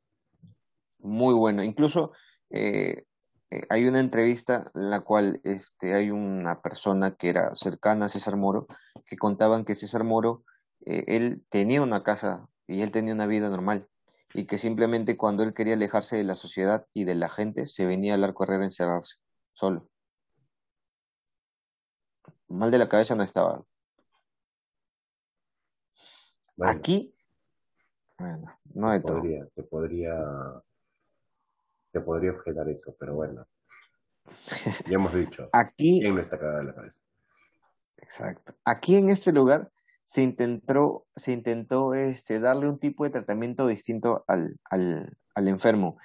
Muy 0.98 1.34
bueno. 1.34 1.62
Incluso 1.62 2.12
eh, 2.50 3.04
eh, 3.50 3.62
hay 3.68 3.86
una 3.86 4.00
entrevista 4.00 4.70
en 4.74 4.90
la 4.90 5.00
cual 5.00 5.40
este, 5.44 5.94
hay 5.94 6.10
una 6.10 6.60
persona 6.62 7.14
que 7.14 7.28
era 7.28 7.54
cercana 7.54 8.06
a 8.06 8.08
César 8.08 8.36
Moro 8.36 8.66
que 9.06 9.16
contaban 9.16 9.64
que 9.64 9.74
César 9.74 10.04
Moro, 10.04 10.44
eh, 10.84 11.04
él 11.06 11.44
tenía 11.48 11.82
una 11.82 12.02
casa 12.02 12.48
y 12.66 12.82
él 12.82 12.90
tenía 12.90 13.14
una 13.14 13.26
vida 13.26 13.48
normal 13.48 13.88
y 14.34 14.46
que 14.46 14.58
simplemente 14.58 15.16
cuando 15.16 15.42
él 15.44 15.54
quería 15.54 15.74
alejarse 15.74 16.16
de 16.16 16.24
la 16.24 16.34
sociedad 16.34 16.86
y 16.92 17.04
de 17.04 17.14
la 17.14 17.28
gente 17.28 17.66
se 17.66 17.86
venía 17.86 18.14
al 18.14 18.24
Arco 18.24 18.44
Herrera 18.44 18.62
a 18.62 18.66
encerrarse, 18.66 19.16
solo. 19.54 19.88
Mal 22.48 22.70
de 22.70 22.78
la 22.78 22.88
cabeza 22.88 23.14
no 23.14 23.22
estaba. 23.22 23.64
Bueno, 26.56 26.72
Aquí, 26.78 27.14
bueno, 28.18 28.58
no 28.74 28.90
de 28.92 29.00
te 29.00 29.06
todo. 29.06 29.18
podría, 29.18 29.46
te 29.54 29.62
podría, 29.62 30.14
te 31.92 32.00
podría 32.00 32.30
objetar 32.32 32.68
eso, 32.68 32.96
pero 32.98 33.14
bueno, 33.14 33.46
ya 34.86 34.94
hemos 34.94 35.14
dicho, 35.14 35.48
Aquí 35.52 36.00
¿quién 36.00 36.14
no 36.14 36.20
está 36.22 36.38
cagado 36.38 36.58
de 36.58 36.64
la 36.64 36.74
cabeza? 36.74 37.00
Exacto. 37.98 38.54
Aquí 38.64 38.96
en 38.96 39.08
este 39.10 39.32
lugar 39.32 39.70
se 40.04 40.22
intentó, 40.22 41.06
se 41.16 41.32
intentó 41.32 41.94
este, 41.94 42.40
darle 42.40 42.68
un 42.68 42.78
tipo 42.78 43.04
de 43.04 43.10
tratamiento 43.10 43.66
distinto 43.66 44.24
al, 44.28 44.58
al, 44.64 45.16
al 45.34 45.48
enfermo, 45.48 45.98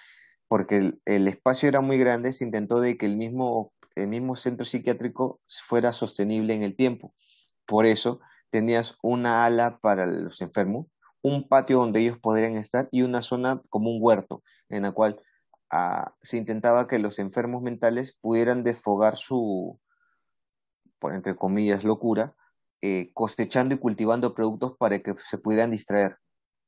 porque 0.48 0.78
el, 0.78 1.02
el 1.06 1.28
espacio 1.28 1.70
era 1.70 1.82
muy 1.82 1.98
grande, 1.98 2.34
se 2.34 2.44
intentó 2.44 2.82
de 2.82 2.98
que 2.98 3.06
el 3.06 3.16
mismo, 3.16 3.74
el 3.96 4.08
mismo 4.08 4.36
centro 4.36 4.66
psiquiátrico 4.66 5.40
fuera 5.66 5.94
sostenible 5.94 6.56
en 6.56 6.64
el 6.64 6.76
tiempo. 6.76 7.14
Por 7.66 7.86
eso 7.86 8.20
tenías 8.52 8.96
una 9.02 9.46
ala 9.46 9.80
para 9.80 10.06
los 10.06 10.42
enfermos, 10.42 10.88
un 11.22 11.48
patio 11.48 11.80
donde 11.80 12.02
ellos 12.02 12.20
podrían 12.20 12.56
estar 12.56 12.88
y 12.92 13.02
una 13.04 13.22
zona 13.22 13.62
como 13.70 13.92
un 13.92 14.00
huerto, 14.02 14.44
en 14.70 14.84
la 14.84 14.92
cual 14.92 15.22
ah, 15.70 16.14
se 16.22 16.38
intentaba 16.38 16.88
que 16.88 17.00
los 17.00 17.20
enfermos 17.20 17.62
mentales 17.62 18.18
pudieran 18.22 18.64
desfogar 18.64 19.18
su, 19.18 19.80
por 21.00 21.16
entre 21.16 21.36
comillas, 21.36 21.84
locura, 21.84 22.36
eh, 22.82 23.12
cosechando 23.14 23.76
y 23.76 23.80
cultivando 23.80 24.34
productos 24.34 24.76
para 24.78 25.00
que 25.00 25.16
se 25.24 25.38
pudieran 25.38 25.72
distraer 25.72 26.18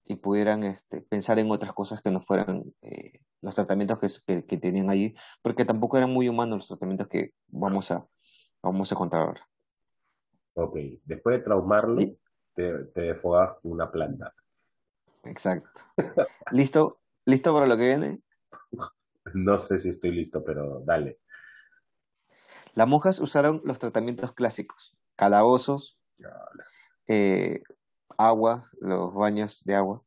y 0.05 0.15
pudieran 0.15 0.63
este, 0.63 1.01
pensar 1.01 1.39
en 1.39 1.49
otras 1.49 1.73
cosas 1.73 2.01
que 2.01 2.11
no 2.11 2.21
fueran 2.21 2.63
eh, 2.81 3.19
los 3.41 3.55
tratamientos 3.55 4.21
que 4.25 4.57
tenían 4.57 4.89
allí, 4.89 5.15
porque 5.41 5.65
tampoco 5.65 5.97
eran 5.97 6.11
muy 6.11 6.29
humanos 6.29 6.59
los 6.59 6.67
tratamientos 6.67 7.07
que 7.07 7.31
vamos 7.47 7.89
a, 7.91 8.05
vamos 8.61 8.91
a 8.91 8.95
contar 8.95 9.21
ahora. 9.21 9.52
Ok, 10.55 10.77
después 11.05 11.37
de 11.37 11.43
traumarlo, 11.43 11.95
Li- 11.95 12.17
te, 12.55 12.85
te 12.85 13.19
una 13.63 13.91
planta. 13.91 14.33
Exacto. 15.23 15.81
¿Listo? 16.51 16.99
¿Listo 17.25 17.53
para 17.53 17.65
lo 17.67 17.77
que 17.77 17.87
viene? 17.87 18.19
No 19.33 19.57
sé 19.57 19.77
si 19.77 19.89
estoy 19.89 20.11
listo, 20.11 20.43
pero 20.43 20.81
dale. 20.81 21.19
Las 22.75 22.87
monjas 22.87 23.19
usaron 23.19 23.61
los 23.63 23.79
tratamientos 23.79 24.33
clásicos, 24.33 24.95
calabozos, 25.15 25.97
eh, 27.07 27.61
agua, 28.17 28.69
los 28.79 29.13
baños 29.13 29.63
de 29.65 29.75
agua, 29.75 30.01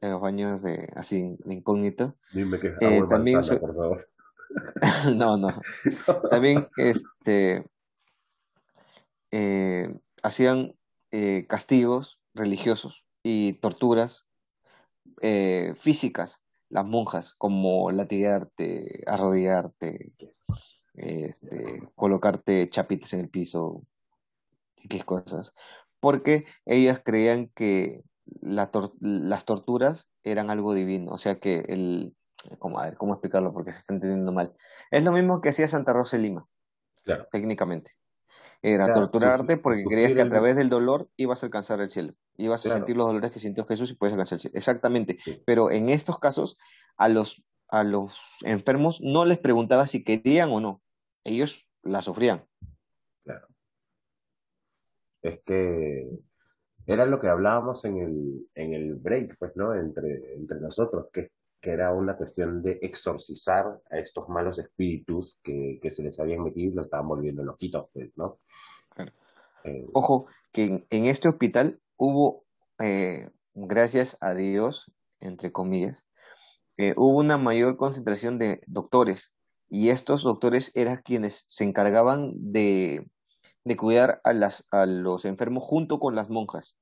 eh, 0.00 0.10
los 0.10 0.20
baños 0.20 0.62
de 0.62 0.90
así 0.96 1.36
de 1.44 1.54
incógnito. 1.54 2.14
Dime 2.32 2.58
que 2.58 2.68
es 2.68 2.78
Eh, 2.80 2.86
agua 2.86 3.04
de 3.04 3.08
también 3.10 3.38
manzana, 3.38 3.60
por 3.60 3.74
favor. 3.74 4.08
No, 5.16 5.36
no. 5.36 5.60
También 6.30 6.68
este, 6.76 7.64
eh, 9.30 9.94
hacían 10.22 10.74
eh, 11.10 11.46
castigos 11.48 12.20
religiosos 12.34 13.04
y 13.22 13.54
torturas 13.54 14.26
eh, 15.22 15.72
físicas, 15.76 16.40
las 16.68 16.84
monjas, 16.84 17.34
como 17.34 17.90
latigarte, 17.90 19.02
arrodillarte, 19.06 20.12
este, 20.94 21.82
colocarte 21.94 22.68
chapitas 22.70 23.12
en 23.12 23.20
el 23.20 23.28
piso, 23.28 23.82
qué 24.88 25.02
cosas, 25.02 25.52
porque 26.00 26.44
ellas 26.64 27.00
creían 27.04 27.48
que 27.54 28.02
la 28.40 28.70
tor- 28.70 28.94
las 29.00 29.44
torturas 29.44 30.08
eran 30.24 30.50
algo 30.50 30.74
divino, 30.74 31.12
o 31.12 31.18
sea 31.18 31.38
que 31.38 31.64
el, 31.68 32.14
¿cómo, 32.58 32.80
a 32.80 32.86
ver, 32.86 32.96
¿cómo 32.96 33.14
explicarlo? 33.14 33.52
Porque 33.52 33.72
se 33.72 33.80
está 33.80 33.94
entendiendo 33.94 34.32
mal. 34.32 34.52
Es 34.90 35.02
lo 35.04 35.12
mismo 35.12 35.40
que 35.40 35.50
hacía 35.50 35.68
Santa 35.68 35.92
Rosa 35.92 36.16
de 36.16 36.24
Lima, 36.24 36.46
Claro. 37.04 37.28
técnicamente. 37.30 37.92
Era 38.68 38.92
torturarte 38.92 39.58
porque 39.58 39.84
creías 39.84 40.12
que 40.12 40.22
a 40.22 40.28
través 40.28 40.56
del 40.56 40.68
dolor 40.68 41.08
ibas 41.16 41.40
a 41.40 41.46
alcanzar 41.46 41.80
el 41.80 41.88
cielo. 41.88 42.14
Ibas 42.36 42.66
a 42.66 42.70
sentir 42.70 42.96
los 42.96 43.06
dolores 43.06 43.30
que 43.30 43.38
sintió 43.38 43.64
Jesús 43.64 43.92
y 43.92 43.94
puedes 43.94 44.12
alcanzar 44.14 44.36
el 44.36 44.40
cielo. 44.40 44.58
Exactamente. 44.58 45.18
Sí. 45.24 45.40
Pero 45.46 45.70
en 45.70 45.88
estos 45.88 46.18
casos, 46.18 46.58
a 46.96 47.08
los, 47.08 47.44
a 47.68 47.84
los 47.84 48.18
enfermos 48.42 49.00
no 49.00 49.24
les 49.24 49.38
preguntaba 49.38 49.86
si 49.86 50.02
querían 50.02 50.50
o 50.50 50.60
no. 50.60 50.82
Ellos 51.22 51.64
la 51.84 52.02
sufrían. 52.02 52.44
Claro. 53.22 53.46
Es 55.22 55.40
que 55.44 56.08
era 56.86 57.06
lo 57.06 57.20
que 57.20 57.28
hablábamos 57.28 57.84
en 57.84 57.98
el, 57.98 58.48
en 58.56 58.74
el 58.74 58.94
break, 58.96 59.36
pues, 59.38 59.54
¿no? 59.54 59.74
Entre, 59.74 60.34
entre 60.34 60.58
nosotros, 60.58 61.06
que, 61.12 61.30
que 61.66 61.72
era 61.72 61.92
una 61.92 62.16
cuestión 62.16 62.62
de 62.62 62.78
exorcizar 62.80 63.80
a 63.90 63.98
estos 63.98 64.28
malos 64.28 64.60
espíritus 64.60 65.40
que, 65.42 65.80
que 65.82 65.90
se 65.90 66.04
les 66.04 66.20
habían 66.20 66.44
metido 66.44 66.70
y 66.70 66.74
lo 66.76 66.82
estaban 66.82 67.08
volviendo 67.08 67.42
loquitos, 67.42 67.88
pues, 67.92 68.12
¿no? 68.14 68.38
Eh, 69.64 69.84
Ojo, 69.92 70.26
que 70.52 70.66
en, 70.66 70.86
en, 70.90 71.06
este 71.06 71.28
hospital 71.28 71.80
hubo, 71.96 72.44
eh, 72.78 73.30
gracias 73.54 74.16
a 74.20 74.34
Dios, 74.34 74.92
entre 75.18 75.50
comillas, 75.50 76.06
eh, 76.76 76.94
hubo 76.96 77.18
una 77.18 77.36
mayor 77.36 77.76
concentración 77.76 78.38
de 78.38 78.60
doctores 78.68 79.34
y 79.68 79.88
estos 79.88 80.22
doctores 80.22 80.70
eran 80.76 81.02
quienes 81.02 81.46
se 81.48 81.64
encargaban 81.64 82.30
de, 82.36 83.10
de 83.64 83.76
cuidar 83.76 84.20
a, 84.22 84.32
las, 84.32 84.64
a 84.70 84.86
los 84.86 85.24
enfermos 85.24 85.64
junto 85.64 85.98
con 85.98 86.14
las 86.14 86.30
monjas. 86.30 86.76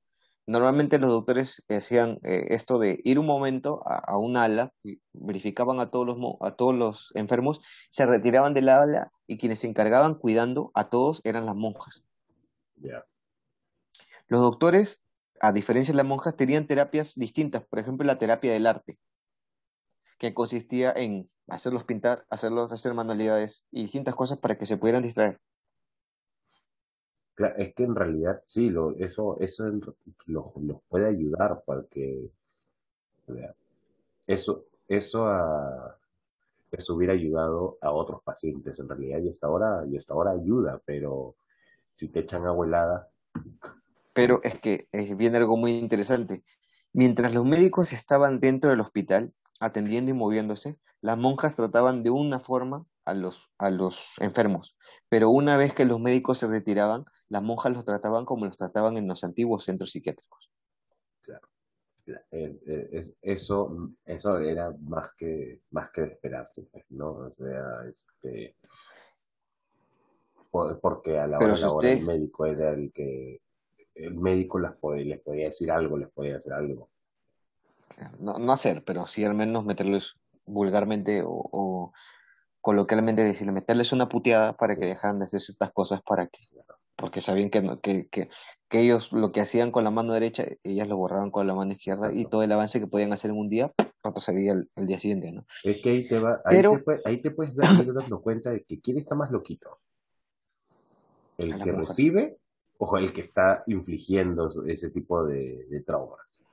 Normalmente 0.47 0.99
los 0.99 1.09
doctores 1.09 1.63
hacían 1.69 2.19
eh, 2.23 2.47
esto 2.49 2.77
de 2.77 2.99
ir 3.03 3.17
un 3.17 3.25
momento 3.25 3.81
a, 3.87 3.97
a 3.97 4.17
un 4.17 4.37
ala, 4.37 4.71
verificaban 5.13 5.79
a 5.79 5.89
todos, 5.89 6.05
los, 6.05 6.35
a 6.39 6.51
todos 6.51 6.75
los 6.75 7.11
enfermos, 7.15 7.61
se 7.89 8.05
retiraban 8.05 8.53
del 8.53 8.69
ala 8.69 9.11
y 9.25 9.37
quienes 9.37 9.59
se 9.59 9.67
encargaban 9.67 10.15
cuidando 10.15 10.71
a 10.75 10.89
todos 10.89 11.21
eran 11.23 11.47
las 11.47 11.55
monjas. 11.55 12.03
Los 14.27 14.41
doctores, 14.41 15.01
a 15.41 15.51
diferencia 15.51 15.93
de 15.93 15.97
las 15.97 16.05
monjas, 16.05 16.35
tenían 16.35 16.67
terapias 16.67 17.15
distintas, 17.15 17.65
por 17.65 17.79
ejemplo 17.79 18.05
la 18.05 18.19
terapia 18.19 18.53
del 18.53 18.67
arte, 18.67 18.99
que 20.19 20.33
consistía 20.33 20.93
en 20.95 21.27
hacerlos 21.47 21.85
pintar, 21.85 22.25
hacerlos 22.29 22.71
hacer 22.71 22.93
manualidades 22.93 23.65
y 23.71 23.83
distintas 23.83 24.15
cosas 24.15 24.37
para 24.37 24.57
que 24.57 24.65
se 24.65 24.77
pudieran 24.77 25.03
distraer. 25.03 25.39
Es 27.57 27.73
que 27.73 27.83
en 27.83 27.95
realidad 27.95 28.41
sí, 28.45 28.69
lo, 28.69 28.95
eso, 28.97 29.37
eso 29.39 29.65
los, 30.25 30.45
puede 30.87 31.07
ayudar 31.07 31.63
para 31.65 31.83
que 31.89 32.29
eso, 34.27 34.65
eso, 34.87 35.27
a, 35.27 35.97
eso 36.71 36.95
hubiera 36.95 37.13
ayudado 37.13 37.77
a 37.81 37.91
otros 37.91 38.21
pacientes 38.23 38.79
en 38.79 38.87
realidad 38.87 39.19
y 39.19 39.29
hasta 39.29 39.47
ahora, 39.47 39.83
y 39.87 39.97
hasta 39.97 40.13
ahora 40.13 40.31
ayuda, 40.31 40.81
pero 40.85 41.35
si 41.93 42.09
te 42.09 42.21
echan 42.21 42.45
agua 42.45 42.65
helada. 42.65 43.09
Pero 44.13 44.39
es 44.43 44.59
que 44.59 44.87
viene 45.17 45.37
algo 45.37 45.57
muy 45.57 45.71
interesante. 45.71 46.43
Mientras 46.93 47.33
los 47.33 47.43
médicos 47.43 47.91
estaban 47.91 48.39
dentro 48.39 48.69
del 48.69 48.79
hospital, 48.79 49.33
atendiendo 49.59 50.11
y 50.11 50.13
moviéndose, 50.13 50.77
las 51.01 51.17
monjas 51.17 51.55
trataban 51.55 52.03
de 52.03 52.09
una 52.09 52.39
forma 52.39 52.85
a 53.03 53.13
los, 53.13 53.49
a 53.57 53.69
los 53.69 53.99
enfermos, 54.19 54.77
pero 55.09 55.29
una 55.29 55.57
vez 55.57 55.73
que 55.73 55.85
los 55.85 55.99
médicos 55.99 56.39
se 56.39 56.47
retiraban, 56.47 57.05
las 57.35 57.43
monjas 57.43 57.73
los 57.73 57.83
trataban 57.83 58.23
como 58.23 58.45
los 58.45 58.55
trataban 58.55 58.95
en 58.95 59.09
los 59.09 59.21
antiguos 59.25 59.65
centros 59.65 59.91
psiquiátricos. 59.91 60.49
Claro. 61.21 61.45
Eh, 62.07 62.57
eh, 62.65 63.13
eso, 63.21 63.91
eso 64.05 64.39
era 64.39 64.73
más 64.79 65.09
que, 65.17 65.59
más 65.71 65.91
que 65.91 66.03
esperarse, 66.03 66.61
pues, 66.71 66.85
¿no? 66.91 67.09
O 67.09 67.31
sea, 67.31 67.83
este, 67.89 68.55
porque 70.81 71.19
a 71.19 71.27
la 71.27 71.39
hora, 71.39 71.89
el 71.89 72.05
médico 72.05 72.45
era 72.45 72.71
el 72.71 72.93
que 72.93 73.41
el 73.95 74.15
médico 74.15 74.57
les 74.59 74.71
podía, 74.71 75.03
les 75.03 75.19
podía 75.19 75.47
decir 75.47 75.69
algo, 75.69 75.97
les 75.97 76.09
podía 76.11 76.37
hacer 76.37 76.53
algo. 76.53 76.89
No, 78.17 78.39
no 78.39 78.53
hacer, 78.53 78.81
pero 78.85 79.07
sí 79.07 79.25
al 79.25 79.33
menos 79.33 79.65
meterles 79.65 80.15
vulgarmente 80.45 81.21
o, 81.25 81.91
coloquialmente 82.61 83.25
decirle, 83.25 83.51
meterles 83.51 83.91
una 83.91 84.07
puteada 84.07 84.53
para 84.53 84.75
que 84.75 84.85
dejaran 84.85 85.19
de 85.19 85.25
hacer 85.25 85.41
ciertas 85.41 85.71
cosas 85.71 86.01
para 86.01 86.27
que, 86.27 86.54
porque 86.95 87.21
sabían 87.21 87.49
que, 87.49 87.61
que, 87.81 88.07
que, 88.07 88.29
que, 88.69 88.79
ellos 88.79 89.11
lo 89.11 89.31
que 89.31 89.41
hacían 89.41 89.71
con 89.71 89.83
la 89.83 89.91
mano 89.91 90.13
derecha, 90.13 90.45
ellas 90.63 90.87
lo 90.87 90.97
borraban 90.97 91.31
con 91.31 91.47
la 91.47 91.53
mano 91.53 91.73
izquierda 91.73 92.11
y 92.13 92.25
todo 92.25 92.43
el 92.43 92.51
avance 92.51 92.79
que 92.79 92.87
podían 92.87 93.13
hacer 93.13 93.31
en 93.31 93.37
un 93.37 93.49
día, 93.49 93.73
retrocedía 94.03 94.53
el, 94.53 94.69
el 94.75 94.87
día 94.87 94.99
siguiente, 94.99 95.31
¿no? 95.31 95.45
Es 95.63 95.81
que 95.81 95.89
ahí 95.89 96.07
te 96.07 96.19
va, 96.19 96.41
ahí, 96.45 96.61
te, 96.61 97.01
ahí 97.05 97.21
te 97.21 97.31
puedes 97.31 97.55
dar 97.55 97.85
dando 97.85 98.21
cuenta 98.21 98.51
de 98.51 98.63
que 98.63 98.79
quién 98.79 98.97
está 98.97 99.15
más 99.15 99.31
loquito. 99.31 99.79
¿El 101.37 101.61
que 101.61 101.71
recibe 101.71 102.37
o 102.77 102.97
el 102.97 103.11
que 103.13 103.21
está 103.21 103.63
infligiendo 103.67 104.49
ese 104.67 104.89
tipo 104.89 105.25
de, 105.25 105.65
de 105.69 105.81
traumas? 105.81 106.44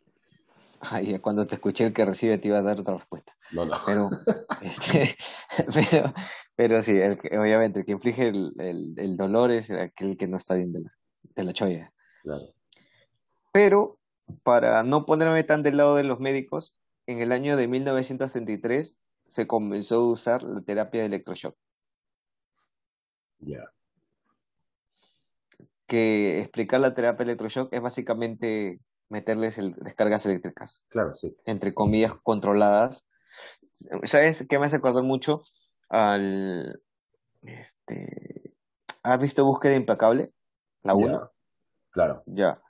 Ay, 0.82 1.18
cuando 1.20 1.46
te 1.46 1.54
escuché 1.54 1.86
el 1.86 1.92
que 1.92 2.04
recibe 2.04 2.38
te 2.38 2.48
iba 2.48 2.58
a 2.58 2.62
dar 2.62 2.80
otra 2.80 2.96
respuesta. 2.96 3.36
No, 3.52 3.64
no. 3.64 3.76
Pero, 3.86 4.10
este, 4.62 5.16
pero, 5.90 6.14
pero 6.56 6.82
sí, 6.82 6.92
el 6.92 7.18
que, 7.18 7.38
obviamente 7.38 7.80
el 7.80 7.86
que 7.86 7.92
inflige 7.92 8.28
el, 8.28 8.52
el, 8.58 8.94
el, 8.96 9.16
dolor 9.16 9.52
es 9.52 9.70
aquel 9.70 10.16
que 10.16 10.26
no 10.26 10.36
está 10.36 10.54
bien 10.54 10.72
de 10.72 10.80
la, 10.80 10.92
de 11.22 11.44
la 11.44 11.52
cholla. 11.52 11.92
Claro. 12.22 12.52
Pero, 13.52 13.98
para 14.42 14.82
no 14.82 15.06
ponerme 15.06 15.44
tan 15.44 15.62
del 15.62 15.76
lado 15.76 15.94
de 15.94 16.04
los 16.04 16.18
médicos, 16.18 16.74
en 17.06 17.20
el 17.20 17.32
año 17.32 17.56
de 17.56 17.68
1963 17.68 18.98
se 19.26 19.46
comenzó 19.46 19.96
a 19.96 20.12
usar 20.12 20.42
la 20.42 20.62
terapia 20.62 21.00
de 21.00 21.06
electroshock. 21.06 21.56
Ya 23.40 23.64
que 25.92 26.40
explicar 26.40 26.80
la 26.80 26.94
terapia 26.94 27.24
electroshock 27.24 27.70
es 27.70 27.82
básicamente 27.82 28.80
meterles 29.12 29.58
el, 29.58 29.74
descargas 29.74 30.26
eléctricas. 30.26 30.84
Claro, 30.88 31.14
sí. 31.14 31.36
Entre 31.44 31.74
comillas, 31.74 32.14
controladas. 32.22 33.06
¿Sabes 34.04 34.44
qué 34.48 34.58
me 34.58 34.66
hace 34.66 34.76
acordar 34.76 35.04
mucho? 35.04 35.42
Al. 35.88 36.82
Este. 37.42 38.54
¿Has 39.02 39.20
visto 39.20 39.44
Búsqueda 39.44 39.74
Implacable? 39.74 40.32
La 40.82 40.94
1. 40.94 41.30
Claro. 41.90 42.22
Ya. 42.26 42.62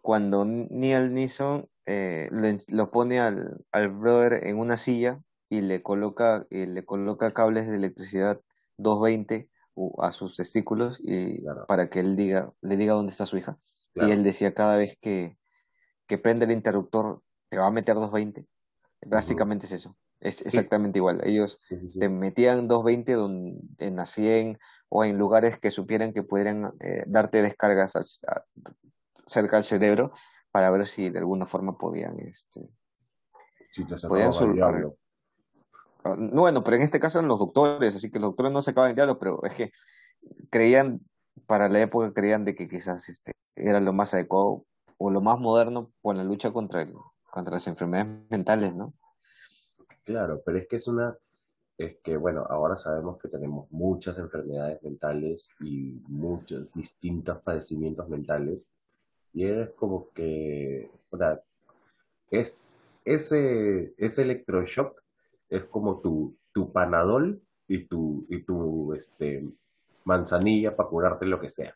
Cuando 0.00 0.44
Neil 0.44 1.12
Neeson 1.12 1.68
eh, 1.84 2.30
lo 2.68 2.90
pone 2.90 3.20
al, 3.20 3.64
al 3.70 3.88
brother 3.90 4.46
en 4.46 4.58
una 4.58 4.76
silla 4.76 5.20
y 5.50 5.60
le 5.60 5.82
coloca, 5.82 6.46
y 6.48 6.66
le 6.66 6.84
coloca 6.84 7.30
cables 7.32 7.68
de 7.68 7.76
electricidad 7.76 8.40
220 8.78 9.50
a 9.98 10.12
sus 10.12 10.36
testículos 10.36 11.00
y 11.02 11.42
para 11.66 11.90
que 11.90 12.00
él 12.00 12.16
diga, 12.16 12.52
le 12.62 12.76
diga 12.76 12.94
dónde 12.94 13.12
está 13.12 13.26
su 13.26 13.36
hija. 13.36 13.58
Y 13.94 14.10
él 14.10 14.22
decía 14.22 14.54
cada 14.54 14.76
vez 14.76 14.96
que, 15.00 15.36
que 16.10 16.18
prende 16.18 16.44
el 16.44 16.50
interruptor, 16.50 17.22
te 17.48 17.56
va 17.56 17.68
a 17.68 17.70
meter 17.70 17.94
220. 17.94 18.44
Básicamente 19.06 19.66
es 19.66 19.72
eso. 19.72 19.96
Es 20.18 20.44
exactamente 20.44 20.98
igual. 20.98 21.20
Ellos 21.24 21.60
te 21.98 22.08
metían 22.08 22.66
220 22.66 23.12
donde 23.12 23.90
nacían 23.92 24.58
o 24.88 25.04
en 25.04 25.16
lugares 25.16 25.56
que 25.60 25.70
supieran 25.70 26.12
que 26.12 26.24
pudieran 26.24 26.72
eh, 26.80 27.04
darte 27.06 27.42
descargas 27.42 28.20
cerca 29.24 29.56
al 29.56 29.64
cerebro 29.64 30.12
para 30.50 30.68
ver 30.70 30.84
si 30.88 31.10
de 31.10 31.20
alguna 31.20 31.46
forma 31.46 31.78
podían 31.78 32.18
este 32.18 32.68
podían 34.08 34.32
bueno, 36.02 36.64
pero 36.64 36.76
en 36.76 36.82
este 36.82 36.98
caso 36.98 37.18
eran 37.18 37.28
los 37.28 37.38
doctores, 37.38 37.94
así 37.94 38.10
que 38.10 38.18
los 38.18 38.30
doctores 38.30 38.52
no 38.52 38.62
se 38.62 38.72
acaban 38.72 38.90
de 38.90 38.94
diablo, 38.96 39.18
pero 39.18 39.44
es 39.44 39.54
que 39.54 39.70
creían, 40.50 41.00
para 41.46 41.68
la 41.68 41.80
época 41.80 42.12
creían 42.12 42.44
de 42.44 42.54
que 42.54 42.68
quizás 42.68 43.08
este 43.08 43.32
era 43.54 43.80
lo 43.80 43.92
más 43.92 44.12
adecuado 44.12 44.64
o 45.02 45.10
lo 45.10 45.22
más 45.22 45.40
moderno 45.40 45.90
por 46.02 46.14
la 46.14 46.22
lucha 46.22 46.52
contra, 46.52 46.82
el, 46.82 46.92
contra 47.30 47.54
las 47.54 47.66
enfermedades 47.66 48.30
mentales, 48.30 48.74
¿no? 48.74 48.92
Claro, 50.04 50.42
pero 50.44 50.58
es 50.58 50.68
que 50.68 50.76
es 50.76 50.86
una, 50.88 51.16
es 51.78 51.96
que 52.02 52.18
bueno, 52.18 52.44
ahora 52.46 52.76
sabemos 52.76 53.18
que 53.18 53.28
tenemos 53.28 53.70
muchas 53.72 54.18
enfermedades 54.18 54.82
mentales 54.82 55.50
y 55.60 56.02
muchos 56.06 56.70
distintos 56.74 57.40
padecimientos 57.40 58.10
mentales 58.10 58.58
y 59.32 59.46
es 59.46 59.70
como 59.70 60.10
que, 60.10 60.90
es, 62.30 62.58
ese, 63.06 63.94
ese 63.96 64.22
electroshock 64.22 65.00
es 65.48 65.64
como 65.64 66.00
tu, 66.00 66.36
tu 66.52 66.72
panadol 66.72 67.40
y 67.66 67.86
tu, 67.86 68.26
y 68.28 68.42
tu 68.42 68.92
este, 68.92 69.48
manzanilla 70.04 70.76
para 70.76 70.90
curarte 70.90 71.24
lo 71.24 71.40
que 71.40 71.48
sea. 71.48 71.74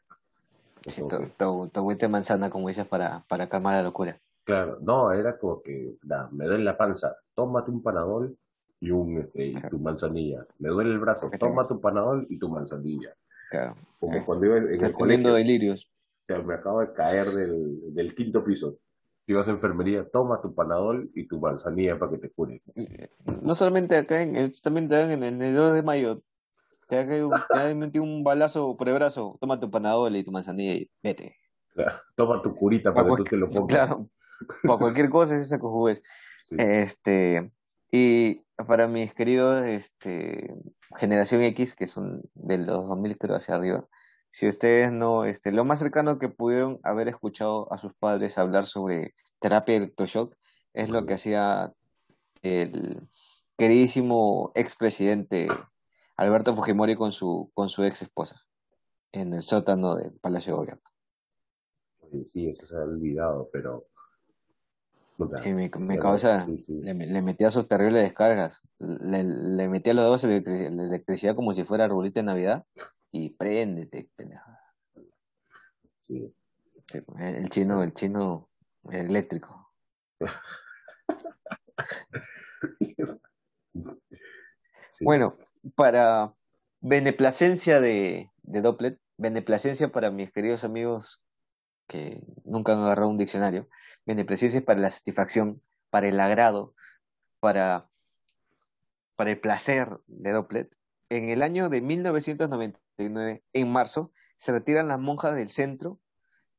Sí, 0.87 1.03
tu, 1.37 1.69
tu, 1.69 2.09
manzana, 2.09 2.51
como 2.51 2.69
dices, 2.69 2.87
para, 2.87 3.25
para 3.29 3.49
calmar 3.49 3.77
la 3.77 3.83
locura. 3.83 4.21
Claro, 4.45 4.79
no, 4.83 5.13
era 5.13 5.39
como 5.39 5.63
que 5.63 5.97
me 6.33 6.45
duele 6.45 6.65
la 6.65 6.77
panza, 6.77 7.17
tómate 7.35 7.71
un 7.71 7.83
panadol 7.83 8.37
y, 8.81 8.91
un, 8.91 9.19
este, 9.19 9.55
tu 9.71 9.79
manzanilla. 9.79 10.47
Me 10.59 10.69
duele 10.69 10.91
el 10.91 10.99
brazo, 10.99 11.31
tómate 11.39 11.73
un 11.73 11.81
panadol 11.81 12.27
y 12.29 12.39
tu 12.39 12.49
manzanilla. 12.49 13.15
Claro. 13.51 13.77
Como 13.99 14.23
cuando 14.25 14.47
iba 14.47 14.59
en, 14.59 14.85
el 14.85 14.93
colegio. 14.93 15.33
delirios. 15.33 15.91
me 16.29 16.55
acabo 16.55 16.81
de 16.81 16.93
caer 16.93 17.27
del, 17.29 17.95
del 17.95 18.15
quinto 18.15 18.45
piso 18.45 18.77
si 19.27 19.33
vas 19.33 19.49
a 19.49 19.53
enfermería, 19.53 20.07
toma 20.11 20.41
tu 20.43 20.55
panadol 20.55 21.11
y 21.15 21.27
tu 21.27 21.41
manzanilla 21.41 21.99
para 21.99 22.13
que 22.13 22.19
te 22.19 22.31
cures. 22.31 22.61
No 23.43 23.55
solamente 23.55 23.97
acá, 23.97 24.23
en 24.23 24.37
el, 24.37 24.61
también 24.61 24.89
te 24.89 24.97
dan 24.97 25.11
en 25.11 25.23
el, 25.23 25.43
en 25.43 25.73
de 25.73 25.83
mayo. 25.83 26.23
Te 26.89 26.99
han 26.99 27.79
metido 27.79 28.05
un 28.05 28.25
balazo 28.25 28.77
por 28.77 28.89
el 28.89 28.95
brazo, 28.95 29.37
toma 29.41 29.61
tu 29.61 29.71
panadol 29.71 30.15
y 30.17 30.25
tu 30.25 30.31
manzanilla 30.31 30.75
y 30.75 30.91
vete. 31.03 31.37
Claro, 31.71 31.97
toma 32.15 32.43
tu 32.43 32.55
curita 32.55 32.93
para, 32.95 33.09
que 33.11 33.17
tú 33.17 33.25
te 33.25 33.37
lo 33.37 33.51
pongas. 33.51 33.69
Claro, 33.69 34.09
para 34.63 34.79
cualquier 34.79 35.11
cosa 35.11 35.37
es 35.37 35.43
esa 35.43 35.59
que 35.59 36.01
Este, 36.59 37.53
y 37.91 38.43
para 38.69 38.87
mis 38.87 39.15
queridos 39.15 39.65
este, 39.67 40.55
generación 40.97 41.43
X, 41.43 41.75
que 41.75 41.87
son 41.87 42.23
de 42.35 42.59
los 42.59 42.87
2000 42.87 43.17
pero 43.19 43.37
hacia 43.37 43.55
arriba, 43.55 43.87
si 44.31 44.49
ustedes 44.49 44.93
no, 44.93 45.25
este, 45.25 45.53
lo 45.53 45.65
más 45.65 45.79
cercano 45.79 46.19
que 46.19 46.29
pudieron 46.29 46.81
haber 46.83 47.09
escuchado 47.09 47.73
a 47.73 47.79
sus 47.79 47.95
padres 47.95 48.37
hablar 48.39 48.67
sobre 48.67 49.15
terapia 49.41 49.77
electroshock 49.77 50.35
es 50.73 50.91
lo 50.91 51.07
que 51.07 51.15
hacía 51.15 51.73
el, 52.43 53.09
queridísimo 53.57 54.53
expresidente 54.55 55.49
Alberto 56.17 56.55
Fujimori 56.55 56.97
con 56.97 57.13
su, 57.13 57.51
con 57.55 57.69
su 57.69 57.85
ex 57.85 58.03
esposa 58.03 58.43
en 59.13 59.35
el 59.35 59.43
sótano 59.43 59.95
del 59.97 60.13
Palacio 60.13 60.53
de 60.53 60.59
Gobierno. 60.59 60.91
Sí, 62.27 62.49
eso 62.49 62.67
se 62.67 62.77
ha 62.77 62.81
olvidado, 62.81 63.49
pero 63.53 63.87
Sí, 65.43 65.53
me, 65.53 65.71
me 65.79 65.99
causa, 65.99 66.45
Le, 66.67 66.95
le, 66.95 67.23
metía 67.23 67.49
sus 67.49 67.69
terribles 67.69 68.03
descargas, 68.03 68.61
le, 68.81 69.23
le 69.23 69.69
metía 69.69 69.95
los 69.95 70.05
dos 70.07 70.23
de 70.23 70.39
electricidad 70.67 71.37
como 71.37 71.55
si 71.55 71.63
fuera 71.63 71.85
arbolito 71.85 72.19
de 72.19 72.25
Navidad 72.25 72.67
y 73.13 73.31
préndete, 73.31 74.11
pendeja. 74.17 74.61
Sí. 76.01 76.35
El 77.17 77.49
chino, 77.49 77.85
el 77.85 77.95
chino 77.95 78.49
eléctrico. 78.91 79.71
Bueno, 85.01 85.37
para 85.75 86.35
beneplacencia 86.81 87.81
de, 87.81 88.31
de 88.43 88.61
Dopplet, 88.61 88.99
beneplacencia 89.17 89.91
para 89.91 90.11
mis 90.11 90.33
queridos 90.33 90.65
amigos 90.65 91.23
que 91.87 92.23
nunca 92.45 92.73
han 92.73 92.81
agarrado 92.81 93.09
un 93.09 93.19
diccionario, 93.19 93.69
beneplacencia 94.07 94.65
para 94.65 94.81
la 94.81 94.91
satisfacción, 94.91 95.63
para 95.91 96.09
el 96.09 96.21
agrado, 96.21 96.75
para, 97.41 97.89
para 99.17 99.31
el 99.31 99.41
placer 99.41 99.99
de 100.07 100.33
Dopplet. 100.33 100.77
En 101.11 101.29
el 101.29 101.43
año 101.43 101.69
de 101.69 101.81
1999, 101.81 103.45
en 103.53 103.73
marzo, 103.73 104.13
se 104.37 104.53
retiran 104.53 104.89
las 104.89 104.99
monjas 104.99 105.37
del 105.37 105.51
centro 105.51 106.01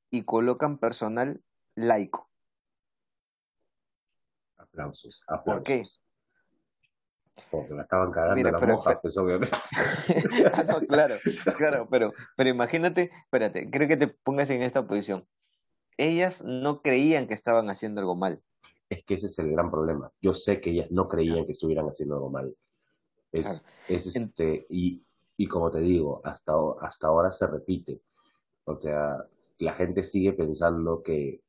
y 0.09 0.23
colocan 0.23 0.77
personal 0.77 1.41
laico. 1.75 2.29
Aplausos, 4.57 5.23
aplausos. 5.27 5.43
¿Por 5.43 5.63
qué? 5.63 5.83
Porque 7.51 7.73
la 7.73 7.83
estaban 7.83 8.11
cagando 8.11 8.51
las 8.51 8.67
monjas, 8.67 8.97
pues 9.01 9.17
obviamente. 9.17 9.57
ah, 10.53 10.63
no, 10.67 10.79
claro, 10.87 11.15
claro, 11.57 11.87
pero, 11.89 12.13
pero 12.35 12.49
imagínate, 12.49 13.11
espérate, 13.13 13.69
creo 13.69 13.87
que 13.87 13.97
te 13.97 14.07
pongas 14.07 14.49
en 14.49 14.61
esta 14.61 14.87
posición. 14.87 15.27
Ellas 15.97 16.43
no 16.43 16.81
creían 16.81 17.27
que 17.27 17.33
estaban 17.33 17.69
haciendo 17.69 18.01
algo 18.01 18.15
mal. 18.15 18.41
Es 18.89 19.03
que 19.03 19.15
ese 19.15 19.27
es 19.27 19.39
el 19.39 19.51
gran 19.51 19.71
problema. 19.71 20.11
Yo 20.21 20.33
sé 20.33 20.61
que 20.61 20.71
ellas 20.71 20.91
no 20.91 21.07
creían 21.07 21.45
que 21.45 21.53
estuvieran 21.53 21.87
haciendo 21.87 22.15
algo 22.15 22.29
mal. 22.29 22.55
Es, 23.31 23.65
es 23.89 24.15
este, 24.15 24.65
y, 24.69 25.03
y 25.37 25.47
como 25.47 25.71
te 25.71 25.79
digo, 25.79 26.21
hasta, 26.23 26.53
hasta 26.81 27.07
ahora 27.07 27.31
se 27.31 27.47
repite. 27.47 28.01
O 28.65 28.79
sea, 28.79 29.25
la 29.59 29.73
gente 29.73 30.03
sigue 30.03 30.33
pensando 30.33 31.01
que 31.03 31.41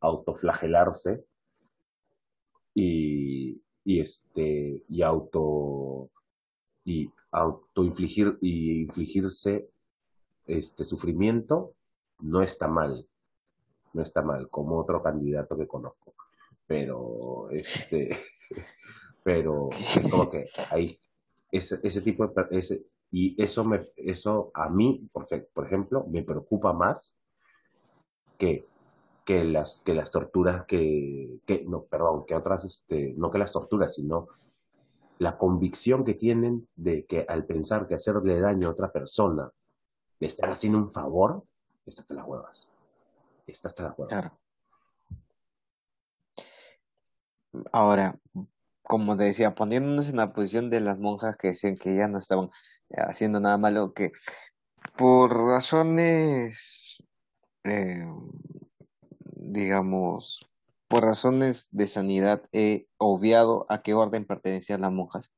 autoflagelarse 0.00 1.24
y, 2.74 3.39
y 3.84 4.00
este 4.00 4.82
y 4.88 5.02
auto 5.02 6.10
y 6.84 7.10
autoinfligir 7.30 8.38
y 8.40 8.82
infligirse 8.82 9.68
este 10.46 10.84
sufrimiento 10.84 11.74
no 12.20 12.42
está 12.42 12.68
mal. 12.68 13.06
No 13.92 14.02
está 14.02 14.22
mal 14.22 14.48
como 14.48 14.78
otro 14.78 15.02
candidato 15.02 15.56
que 15.56 15.66
conozco. 15.66 16.14
Pero 16.66 17.48
este 17.50 18.10
pero 19.22 19.70
como 20.10 20.30
que 20.30 20.48
ahí 20.70 20.98
ese, 21.52 21.80
ese 21.82 22.00
tipo 22.00 22.26
de 22.26 22.58
ese, 22.58 22.86
y 23.10 23.40
eso 23.42 23.64
me 23.64 23.88
eso 23.96 24.50
a 24.54 24.68
mí 24.68 25.08
por, 25.12 25.26
por 25.52 25.66
ejemplo 25.66 26.06
me 26.08 26.22
preocupa 26.22 26.72
más 26.72 27.14
que 28.38 28.64
que 29.24 29.44
las, 29.44 29.82
que 29.84 29.94
las 29.94 30.10
torturas 30.10 30.64
que, 30.66 31.40
que, 31.46 31.64
no, 31.64 31.84
perdón, 31.84 32.24
que 32.26 32.34
otras, 32.34 32.64
este, 32.64 33.14
no 33.16 33.30
que 33.30 33.38
las 33.38 33.52
torturas, 33.52 33.94
sino 33.94 34.28
la 35.18 35.36
convicción 35.36 36.04
que 36.04 36.14
tienen 36.14 36.66
de 36.76 37.04
que 37.04 37.26
al 37.28 37.44
pensar 37.44 37.86
que 37.86 37.94
hacerle 37.94 38.40
daño 38.40 38.68
a 38.68 38.72
otra 38.72 38.90
persona 38.90 39.50
le 40.18 40.26
están 40.26 40.50
haciendo 40.50 40.78
un 40.78 40.92
favor, 40.92 41.44
está 41.86 42.02
hasta 42.02 42.14
las 42.14 42.26
huevas. 42.26 42.68
Está 43.46 43.68
hasta 43.68 43.82
las 43.84 43.98
huevas. 43.98 44.08
Claro. 44.08 44.38
Ahora, 47.72 48.18
como 48.82 49.16
te 49.16 49.24
decía, 49.24 49.54
poniéndonos 49.54 50.08
en 50.08 50.16
la 50.16 50.32
posición 50.32 50.70
de 50.70 50.80
las 50.80 50.98
monjas 50.98 51.36
que 51.36 51.48
decían 51.48 51.76
que 51.76 51.96
ya 51.96 52.08
no 52.08 52.18
estaban 52.18 52.50
haciendo 52.96 53.40
nada 53.40 53.58
malo, 53.58 53.92
que 53.92 54.12
por 54.96 55.36
razones 55.36 56.98
eh, 57.64 58.06
digamos, 59.40 60.46
por 60.88 61.02
razones 61.02 61.68
de 61.70 61.86
sanidad 61.86 62.42
he 62.52 62.86
obviado 62.98 63.66
a 63.68 63.78
qué 63.78 63.94
orden 63.94 64.26
pertenecían 64.26 64.82
las 64.82 64.92
monjas, 64.92 65.32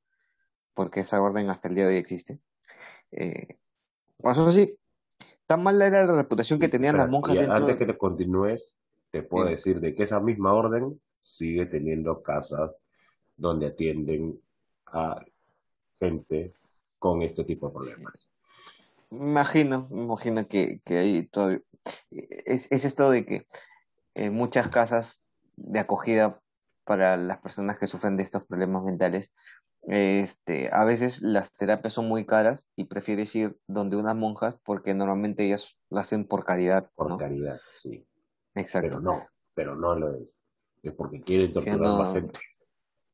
porque 0.74 1.00
esa 1.00 1.22
orden 1.22 1.50
hasta 1.50 1.68
el 1.68 1.74
día 1.74 1.86
de 1.86 1.94
hoy 1.94 1.98
existe. 1.98 2.40
Eh, 3.12 3.58
pasó 4.20 4.46
así. 4.46 4.76
Tan 5.46 5.62
mala 5.62 5.86
era 5.86 6.06
la 6.06 6.16
reputación 6.16 6.58
que 6.58 6.68
tenían 6.68 6.96
las 6.96 7.08
monjas. 7.08 7.34
dentro 7.34 7.54
antes 7.54 7.76
que 7.76 7.86
te 7.86 7.98
continúes, 7.98 8.62
te 9.10 9.22
puedo 9.22 9.46
decir 9.46 9.80
de 9.80 9.94
que 9.94 10.04
esa 10.04 10.20
misma 10.20 10.54
orden 10.54 11.00
sigue 11.20 11.66
teniendo 11.66 12.22
casas 12.22 12.70
donde 13.36 13.66
atienden 13.66 14.40
a 14.86 15.24
gente 16.00 16.54
con 16.98 17.22
este 17.22 17.44
tipo 17.44 17.68
de 17.68 17.72
problemas. 17.74 18.14
Imagino, 19.10 19.88
imagino 19.90 20.48
que, 20.48 20.80
que 20.84 20.98
ahí 20.98 21.26
todo 21.26 21.58
es, 22.10 22.70
es 22.70 22.84
esto 22.84 23.10
de 23.10 23.26
que 23.26 23.46
en 24.14 24.34
muchas 24.34 24.68
casas 24.68 25.22
de 25.56 25.78
acogida 25.78 26.40
para 26.84 27.16
las 27.16 27.38
personas 27.38 27.78
que 27.78 27.86
sufren 27.86 28.16
de 28.16 28.22
estos 28.22 28.44
problemas 28.44 28.82
mentales, 28.82 29.32
este, 29.82 30.70
a 30.72 30.84
veces 30.84 31.22
las 31.22 31.52
terapias 31.54 31.94
son 31.94 32.08
muy 32.08 32.24
caras 32.24 32.68
y 32.76 32.84
prefieres 32.84 33.34
ir 33.34 33.58
donde 33.66 33.96
unas 33.96 34.14
monjas 34.14 34.56
porque 34.64 34.94
normalmente 34.94 35.44
ellas 35.44 35.76
lo 35.90 35.98
hacen 35.98 36.26
por 36.26 36.44
caridad. 36.44 36.90
Por 36.94 37.18
caridad, 37.18 37.60
sí. 37.74 38.06
Exacto. 38.54 38.88
Pero 38.90 39.00
no, 39.00 39.26
pero 39.54 39.76
no 39.76 39.94
lo 39.94 40.14
es. 40.14 40.40
Es 40.82 40.92
porque 40.92 41.20
quieren 41.22 41.52
torturar 41.52 41.84
a 41.84 42.04
la 42.06 42.12
gente. 42.12 42.40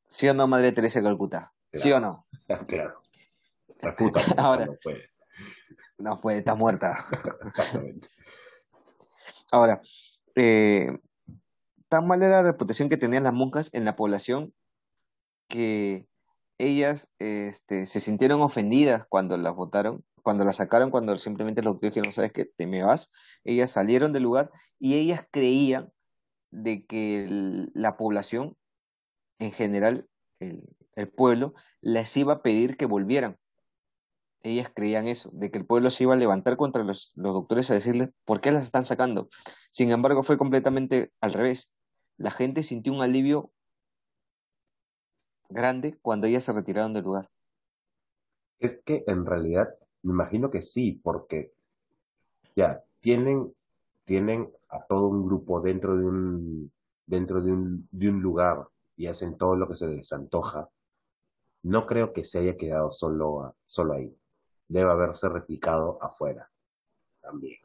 ¿Sí 0.09 0.29
o 0.29 0.35
no, 0.35 0.47
Madre 0.47 0.73
Teresa 0.73 1.01
de 1.01 1.05
Calcuta? 1.05 1.53
¿Sí 1.75 1.93
o 1.93 2.01
no? 2.01 2.27
claro. 2.67 3.03
Ahora, 4.37 4.67
no 4.67 4.77
puedes. 4.83 5.11
No 5.99 6.21
puede, 6.21 6.39
está 6.39 6.55
muerta. 6.55 7.05
Exactamente. 7.47 8.09
Ahora, 9.51 9.81
eh, 10.37 10.99
tan 11.89 12.07
mal 12.07 12.23
era 12.23 12.43
la 12.43 12.53
reputación 12.53 12.89
que 12.89 12.97
tenían 12.97 13.25
las 13.25 13.33
monjas 13.33 13.71
en 13.73 13.85
la 13.85 13.97
población 13.97 14.53
que 15.49 16.07
ellas 16.59 17.11
este, 17.19 17.87
se 17.87 18.01
sintieron 18.01 18.43
ofendidas 18.43 19.07
cuando 19.09 19.37
las 19.37 19.55
votaron, 19.55 20.05
cuando 20.23 20.45
las 20.45 20.57
sacaron, 20.57 20.91
cuando 20.91 21.17
simplemente 21.19 21.63
los 21.63 21.81
dijeron, 21.81 22.13
sabes 22.13 22.33
que 22.33 22.45
te 22.45 22.67
me 22.67 22.83
vas, 22.83 23.11
ellas 23.45 23.71
salieron 23.71 24.13
del 24.13 24.25
lugar 24.25 24.51
y 24.79 24.95
ellas 24.95 25.25
creían 25.31 25.91
de 26.51 26.85
que 26.85 27.27
la 27.75 27.97
población 27.97 28.57
en 29.39 29.53
general, 29.53 30.09
el 30.41 31.09
pueblo, 31.09 31.55
les 31.81 32.17
iba 32.17 32.35
a 32.35 32.43
pedir 32.43 32.77
que 32.77 32.87
volvieran 32.87 33.39
ellas 34.43 34.71
creían 34.75 35.09
eso, 35.09 35.31
de 35.33 35.51
que 35.51 35.59
el 35.59 35.67
pueblo 35.67 35.91
se 35.91 36.05
iba 36.05 36.15
a 36.15 36.19
levantar 36.19 36.57
contra 36.57 36.85
los, 36.85 37.13
doctores 37.15 37.71
a 37.71 37.75
decirles 37.75 38.11
por 38.25 38.41
qué 38.41 38.53
las 38.53 38.65
están 38.65 38.85
sacando. 38.85 39.29
Sin 39.71 39.91
embargo, 39.91 40.23
fue 40.23 40.39
completamente 40.39 41.13
al 41.21 41.33
revés. 41.33 41.71
La 42.17 42.31
gente 42.31 42.63
sintió 42.63 42.93
un 42.93 43.03
alivio 43.03 43.51
grande 45.49 45.99
cuando 46.03 46.27
ellas 46.27 46.45
se 46.45 46.53
retiraron 46.53 46.93
del 46.93 47.05
lugar. 47.05 47.31
Es 48.61 48.81
que 48.85 49.05
en 49.07 49.25
realidad, 49.25 49.69
me 50.03 50.13
imagino 50.13 50.51
que 50.51 50.63
sí, 50.63 50.93
porque 51.03 51.53
ya 52.57 52.83
tienen, 53.01 53.53
tienen 54.05 54.51
a 54.69 54.85
todo 54.85 55.09
un 55.09 55.25
grupo 55.25 55.61
dentro 55.61 55.97
de 55.97 56.05
un, 56.05 56.73
dentro 57.07 57.41
de 57.41 57.53
un, 57.53 57.89
de 57.91 58.09
un 58.09 58.21
lugar 58.21 58.67
y 58.97 59.07
hacen 59.07 59.37
todo 59.37 59.57
lo 59.57 59.69
que 59.69 59.77
se 59.77 59.87
les 59.87 60.13
antoja. 60.13 60.69
No 61.63 61.87
creo 61.87 62.13
que 62.13 62.25
se 62.25 62.41
haya 62.41 62.57
quedado 62.57 62.93
solo, 62.93 63.55
solo 63.67 63.95
ahí 63.95 64.13
debe 64.69 64.91
haberse 64.91 65.29
replicado 65.29 65.99
afuera 66.03 66.49
también. 67.21 67.59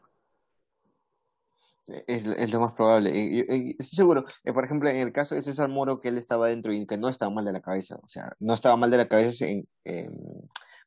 Es, 1.86 2.50
lo 2.50 2.62
más 2.62 2.74
probable. 2.74 3.10
estoy 3.10 3.76
seguro, 3.80 4.24
eh, 4.46 4.54
por 4.54 4.64
ejemplo, 4.64 4.90
en 4.90 4.96
el 4.96 5.12
caso 5.12 5.36
de 5.36 5.42
César 5.42 5.68
Moro, 5.68 6.00
que 6.00 6.08
él 6.08 6.18
estaba 6.18 6.48
dentro 6.48 6.72
y 6.72 6.88
que 6.88 6.98
no 6.98 7.10
estaba 7.10 7.30
mal 7.30 7.44
de 7.44 7.52
la 7.52 7.62
cabeza, 7.62 7.98
o 8.02 8.08
sea, 8.08 8.34
no 8.40 8.54
estaba 8.54 8.78
mal 8.78 8.90
de 8.90 8.98
la 8.98 9.10
cabeza 9.10 9.46
en, 9.48 9.68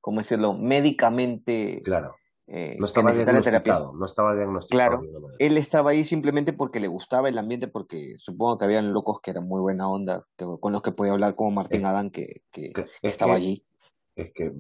¿cómo 0.01 0.21
decirlo?, 0.21 0.55
médicamente. 0.55 1.83
Claro. 1.85 2.17
Eh, 2.49 2.77
no 2.79 2.87
estaba 2.87 3.13
diagnosticado, 3.13 3.93
no 3.93 4.07
estaba 4.07 4.35
diagnosticado. 4.35 5.01
Claro, 5.01 5.33
él 5.39 5.59
estaba 5.59 5.91
ahí 5.91 6.05
simplemente 6.05 6.53
porque 6.53 6.81
le 6.81 6.87
gustaba 6.87 7.29
el 7.29 7.37
ambiente, 7.39 7.67
porque 7.69 8.15
supongo 8.19 8.57
que 8.57 8.65
habían 8.65 8.93
locos 8.93 9.21
que 9.21 9.33
eran 9.33 9.47
muy 9.49 9.61
buena 9.61 9.89
onda, 9.89 10.25
con 10.37 10.73
los 10.73 10.81
que 10.81 10.93
podía 10.93 11.13
hablar 11.13 11.35
como 11.35 11.51
Martín 11.51 11.85
Adán, 11.85 12.11
que, 12.11 12.43
que, 12.53 12.73
estaba 13.03 13.35
allí. 13.35 13.67
Es 14.15 14.33
que 14.33 14.53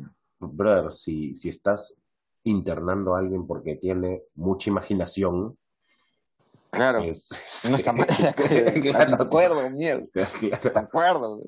brother, 0.52 0.92
si, 0.92 1.36
si 1.36 1.48
estás 1.48 1.96
internando 2.44 3.14
a 3.14 3.18
alguien 3.18 3.46
porque 3.46 3.74
tiene 3.74 4.22
mucha 4.34 4.70
imaginación. 4.70 5.58
Claro, 6.70 7.00
no 7.00 7.76
está 7.76 7.92
mal. 7.92 8.06
claro. 8.82 9.16
De 9.16 9.22
acuerdo, 9.22 9.70
mierda. 9.70 10.06
De 10.40 10.72
acuerdo. 10.74 11.42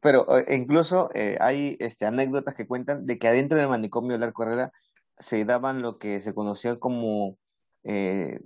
Pero 0.00 0.38
eh, 0.38 0.56
incluso 0.56 1.10
eh, 1.14 1.36
hay 1.40 1.76
este, 1.80 2.06
anécdotas 2.06 2.54
que 2.54 2.66
cuentan 2.66 3.06
de 3.06 3.18
que 3.18 3.28
adentro 3.28 3.58
del 3.58 3.68
manicomio 3.68 4.12
de 4.12 4.18
la 4.18 4.32
Herrera 4.38 4.72
se 5.18 5.44
daban 5.44 5.82
lo 5.82 5.98
que 5.98 6.20
se 6.20 6.34
conocía 6.34 6.78
como, 6.78 7.38
eh, 7.84 8.40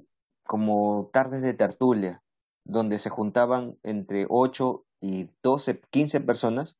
como 0.44 1.10
tardes 1.12 1.42
de 1.42 1.54
tertulia, 1.54 2.22
donde 2.64 2.98
se 2.98 3.10
juntaban 3.10 3.76
entre 3.82 4.26
8 4.28 4.84
y 5.00 5.30
12, 5.42 5.80
15 5.90 6.20
personas 6.20 6.76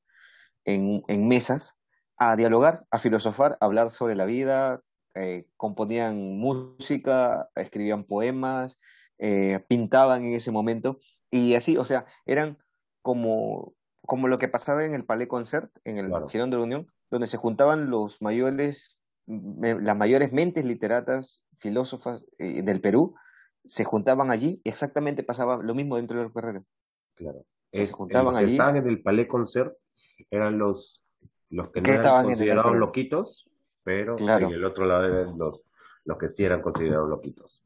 en, 0.64 1.03
en 1.09 1.28
mesas 1.28 1.76
a 2.21 2.37
dialogar, 2.37 2.85
a 2.91 2.99
filosofar, 2.99 3.57
a 3.61 3.64
hablar 3.64 3.91
sobre 3.91 4.14
la 4.14 4.27
vida, 4.27 4.83
eh, 5.14 5.47
componían 5.57 6.37
música, 6.37 7.49
escribían 7.57 8.05
poemas, 8.05 8.79
eh, 9.18 9.64
pintaban 9.68 10.25
en 10.25 10.35
ese 10.35 10.51
momento, 10.51 10.99
y 11.31 11.55
así, 11.55 11.79
o 11.79 11.85
sea, 11.87 12.05
eran 12.27 12.59
como, 13.01 13.73
como 14.03 14.29
lo 14.29 14.39
que 14.39 14.49
pasaba 14.49 14.85
en 14.85 14.93
el 14.93 15.07
Palais 15.07 15.29
Concert, 15.29 15.71
en 15.85 15.97
el 15.97 16.09
Claro, 16.09 16.29
Girón 16.29 16.51
de 16.51 16.59
la 16.59 16.64
Unión, 16.64 16.87
donde 17.11 17.27
se 17.27 17.39
juntaban 17.39 17.89
los 17.89 18.21
mayores, 18.21 18.99
las 19.27 19.97
mayores 19.97 20.31
mentes 20.31 20.66
literatas, 20.66 21.43
filósofas 21.57 22.23
eh, 22.37 22.62
del 22.62 22.83
Perú, 22.83 23.14
se 23.64 23.85
juntaban 23.85 24.31
allí, 24.31 24.61
y 24.62 24.68
exactamente 24.68 25.23
pasaba 25.23 25.57
lo 25.57 25.75
mismo 25.75 25.97
dentro 25.97 26.18
de 26.18 26.25
la 26.27 26.33
carrera, 26.33 26.62
claro. 27.14 27.47
se 27.73 27.79
Es, 27.79 27.81
en 27.81 27.81
los 27.81 27.93
juntaban 27.93 28.35
que 28.35 28.41
allí, 28.41 28.53
estaban 28.53 28.77
en 28.77 28.89
el 28.89 29.03
Palais 29.03 29.27
Concert 29.27 29.75
eran 30.31 30.59
los, 30.59 31.03
los 31.51 31.71
que 31.71 31.81
no 31.81 31.93
eran 31.93 32.17
en 32.21 32.25
considerados 32.25 32.77
loquitos, 32.77 33.51
pero 33.83 34.13
en 34.13 34.19
Claro, 34.19 34.49
el 34.49 34.65
otro 34.65 34.87
lado 34.87 35.05
eran 35.05 35.39
los, 35.39 35.63
los 36.05 36.19
que 36.19 36.29
sí 36.29 36.45
eran 36.45 36.63
considerados 36.63 37.09
loquitos. 37.09 37.65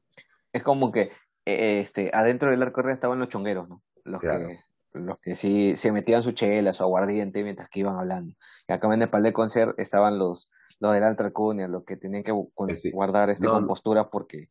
es 0.52 0.62
como 0.62 0.90
que 0.92 1.10
eh, 1.46 1.80
este, 1.80 2.10
adentro 2.12 2.50
del 2.50 2.62
arco 2.62 2.80
Herrera 2.80 2.94
estaban 2.94 3.18
los 3.18 3.28
chongueros, 3.28 3.68
¿no? 3.68 3.82
Los 4.04 4.20
Claro. 4.20 4.48
que, 4.48 4.58
los 4.94 5.18
que 5.18 5.34
sí 5.34 5.76
se 5.76 5.92
metían 5.92 6.22
su 6.22 6.32
chela, 6.32 6.72
su 6.72 6.82
aguardiente 6.82 7.42
mientras 7.42 7.68
que 7.68 7.80
iban 7.80 7.98
hablando. 7.98 8.34
Y 8.68 8.72
acá 8.72 8.92
en 8.94 9.02
el 9.02 9.10
Palais 9.10 9.30
de 9.30 9.34
Concert 9.34 9.78
estaban 9.78 10.18
los, 10.18 10.50
los 10.78 10.92
de 10.92 11.00
la 11.00 11.68
los 11.68 11.84
que 11.84 11.96
tenían 11.96 12.22
que 12.22 12.32
con- 12.54 12.68
decir, 12.68 12.92
guardar 12.92 13.28
este 13.30 13.46
no, 13.46 13.52
compostura 13.52 14.08
porque 14.08 14.48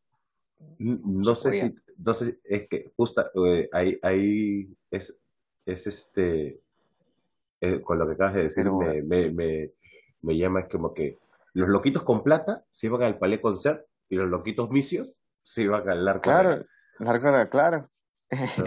no 0.78 1.34
sé 1.34 1.52
si, 1.52 1.74
no 1.98 2.14
sé 2.14 2.26
si- 2.26 2.38
es 2.44 2.68
que 2.68 2.92
justo 2.96 3.24
eh, 3.46 3.68
ahí, 3.72 3.98
ahí 4.02 4.76
es, 4.90 5.16
es 5.66 5.86
este, 5.86 6.60
eh, 7.64 7.80
con 7.82 7.98
lo 7.98 8.06
que 8.06 8.12
acabas 8.12 8.34
de 8.34 8.42
decir, 8.44 8.70
me, 8.70 9.02
me, 9.02 9.30
me, 9.30 9.70
me 10.20 10.36
llama, 10.36 10.60
es 10.60 10.68
como 10.68 10.92
que 10.92 11.18
los 11.54 11.68
loquitos 11.68 12.02
con 12.02 12.22
plata 12.22 12.64
se 12.70 12.88
iban 12.88 13.02
al 13.02 13.18
Palais 13.18 13.40
Concert 13.40 13.86
y 14.08 14.16
los 14.16 14.28
loquitos 14.28 14.70
misios 14.70 15.22
se 15.42 15.62
iban 15.62 15.88
al 15.88 16.06
Arco 16.06 16.22
claro, 16.22 16.64
el 16.98 17.08
arco 17.08 17.50
claro. 17.50 17.88
¿no? 18.30 18.64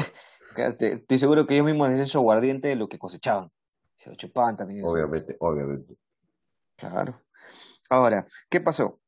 Estoy 0.80 1.20
seguro 1.20 1.46
que 1.46 1.54
ellos 1.54 1.68
mismos 1.68 1.90
hacían 1.90 2.08
su 2.08 2.18
aguardiente 2.18 2.70
de 2.70 2.76
lo 2.76 2.90
que 2.90 2.98
cosechaban. 2.98 3.52
Se 3.96 4.10
lo 4.10 4.16
chupaban 4.16 4.58
también 4.58 4.80
eso. 4.80 4.90
Obviamente, 4.90 5.36
obviamente. 5.40 5.96
Claro. 6.76 7.22
Ahora, 7.90 8.26
¿qué 8.50 8.60
pasó? 8.62 9.00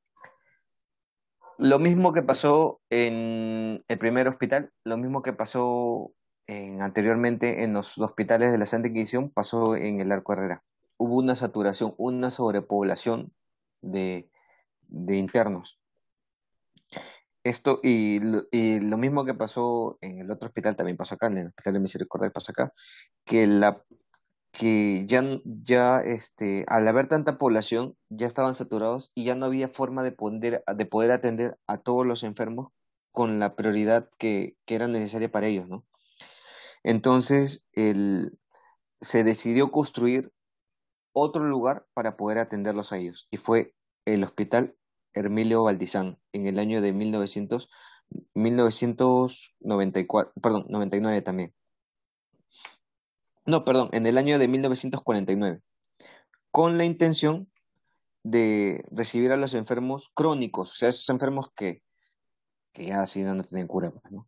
Lo 1.57 1.79
mismo 1.79 2.13
que 2.13 2.21
pasó 2.21 2.81
en 2.89 3.83
el 3.87 3.97
primer 3.97 4.27
hospital, 4.27 4.71
lo 4.83 4.97
mismo 4.97 5.23
que 5.23 5.33
pasó 5.33 6.11
en- 6.49 6.81
anteriormente 6.81 7.63
en 7.63 7.73
los 7.73 7.97
hospitales 7.97 8.51
de 8.51 8.57
la 8.57 8.65
Santa 8.65 8.89
Inquisición, 8.89 9.29
pasó 9.29 9.75
en 9.75 9.99
el 9.99 10.11
Arco 10.11 10.33
Herrera. 10.33 10.63
Hubo 10.97 11.17
una 11.17 11.35
saturación, 11.35 11.93
una 11.97 12.31
sobrepoblación 12.31 13.31
de, 13.81 14.29
de 14.87 15.17
internos. 15.17 15.79
Esto 17.43 17.79
y, 17.83 18.19
y 18.51 18.79
lo 18.81 18.97
mismo 18.97 19.23
que 19.25 19.33
pasó 19.33 19.97
en 20.01 20.19
el 20.19 20.29
otro 20.31 20.47
hospital 20.49 20.75
también 20.75 20.97
pasó 20.97 21.15
acá, 21.15 21.27
en 21.27 21.37
el 21.37 21.47
Hospital 21.47 21.73
de 21.73 21.79
Misericordia 21.79 22.31
pasó 22.31 22.51
acá, 22.51 22.71
que 23.25 23.47
la 23.47 23.81
que 24.51 25.05
ya, 25.07 25.23
ya 25.45 25.99
este, 26.01 26.65
al 26.67 26.87
haber 26.87 27.07
tanta 27.07 27.37
población, 27.37 27.95
ya 28.09 28.27
estaban 28.27 28.55
saturados 28.55 29.11
y 29.13 29.23
ya 29.25 29.35
no 29.35 29.45
había 29.45 29.69
forma 29.69 30.03
de 30.03 30.11
poder, 30.11 30.63
de 30.75 30.85
poder 30.85 31.11
atender 31.11 31.57
a 31.67 31.77
todos 31.77 32.05
los 32.05 32.23
enfermos 32.23 32.71
con 33.11 33.39
la 33.39 33.55
prioridad 33.55 34.09
que, 34.17 34.55
que 34.65 34.75
era 34.75 34.87
necesaria 34.87 35.31
para 35.31 35.47
ellos, 35.47 35.67
¿no? 35.69 35.85
Entonces, 36.83 37.65
el, 37.73 38.37
se 39.01 39.23
decidió 39.23 39.71
construir 39.71 40.31
otro 41.13 41.43
lugar 41.43 41.87
para 41.93 42.17
poder 42.17 42.37
atenderlos 42.37 42.91
a 42.91 42.97
ellos 42.97 43.27
y 43.31 43.37
fue 43.37 43.73
el 44.05 44.23
Hospital 44.23 44.75
Hermilio 45.13 45.63
Valdizán 45.63 46.19
en 46.33 46.45
el 46.45 46.59
año 46.59 46.81
de 46.81 46.93
1900, 46.93 47.69
1994, 48.33 50.33
perdón, 50.41 50.65
99 50.69 51.21
también. 51.21 51.53
No, 53.45 53.65
perdón, 53.65 53.89
en 53.93 54.05
el 54.05 54.17
año 54.17 54.37
de 54.37 54.47
1949, 54.47 55.61
con 56.51 56.77
la 56.77 56.85
intención 56.85 57.49
de 58.23 58.85
recibir 58.91 59.31
a 59.31 59.37
los 59.37 59.53
enfermos 59.53 60.11
crónicos, 60.13 60.71
o 60.71 60.75
sea, 60.75 60.89
esos 60.89 61.09
enfermos 61.09 61.51
que, 61.55 61.81
que 62.73 62.87
ya 62.87 63.01
así 63.01 63.23
no, 63.23 63.33
no 63.33 63.43
tienen 63.43 63.67
cura, 63.67 63.91
pues, 63.91 64.11
¿no? 64.11 64.27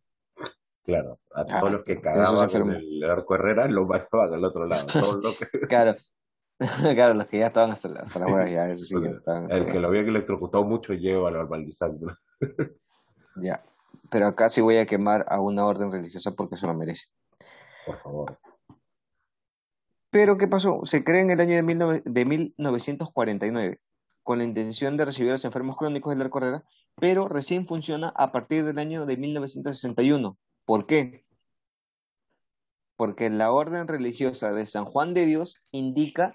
Claro, 0.84 1.20
a 1.34 1.42
Ah, 1.42 1.60
todos 1.60 1.74
los 1.74 1.84
que 1.84 2.02
cagaban 2.02 2.38
en 2.38 2.44
enfermos. 2.44 2.76
el 2.78 3.04
Arco 3.04 3.36
Herrera 3.36 3.68
los 3.68 3.88
mandaban 3.88 4.34
al 4.34 4.44
otro 4.46 4.66
lado. 4.66 4.88
Todos 4.88 5.24
los 5.24 5.38
que, 5.38 5.60
Claro, 5.68 5.96
claro, 6.96 7.14
los 7.14 7.28
que 7.28 7.40
ya 7.40 7.48
estaban 7.48 7.72
hasta, 7.72 7.88
la- 7.88 8.02
las 8.02 8.52
ya, 8.52 8.68
eso 8.72 8.84
sí, 8.86 8.96
estaban 9.04 9.52
el 9.52 9.66
que 9.68 9.80
lo 9.80 9.88
había 9.90 10.02
electrocutado 10.02 10.64
mucho 10.64 10.94
lleva 10.94 11.30
al 11.30 11.46
Valdizán, 11.48 12.00
¿no? 12.00 12.16
ya. 13.36 13.64
Pero 14.10 14.28
acá 14.28 14.50
sí 14.50 14.60
voy 14.62 14.78
a 14.78 14.86
quemar 14.86 15.26
a 15.30 15.40
una 15.40 15.66
orden 15.66 15.92
religiosa 15.92 16.32
porque 16.32 16.58
se 16.58 16.66
lo 16.68 16.74
merece. 16.74 17.06
Por 17.86 17.98
favor. 18.00 18.38
Pero, 20.10 20.38
¿qué 20.38 20.48
pasó? 20.48 20.82
Se 20.84 21.04
crea 21.04 21.22
en 21.22 21.30
el 21.30 21.40
año 21.40 21.56
de, 21.56 21.62
19 21.62 22.02
de 22.06 22.26
1949 22.26 23.80
con 24.24 24.38
la 24.40 24.44
intención 24.44 24.98
de 24.98 25.06
recibir 25.06 25.30
a 25.32 25.34
los 25.36 25.46
enfermos 25.46 25.78
crónicos 25.78 26.12
de 26.16 26.18
la 26.24 26.26
Herrera, 26.30 26.64
pero 27.00 27.28
recién 27.30 27.66
funciona 27.66 28.12
a 28.16 28.32
partir 28.32 28.66
del 28.66 28.78
año 28.78 29.06
de 29.06 29.16
1961. 29.18 30.38
¿Por 30.72 30.86
qué? 30.86 31.26
Porque 32.96 33.30
la 33.30 33.52
orden 33.52 33.90
religiosa 33.90 34.54
de 34.54 34.66
San 34.66 34.86
Juan 34.86 35.14
de 35.14 35.26
Dios 35.26 35.58
indica 35.74 36.34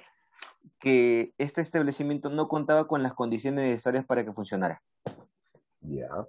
que 0.79 1.33
este 1.39 1.63
establecimiento 1.63 2.29
no 2.29 2.47
contaba 2.47 2.87
con 2.87 3.03
las 3.03 3.15
condiciones 3.15 3.65
necesarias 3.65 4.05
para 4.05 4.27
que 4.27 4.35
funcionara. 4.35 4.83
Ya. 5.81 6.15
O 6.19 6.29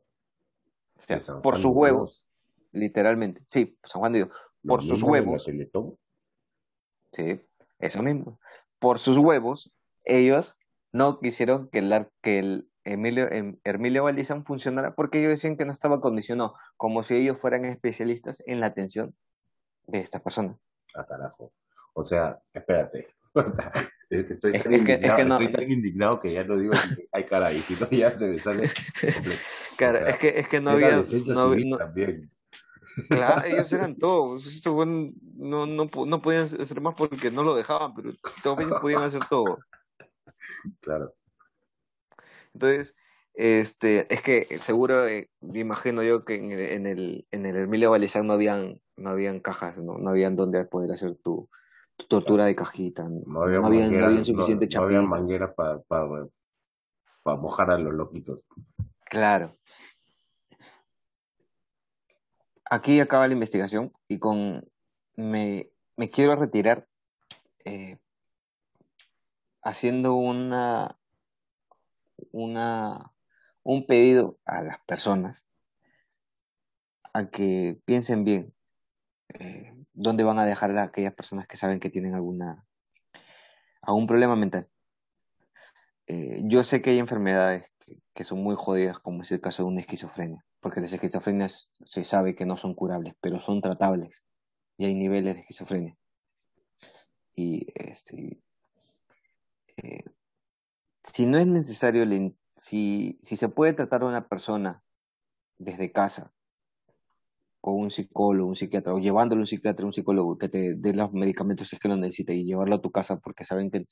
sea, 0.99 1.19
por 1.41 1.57
sus 1.57 1.73
huevos, 1.73 2.25
literalmente. 2.71 3.43
Sí, 3.49 3.77
San 3.83 3.99
Juan 3.99 4.13
de 4.13 4.19
Dios. 4.19 4.29
Por 4.65 4.85
sus 4.85 5.03
huevos, 5.03 5.45
sí, 7.11 7.41
eso 7.79 8.03
mismo. 8.03 8.39
Por 8.79 8.99
sus 8.99 9.17
huevos, 9.17 9.73
ellos 10.05 10.55
no 10.93 11.19
quisieron 11.19 11.67
que 11.67 11.79
el, 11.79 12.09
que 12.21 12.39
el 12.39 12.69
Emilio, 12.87 13.31
em- 13.31 13.57
Hermilio 13.63 14.03
Valdizán 14.03 14.45
funcionara 14.45 14.95
porque 14.95 15.19
ellos 15.19 15.31
decían 15.31 15.57
que 15.57 15.65
no 15.65 15.71
estaba 15.71 15.99
condicionado, 16.01 16.55
como 16.75 17.03
si 17.03 17.15
ellos 17.15 17.39
fueran 17.39 17.65
especialistas 17.65 18.41
en 18.45 18.59
la 18.59 18.67
atención 18.67 19.15
de 19.87 19.99
esta 19.99 20.19
persona. 20.19 20.57
Ah, 20.95 21.05
carajo. 21.05 21.51
O 21.93 22.03
sea, 22.05 22.39
espérate. 22.53 23.07
Estoy 24.09 24.55
Es, 24.55 24.63
tan 24.63 24.73
es 24.73 24.85
que, 24.85 24.93
es 24.93 24.99
indignado, 25.01 25.17
que 25.17 25.25
no, 25.25 25.39
estoy 25.39 25.51
tan 25.51 25.71
indignado 25.71 26.19
que 26.21 26.33
ya 26.33 26.43
no 26.45 26.55
digo 26.57 26.71
que- 26.95 27.09
ay 27.11 27.25
caray, 27.25 27.61
si 27.63 27.75
no 27.75 27.89
ya 27.89 28.09
se 28.11 28.25
me 28.27 28.39
sale 28.39 28.69
completo. 28.69 29.29
O 29.73 29.75
claro, 29.77 29.99
sea, 29.99 30.09
es 30.09 30.17
que, 30.17 30.39
es 30.39 30.47
que 30.47 30.61
no 30.61 30.69
había, 30.71 31.03
no, 31.25 31.55
no- 31.55 31.77
también. 31.77 32.31
claro, 33.09 33.41
ellos 33.45 33.71
eran 33.73 33.95
todos, 33.97 34.47
estos 34.47 34.73
no, 34.87 35.65
no, 35.67 35.89
no 36.05 36.21
podían 36.21 36.43
hacer 36.45 36.79
más 36.81 36.95
porque 36.95 37.29
no 37.31 37.43
lo 37.43 37.53
dejaban, 37.53 37.93
pero 37.93 38.13
todos 38.41 38.59
ellos 38.61 38.79
podían 38.79 39.03
hacer 39.03 39.21
todo. 39.29 39.59
Claro. 40.79 41.13
Entonces, 42.57 42.95
este, 43.35 44.11
es 44.11 44.21
que 44.23 44.57
seguro, 44.57 45.07
eh, 45.07 45.29
me 45.41 45.59
imagino 45.59 46.01
yo 46.01 46.25
que 46.25 46.33
en 46.35 46.51
el, 46.51 46.59
en 46.59 46.87
el, 46.87 47.27
en 47.29 47.45
el 47.45 47.55
Emilio 47.55 47.93
no 48.23 48.33
habían, 48.33 48.81
no 48.95 49.11
habían 49.11 49.39
cajas, 49.41 49.77
no, 49.77 49.99
no 49.99 50.09
habían 50.09 50.35
donde 50.35 50.65
poder 50.65 50.91
hacer 50.91 51.13
tu, 51.17 51.47
tu 51.97 52.07
tortura 52.07 52.45
de 52.45 52.55
cajita, 52.55 53.03
no, 53.03 53.21
No 53.27 53.43
había 53.43 53.59
no 53.59 53.67
habían, 53.67 53.91
no 53.95 54.05
habían 54.05 54.19
no, 54.21 54.25
suficiente 54.25 54.67
no 54.73 54.83
había 54.83 54.97
chapita. 54.97 55.09
manguera 55.09 55.53
para 55.53 57.37
mojar 57.37 57.69
a 57.69 57.77
los 57.77 57.93
loquitos. 57.93 58.39
Claro. 59.05 59.55
Aquí 62.71 62.99
acaba 62.99 63.27
la 63.27 63.33
investigación 63.33 63.93
y 64.07 64.17
con 64.17 64.67
me, 65.15 65.69
me 65.95 66.09
quiero 66.09 66.35
retirar 66.35 66.87
eh, 67.65 67.97
haciendo 69.61 70.15
una, 70.15 70.96
una, 72.31 73.11
un 73.63 73.85
pedido 73.85 74.39
a 74.45 74.61
las 74.61 74.79
personas 74.85 75.45
a 77.13 77.29
que 77.29 77.79
piensen 77.85 78.23
bien 78.23 78.53
eh, 79.39 79.73
dónde 79.93 80.23
van 80.23 80.39
a 80.39 80.45
dejar 80.45 80.75
a 80.77 80.83
aquellas 80.83 81.13
personas 81.13 81.47
que 81.47 81.57
saben 81.57 81.79
que 81.79 81.89
tienen 81.89 82.13
alguna, 82.13 82.65
algún 83.81 84.07
problema 84.07 84.35
mental. 84.35 84.69
Eh, 86.07 86.41
yo 86.45 86.63
sé 86.63 86.81
que 86.81 86.91
hay 86.91 86.99
enfermedades 86.99 87.69
que, 88.13 88.23
son 88.23 88.41
muy 88.43 88.55
jodidas, 88.55 88.99
como 88.99 89.21
es 89.21 89.31
el 89.31 89.41
caso 89.41 89.63
de 89.63 89.69
una 89.69 89.81
esquizofrenia, 89.81 90.45
porque 90.59 90.81
las 90.81 90.93
esquizofrenias 90.93 91.69
se 91.83 92.03
sabe 92.03 92.35
que 92.35 92.45
no 92.45 92.57
son 92.57 92.73
curables, 92.73 93.13
pero 93.21 93.39
son 93.39 93.61
tratables 93.61 94.23
y 94.77 94.85
hay 94.85 94.95
niveles 94.95 95.35
de 95.35 95.41
esquizofrenia. 95.41 95.97
y 97.35 97.67
este, 97.75 98.41
eh, 99.77 100.03
si 101.13 101.25
no 101.25 101.37
es 101.37 101.47
necesario, 101.47 102.05
si, 102.55 103.19
si 103.21 103.35
se 103.35 103.49
puede 103.49 103.73
tratar 103.73 104.03
a 104.03 104.07
una 104.07 104.27
persona 104.27 104.83
desde 105.57 105.91
casa, 105.91 106.33
con 107.67 107.75
un 107.75 107.91
psicólogo, 107.91 108.47
un 108.47 108.55
psiquiatra, 108.55 108.93
o 108.93 108.99
llevándolo 108.99 109.41
a 109.41 109.43
un 109.43 109.47
psiquiatra, 109.47 109.85
un 109.85 109.91
psicólogo 109.91 110.37
que 110.37 110.47
te 110.47 110.75
dé 110.75 110.93
los 110.93 111.11
medicamentos 111.11 111.67
si 111.67 111.75
es 111.75 111.81
que 111.81 111.89
lo 111.89 111.97
necesita 111.97 112.31
y 112.33 112.45
llevarlo 112.45 112.75
a 112.75 112.81
tu 112.81 112.91
casa 112.91 113.19
porque 113.19 113.43
saben 113.43 113.71
que, 113.71 113.87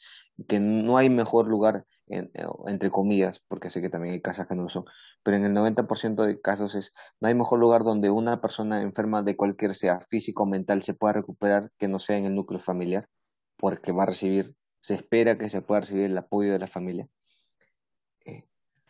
que 0.48 0.60
no 0.60 0.98
hay 0.98 1.10
mejor 1.10 1.48
lugar, 1.48 1.86
entre 2.08 2.90
comillas, 2.92 3.42
porque 3.48 3.72
sé 3.72 3.82
que 3.82 3.90
también 3.90 4.14
hay 4.14 4.22
casas 4.22 4.48
que 4.48 4.56
no 4.56 4.64
lo 4.64 4.70
son, 4.70 4.86
pero 5.24 5.38
en 5.38 5.44
el 5.46 5.54
90% 5.54 6.24
de 6.26 6.40
casos 6.40 6.76
es, 6.76 6.94
no 7.20 7.28
hay 7.28 7.34
mejor 7.34 7.60
lugar 7.60 7.84
donde 7.84 8.10
una 8.10 8.40
persona 8.40 8.82
enferma 8.82 9.24
de 9.24 9.36
cualquier 9.36 9.76
sea 9.76 10.00
físico 10.02 10.44
o 10.44 10.46
mental 10.46 10.84
se 10.84 10.94
pueda 10.94 11.14
recuperar 11.14 11.72
que 11.78 11.88
no 11.88 12.00
sea 12.00 12.18
en 12.18 12.26
el 12.26 12.36
núcleo 12.36 12.62
familiar, 12.62 13.10
porque 13.58 13.92
va 13.92 14.04
a 14.04 14.08
recibir, 14.08 14.56
se 14.86 14.96
espera 14.96 15.38
que 15.38 15.50
se 15.50 15.62
pueda 15.62 15.82
recibir 15.82 16.06
el 16.06 16.18
apoyo 16.18 16.52
de 16.54 16.60
la 16.60 16.68
familia 16.68 17.10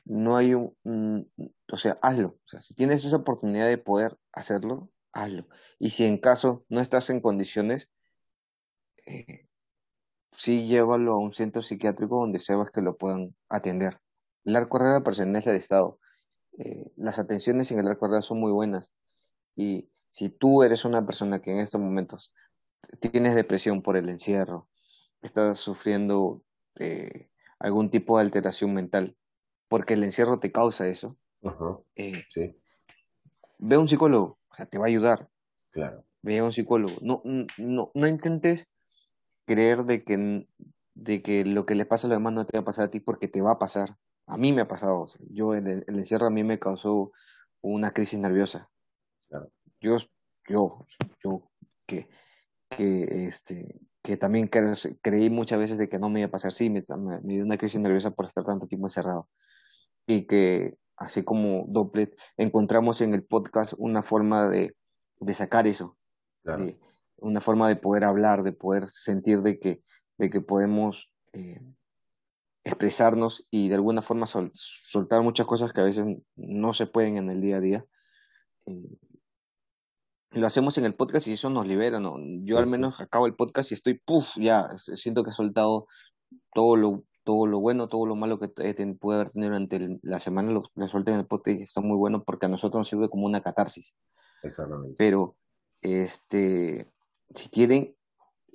no 0.06 0.38
hay 0.38 0.54
un, 0.54 1.32
o 1.72 1.78
sea, 1.78 1.98
hazlo. 2.02 2.38
Si 2.60 2.74
tienes 2.76 3.04
esa 3.06 3.18
oportunidad 3.18 3.68
de 3.68 3.78
poder 3.78 4.18
hacerlo, 4.32 4.92
hazlo. 5.12 5.48
Y 5.80 5.90
si 5.90 6.06
en 6.06 6.20
caso 6.20 6.64
no 6.70 6.80
estás 6.80 7.10
en 7.10 7.22
condiciones, 7.22 7.90
eh, 9.06 9.48
sí 10.32 10.68
llévalo 10.68 11.14
a 11.14 11.18
un 11.18 11.34
centro 11.34 11.62
psiquiátrico 11.62 12.20
donde 12.20 12.40
sepas 12.40 12.72
que 12.72 12.82
lo 12.82 12.98
puedan 12.98 13.36
atender. 13.50 14.00
El 14.46 14.56
arco 14.56 14.78
Herrera 14.78 15.04
pertenece 15.04 15.50
al 15.50 15.56
Estado. 15.56 16.00
Eh, 16.60 16.92
las 16.96 17.18
atenciones 17.20 17.72
en 17.72 17.80
el 17.80 17.88
arco 17.88 18.22
son 18.22 18.40
muy 18.40 18.52
buenas. 18.52 18.92
Y 19.56 19.90
si 20.10 20.30
tú 20.30 20.64
eres 20.64 20.86
una 20.86 21.04
persona 21.06 21.42
que 21.42 21.52
en 21.52 21.60
estos 21.60 21.82
momentos 21.82 22.32
tienes 23.00 23.36
depresión 23.36 23.82
por 23.82 23.98
el 23.98 24.08
encierro, 24.10 24.70
estás 25.26 25.60
sufriendo 25.60 26.44
eh, 26.80 27.30
algún 27.60 27.90
tipo 27.90 28.18
de 28.18 28.24
alteración 28.24 28.74
mental, 28.74 29.16
porque 29.68 29.94
el 29.94 30.04
encierro 30.04 30.40
te 30.40 30.52
causa 30.52 30.88
eso, 30.88 31.18
eh, 31.96 32.24
ve 33.60 33.76
a 33.76 33.80
un 33.80 33.88
psicólogo, 33.88 34.40
o 34.50 34.56
sea, 34.56 34.66
te 34.66 34.78
va 34.78 34.86
a 34.86 34.88
ayudar. 34.88 35.30
Claro. 35.72 36.04
Ve 36.22 36.40
a 36.40 36.44
un 36.44 36.54
psicólogo. 36.54 36.96
No, 37.02 37.22
no, 37.58 37.92
no 37.94 38.08
intentes 38.08 38.68
creer 39.46 39.84
de 39.84 40.04
que, 40.04 40.48
de 40.96 41.22
que 41.22 41.46
lo 41.46 41.66
que 41.66 41.76
le 41.76 41.86
pasa 41.86 42.08
a 42.08 42.10
los 42.10 42.18
demás 42.18 42.34
no 42.34 42.46
te 42.46 42.58
va 42.58 42.62
a 42.62 42.66
pasar 42.66 42.86
a 42.86 42.92
ti 42.92 43.00
porque 43.00 43.28
te 43.28 43.42
va 43.42 43.52
a 43.52 43.60
pasar. 43.60 43.98
A 44.28 44.38
mí 44.38 44.52
me 44.52 44.62
ha 44.62 44.68
pasado. 44.68 45.06
yo, 45.30 45.54
el, 45.54 45.68
el, 45.68 46.00
encierro 46.00 46.28
a 46.28 46.32
mí 46.32 46.44
me 46.44 46.60
causó 46.60 47.12
una 47.62 47.92
crisis 47.92 48.20
nerviosa. 48.20 48.70
Claro. 49.28 49.52
Yo, 49.80 49.98
yo, 50.48 50.88
yo, 51.24 51.52
que, 51.86 52.08
que, 52.70 53.28
este, 53.28 53.80
que 54.06 54.18
también 54.18 54.48
creí 55.02 55.32
muchas 55.32 55.58
veces 55.58 55.80
de 55.80 55.90
que 55.90 55.98
no 55.98 56.10
me 56.10 56.20
iba 56.20 56.28
a 56.28 56.32
pasar. 56.32 56.52
Sí, 56.52 56.70
me, 56.70 56.84
me 57.24 57.34
dio 57.34 57.44
una 57.44 57.58
crisis 57.58 57.82
nerviosa 57.82 58.12
por 58.12 58.28
estar 58.28 58.46
tanto 58.46 58.68
tiempo 58.68 58.86
encerrado 58.86 59.28
y 60.06 60.28
que 60.28 60.78
así 60.96 61.24
como 61.24 61.66
Dopplet 61.68 62.16
encontramos 62.38 63.02
en 63.02 63.16
el 63.16 63.24
podcast 63.24 63.74
una 63.78 64.04
forma 64.04 64.48
de, 64.48 64.76
sacar 65.34 65.66
eso, 65.66 65.98
una 67.18 67.42
forma 67.42 67.68
de 67.68 67.78
poder 67.78 68.04
hablar, 68.04 68.44
de 68.44 68.52
poder 68.52 68.88
sentir 68.88 69.42
de 69.42 69.60
que, 69.60 69.82
de 70.20 70.30
que 70.30 70.40
podemos 70.40 71.10
eh, 71.34 71.60
expresarnos 72.64 73.48
y 73.50 73.70
de 73.70 73.76
alguna 73.76 74.04
forma 74.04 74.28
soltar 74.28 75.24
muchas 75.24 75.48
cosas 75.48 75.74
que 75.74 75.82
a 75.82 75.86
veces 75.86 76.06
no 76.36 76.74
se 76.74 76.86
pueden 76.86 77.18
en 77.18 77.32
el 77.32 77.42
día 77.42 77.58
a 77.58 77.62
día. 77.62 77.86
Eh, 78.68 78.98
lo 80.36 80.48
hacemos 80.48 80.78
en 80.78 80.86
el 80.86 80.96
podcast 80.96 81.28
y 81.28 81.34
eso 81.34 81.50
nos 81.50 81.66
libera, 81.66 82.00
¿no? 82.00 82.18
Yo 82.44 82.58
al 82.58 82.68
menos 82.68 83.00
acabo 83.00 83.26
el 83.26 83.36
podcast 83.36 83.72
y 83.72 83.76
estoy, 83.76 84.00
puff, 84.06 84.28
ya, 84.36 84.70
siento 84.78 85.24
que 85.24 85.30
he 85.30 85.34
soltado 85.34 85.88
todo 86.54 86.76
lo, 86.76 87.04
todo 87.24 87.48
lo 87.48 87.62
bueno, 87.62 87.88
todo 87.88 88.06
lo 88.06 88.16
malo 88.16 88.38
que 88.38 88.50
puede 88.50 89.20
haber 89.20 89.32
tenido 89.32 89.50
durante 89.50 89.98
la 90.04 90.20
semana, 90.20 90.52
lo, 90.52 90.64
lo 90.76 90.86
en 90.86 91.20
el 91.20 91.26
podcast 91.26 91.58
y 91.58 91.62
está 91.64 91.80
muy 91.80 91.96
bueno 91.96 92.24
porque 92.24 92.48
a 92.48 92.50
nosotros 92.50 92.82
nos 92.82 92.90
sirve 92.90 93.10
como 93.10 93.26
una 93.26 93.42
catarsis. 93.42 93.96
Exactamente. 94.44 94.96
Pero, 94.98 95.38
este, 95.82 96.92
si 97.30 97.50
tienen, 97.50 97.96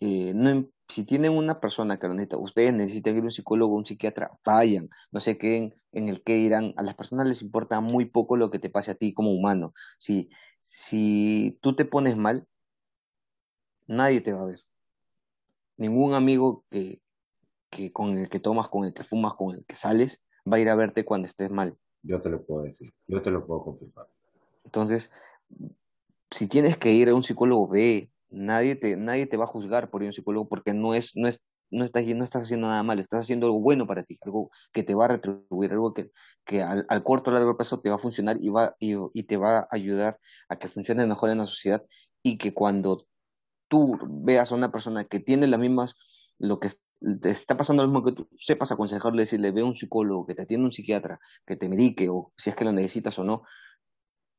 eh, 0.00 0.32
no, 0.34 0.66
si 0.86 1.04
tienen 1.04 1.32
una 1.32 1.60
persona 1.60 1.98
que 1.98 2.08
lo 2.08 2.14
necesita, 2.14 2.36
ustedes 2.36 2.74
necesitan 2.74 3.16
ir 3.16 3.22
a 3.22 3.24
un 3.24 3.30
psicólogo, 3.30 3.74
un 3.74 3.86
psiquiatra, 3.86 4.30
vayan, 4.44 4.90
no 5.12 5.20
se 5.20 5.38
queden 5.38 5.74
en 5.92 6.08
el 6.10 6.22
que 6.22 6.34
dirán, 6.34 6.74
a 6.76 6.82
las 6.82 6.94
personas 6.94 7.26
les 7.26 7.40
importa 7.40 7.80
muy 7.80 8.04
poco 8.04 8.36
lo 8.36 8.50
que 8.50 8.58
te 8.58 8.68
pase 8.68 8.90
a 8.90 8.96
ti 8.96 9.14
como 9.14 9.32
humano. 9.32 9.72
Si, 9.98 10.28
si 10.62 11.58
tú 11.60 11.74
te 11.74 11.84
pones 11.84 12.16
mal, 12.16 12.46
nadie 13.86 14.20
te 14.20 14.32
va 14.32 14.42
a 14.42 14.46
ver. 14.46 14.60
Ningún 15.76 16.14
amigo 16.14 16.64
que, 16.70 17.00
que 17.70 17.92
con 17.92 18.18
el 18.18 18.28
que 18.28 18.40
tomas, 18.40 18.68
con 18.68 18.84
el 18.84 18.94
que 18.94 19.04
fumas, 19.04 19.34
con 19.34 19.54
el 19.54 19.64
que 19.64 19.74
sales, 19.74 20.20
va 20.50 20.56
a 20.56 20.60
ir 20.60 20.68
a 20.68 20.74
verte 20.74 21.04
cuando 21.04 21.28
estés 21.28 21.50
mal. 21.50 21.76
Yo 22.02 22.20
te 22.20 22.30
lo 22.30 22.42
puedo 22.44 22.62
decir, 22.62 22.92
yo 23.06 23.20
te 23.22 23.30
lo 23.30 23.46
puedo 23.46 23.64
confirmar. 23.64 24.06
Entonces, 24.64 25.10
si 26.30 26.46
tienes 26.46 26.76
que 26.76 26.92
ir 26.92 27.08
a 27.08 27.14
un 27.14 27.22
psicólogo, 27.22 27.68
ve, 27.68 28.10
nadie 28.30 28.76
te, 28.76 28.96
nadie 28.96 29.26
te 29.26 29.36
va 29.36 29.44
a 29.44 29.48
juzgar 29.48 29.90
por 29.90 30.02
ir 30.02 30.06
a 30.06 30.10
un 30.10 30.14
psicólogo 30.14 30.48
porque 30.48 30.72
no 30.72 30.94
es, 30.94 31.16
no 31.16 31.28
es, 31.28 31.44
no 31.70 31.84
estás, 31.84 32.04
no 32.06 32.24
estás 32.24 32.42
haciendo 32.42 32.68
nada 32.68 32.82
malo, 32.82 33.00
estás 33.00 33.22
haciendo 33.22 33.46
algo 33.46 33.60
bueno 33.60 33.86
para 33.86 34.02
ti, 34.02 34.18
algo 34.22 34.50
que 34.72 34.82
te 34.82 34.94
va 34.94 35.06
a 35.06 35.08
retribuir, 35.08 35.72
algo 35.72 35.94
que, 35.94 36.10
que 36.44 36.62
al, 36.62 36.86
corto 37.04 37.30
o 37.30 37.34
largo 37.34 37.56
plazo 37.56 37.80
te 37.80 37.90
va 37.90 37.96
a 37.96 37.98
funcionar 37.98 38.38
y, 38.40 38.48
va, 38.48 38.74
y, 38.78 39.22
te 39.24 39.36
va 39.36 39.60
a 39.60 39.68
ayudar 39.70 40.18
a 40.48 40.56
que 40.56 40.68
funcione 40.68 41.06
mejor 41.06 41.30
en 41.30 41.38
la 41.38 41.46
sociedad 41.46 41.84
y 42.22 42.38
que 42.38 42.52
cuando 42.52 43.06
tú 43.68 43.98
veas 44.02 44.52
a 44.52 44.54
una 44.54 44.72
persona 44.72 45.04
que 45.04 45.20
tiene 45.20 45.46
las 45.46 45.60
mismas, 45.60 45.96
lo 46.38 46.58
que 46.58 46.70
te 47.20 47.30
está 47.30 47.56
pasando 47.56 47.82
lo 47.82 47.88
mismo 47.88 48.04
que 48.04 48.12
tú 48.12 48.28
sepas 48.36 48.72
aconsejarle, 48.72 49.22
decirle, 49.22 49.52
ve 49.52 49.62
a 49.62 49.64
un 49.64 49.74
psicólogo, 49.74 50.26
que 50.26 50.34
te 50.34 50.42
atienda 50.42 50.66
un 50.66 50.72
psiquiatra, 50.72 51.18
que 51.46 51.56
te 51.56 51.68
medique, 51.68 52.08
o 52.10 52.32
si 52.36 52.50
es 52.50 52.56
que 52.56 52.64
lo 52.64 52.72
necesitas 52.72 53.18
o 53.18 53.24
no. 53.24 53.42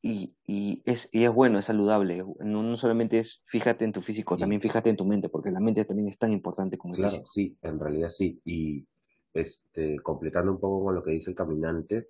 Y, 0.04 0.34
y, 0.48 0.82
es, 0.86 1.10
y 1.12 1.26
es 1.26 1.32
bueno, 1.32 1.60
es 1.60 1.66
saludable. 1.66 2.24
No, 2.40 2.64
no 2.64 2.76
solamente 2.76 3.20
es 3.20 3.42
fíjate 3.46 3.86
en 3.86 3.92
tu 3.92 4.02
físico, 4.02 4.38
también 4.38 4.62
fíjate 4.62 4.90
en 4.90 4.98
tu 4.98 5.06
mente, 5.06 5.30
porque 5.30 5.52
la 5.52 5.60
mente 5.60 5.86
también 5.86 6.08
es 6.08 6.18
tan 6.18 6.32
importante 6.32 6.78
como 6.78 6.94
el 6.96 7.02
Claro, 7.02 7.24
sí, 7.26 7.56
en 7.62 7.80
realidad 7.80 8.10
sí. 8.10 8.42
Y 8.44 8.86
este, 9.34 10.00
completando 10.00 10.52
un 10.52 10.60
poco 10.60 10.86
con 10.86 10.96
lo 10.96 11.04
que 11.04 11.12
dice 11.12 11.30
el 11.30 11.36
caminante, 11.36 12.10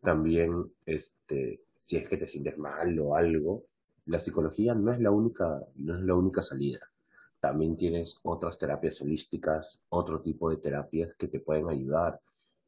también 0.00 0.64
este, 0.86 1.62
si 1.80 1.96
es 1.96 2.08
que 2.08 2.16
te 2.16 2.28
sientes 2.28 2.56
mal 2.56 2.98
o 3.00 3.16
algo, 3.16 3.64
la 4.06 4.18
psicología 4.18 4.74
no 4.74 4.92
es 4.92 5.00
la 5.00 5.10
única, 5.10 5.60
no 5.76 5.98
es 5.98 6.04
la 6.04 6.14
única 6.14 6.40
salida 6.42 6.80
también 7.44 7.76
tienes 7.76 8.18
otras 8.22 8.56
terapias 8.56 9.02
holísticas, 9.02 9.78
otro 9.90 10.22
tipo 10.22 10.48
de 10.48 10.56
terapias 10.56 11.14
que 11.18 11.28
te 11.28 11.40
pueden 11.40 11.68
ayudar. 11.68 12.18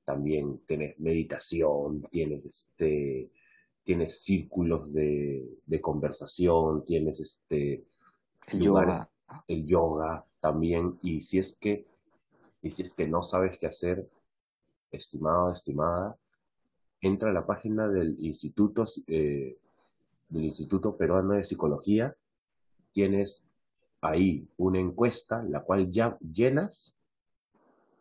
También 0.05 0.61
tienes 0.67 1.01
meditación, 1.01 2.03
tienes 2.11 2.45
este, 2.45 3.31
tienes 3.87 4.19
círculos 4.19 4.93
de, 4.93 5.81
conversación, 5.81 6.85
tienes 6.85 7.21
este 7.21 7.85
el 8.49 8.61
yoga. 8.61 9.09
el 9.47 9.65
yoga 9.65 10.27
también. 10.41 10.99
Y 11.03 11.21
si 11.21 11.39
es 11.39 11.57
que, 11.57 11.87
y 12.63 12.71
si 12.71 12.83
es 12.83 12.93
que 12.93 13.07
no 13.07 13.23
sabes 13.23 13.59
qué 13.59 13.69
hacer, 13.69 14.11
estimado, 14.91 15.53
estimada, 15.53 16.19
entra 17.01 17.31
a 17.31 17.33
la 17.33 17.47
página 17.47 17.89
del 17.89 18.17
Instituto, 18.19 18.87
eh, 19.07 19.57
del 20.31 20.45
Instituto 20.45 20.97
Peruano 20.97 21.35
de 21.35 21.45
Psicología. 21.45 22.17
Tienes 22.93 23.45
ahí 24.01 24.49
una 24.57 24.81
encuesta, 24.81 25.45
la 25.45 25.61
cual 25.61 25.93
ya 25.93 26.19
llenas 26.19 26.97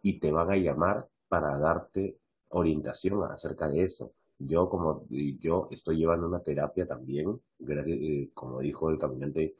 y 0.01 0.19
te 0.19 0.31
van 0.31 0.49
a 0.49 0.57
llamar 0.57 1.07
para 1.27 1.59
darte 1.59 2.17
orientación 2.49 3.23
acerca 3.31 3.69
de 3.69 3.83
eso. 3.83 4.13
Yo 4.47 4.69
como 4.69 5.05
yo 5.09 5.67
estoy 5.71 5.97
llevando 5.97 6.27
una 6.27 6.41
terapia 6.41 6.85
también, 6.87 7.39
eh, 7.67 8.29
como 8.33 8.59
dijo 8.59 8.89
el 8.89 8.97
caminante, 8.97 9.55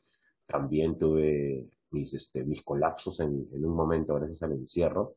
también 0.45 0.97
tuve 0.97 1.67
mis, 1.91 2.13
este, 2.13 2.43
mis 2.43 2.61
colapsos 2.63 3.19
en, 3.19 3.47
en 3.51 3.65
un 3.65 3.75
momento 3.75 4.15
gracias 4.15 4.43
al 4.43 4.51
encierro 4.53 5.15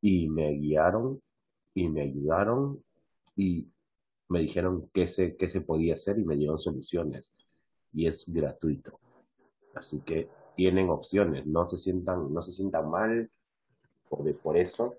y 0.00 0.28
me 0.28 0.52
guiaron 0.52 1.20
y 1.74 1.88
me 1.88 2.02
ayudaron 2.02 2.82
y 3.36 3.68
me 4.28 4.40
dijeron 4.40 4.90
qué 4.92 5.08
se, 5.08 5.36
qué 5.36 5.48
se 5.48 5.60
podía 5.60 5.94
hacer 5.94 6.18
y 6.18 6.24
me 6.24 6.36
dieron 6.36 6.58
soluciones 6.58 7.32
y 7.92 8.06
es 8.06 8.24
gratuito. 8.28 9.00
Así 9.74 10.00
que 10.00 10.28
tienen 10.54 10.90
opciones, 10.90 11.46
no 11.46 11.66
se 11.66 11.78
sientan, 11.78 12.32
no 12.32 12.42
se 12.42 12.52
sientan 12.52 12.90
mal 12.90 13.30
por, 14.08 14.36
por 14.38 14.56
eso, 14.56 14.96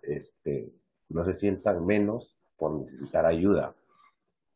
este, 0.00 0.72
no 1.08 1.24
se 1.24 1.34
sientan 1.34 1.84
menos 1.84 2.36
por 2.62 2.74
necesitar 2.74 3.26
ayuda. 3.26 3.74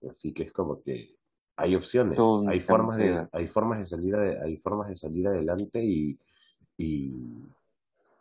Así 0.09 0.33
que 0.33 0.45
es 0.45 0.53
como 0.53 0.81
que 0.81 1.17
hay 1.57 1.75
opciones, 1.75 2.17
hay 2.47 2.61
formas 2.61 2.99
de, 2.99 3.27
hay 3.33 3.49
formas 3.49 3.81
de 3.81 3.87
salir, 3.87 4.15
hay 4.15 4.57
formas 4.59 4.89
de 4.91 4.97
salir 4.97 5.27
adelante 5.27 5.83
y, 5.83 6.17
y, 6.77 7.13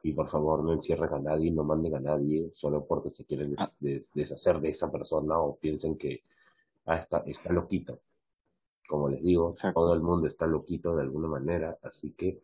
y, 0.02 0.14
por 0.14 0.28
favor 0.28 0.64
no 0.64 0.74
encierren 0.74 1.14
a 1.14 1.20
nadie, 1.20 1.52
no 1.52 1.64
manden 1.64 1.98
a 1.98 2.00
nadie 2.00 2.50
solo 2.56 2.84
porque 2.84 3.12
se 3.12 3.26
quieren 3.26 3.54
ah. 3.60 3.72
deshacer 3.80 4.60
de 4.60 4.70
esa 4.70 4.92
persona 4.92 5.38
o 5.38 5.56
piensen 5.56 6.00
que 6.00 6.24
ah, 6.88 6.96
está, 6.96 7.20
está 7.28 7.54
loquito. 7.54 8.00
Como 8.88 9.08
les 9.10 9.22
digo, 9.22 9.54
todo 9.72 9.94
el 9.94 10.02
mundo 10.02 10.28
está 10.28 10.48
loquito 10.48 10.96
de 10.96 11.04
alguna 11.04 11.28
manera, 11.28 11.78
así 11.84 12.12
que 12.14 12.42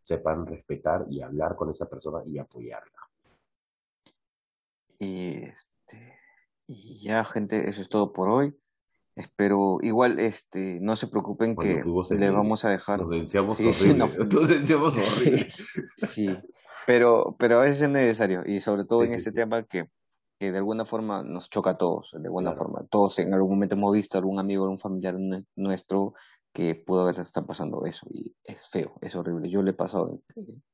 sepan 0.00 0.46
respetar 0.46 1.06
y 1.10 1.20
hablar 1.20 1.56
con 1.56 1.70
esa 1.70 1.88
persona 1.88 2.22
y 2.26 2.38
apoyarla. 2.38 3.08
Y, 5.00 5.44
este, 5.44 6.19
y 6.70 7.02
ya, 7.02 7.24
gente, 7.24 7.68
eso 7.68 7.82
es 7.82 7.88
todo 7.88 8.12
por 8.12 8.28
hoy. 8.28 8.56
Espero, 9.16 9.78
igual, 9.82 10.20
este, 10.20 10.78
no 10.80 10.94
se 10.94 11.08
preocupen 11.08 11.56
que 11.56 11.82
le 12.16 12.30
vamos 12.30 12.64
a 12.64 12.70
dejar. 12.70 13.00
Nos 13.00 13.10
denunciamos 13.10 13.56
sí, 13.56 13.66
horrible. 13.66 13.98
nos 14.32 14.48
denunciamos 14.48 14.94
horrible. 14.96 15.48
Sí, 15.96 16.30
pero, 16.86 17.34
pero 17.38 17.60
a 17.60 17.64
veces 17.64 17.82
es 17.82 17.90
necesario, 17.90 18.44
y 18.46 18.60
sobre 18.60 18.84
todo 18.84 19.02
en 19.02 19.12
este 19.12 19.32
tema 19.32 19.64
que, 19.64 19.88
que, 20.38 20.52
de 20.52 20.58
alguna 20.58 20.84
forma 20.84 21.24
nos 21.24 21.50
choca 21.50 21.70
a 21.70 21.78
todos, 21.78 22.10
de 22.12 22.28
alguna 22.28 22.52
forma. 22.52 22.86
Todos 22.88 23.18
en 23.18 23.34
algún 23.34 23.50
momento 23.50 23.74
hemos 23.74 23.92
visto 23.92 24.16
a 24.16 24.20
algún 24.20 24.38
amigo, 24.38 24.62
algún 24.62 24.78
familiar 24.78 25.16
nuestro 25.56 26.14
que 26.52 26.76
pudo 26.76 27.02
haber 27.02 27.18
estado 27.18 27.46
pasando 27.46 27.84
eso, 27.84 28.06
y 28.10 28.34
es 28.44 28.68
feo, 28.68 28.94
es 29.00 29.16
horrible. 29.16 29.50
Yo 29.50 29.62
le 29.62 29.72
he 29.72 29.74
pasado 29.74 30.22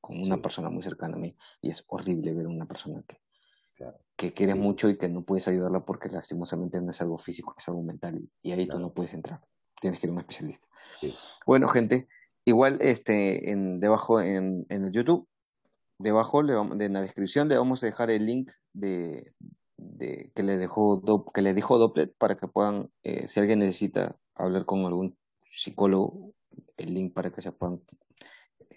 con 0.01 0.23
una 0.23 0.37
persona 0.43 0.69
muy 0.69 0.83
cercana 0.83 1.17
a 1.17 1.21
mí, 1.21 1.35
y 1.63 1.71
es 1.71 1.85
horrible 1.89 2.35
ver 2.35 2.47
a 2.47 2.51
una 2.51 2.67
persona 2.67 3.03
que 3.09 3.19
que 4.17 4.33
quieres 4.33 4.57
mucho 4.57 4.89
y 4.89 4.97
que 4.97 5.09
no 5.09 5.23
puedes 5.23 5.47
ayudarla 5.49 5.85
porque 5.85 6.09
lastimosamente 6.09 6.81
no 6.81 6.91
es 6.91 7.01
algo 7.01 7.19
físico, 7.19 7.55
es 7.59 7.69
algo 7.69 7.83
mental 7.83 8.21
y, 8.43 8.53
ahí 8.53 8.67
tú 8.67 8.79
no 8.79 8.93
puedes 8.93 9.13
entrar. 9.13 9.41
Tienes 9.81 10.01
que 10.01 10.07
ir 10.07 10.11
a 10.11 10.15
un 10.15 10.21
especialista. 10.21 10.67
Bueno, 11.47 11.69
gente, 11.69 12.09
igual 12.45 12.79
este 12.81 13.51
en 13.51 13.79
debajo 13.79 14.21
en, 14.21 14.65
en 14.71 14.85
el 14.85 14.93
YouTube, 14.93 15.29
debajo 15.99 16.43
le 16.43 16.55
vamos, 16.55 16.81
en 16.81 16.93
la 16.95 17.03
descripción 17.03 17.49
le 17.49 17.59
vamos 17.59 17.83
a 17.83 17.87
dejar 17.87 18.11
el 18.11 18.25
link 18.25 18.51
de, 18.73 19.35
de 19.77 20.33
que 20.35 20.43
le 20.43 20.57
dejó 20.57 21.03
que 21.35 21.43
le 21.43 21.53
dijo 21.53 21.79
Dopplet 21.79 22.15
para 22.17 22.37
que 22.37 22.49
puedan, 22.49 22.91
eh, 23.03 23.29
si 23.29 23.41
alguien 23.41 23.59
necesita 23.59 24.17
hablar 24.35 24.65
con 24.65 24.85
algún 24.87 25.19
psicólogo, 25.51 26.33
el 26.79 26.95
link 26.95 27.13
para 27.13 27.31
que 27.31 27.43
se 27.43 27.53
puedan 27.53 27.83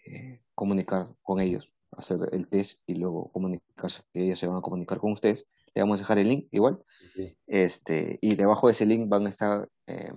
eh, 0.05 0.41
comunicar 0.53 1.09
con 1.21 1.39
ellos 1.39 1.69
hacer 1.99 2.29
el 2.31 2.47
test 2.47 2.81
y 2.87 2.95
luego 2.95 3.31
comunicarse, 3.31 4.01
que 4.13 4.23
ellos 4.23 4.39
se 4.39 4.47
van 4.47 4.57
a 4.57 4.61
comunicar 4.61 4.99
con 4.99 5.11
ustedes. 5.11 5.45
Le 5.73 5.81
vamos 5.81 5.99
a 5.99 6.03
dejar 6.03 6.17
el 6.17 6.29
link 6.29 6.47
igual. 6.51 6.79
Este, 7.47 8.17
y 8.21 8.35
debajo 8.35 8.67
de 8.67 8.71
ese 8.71 8.85
link 8.85 9.09
van 9.09 9.27
a 9.27 9.29
estar 9.29 9.69
em, 9.87 10.15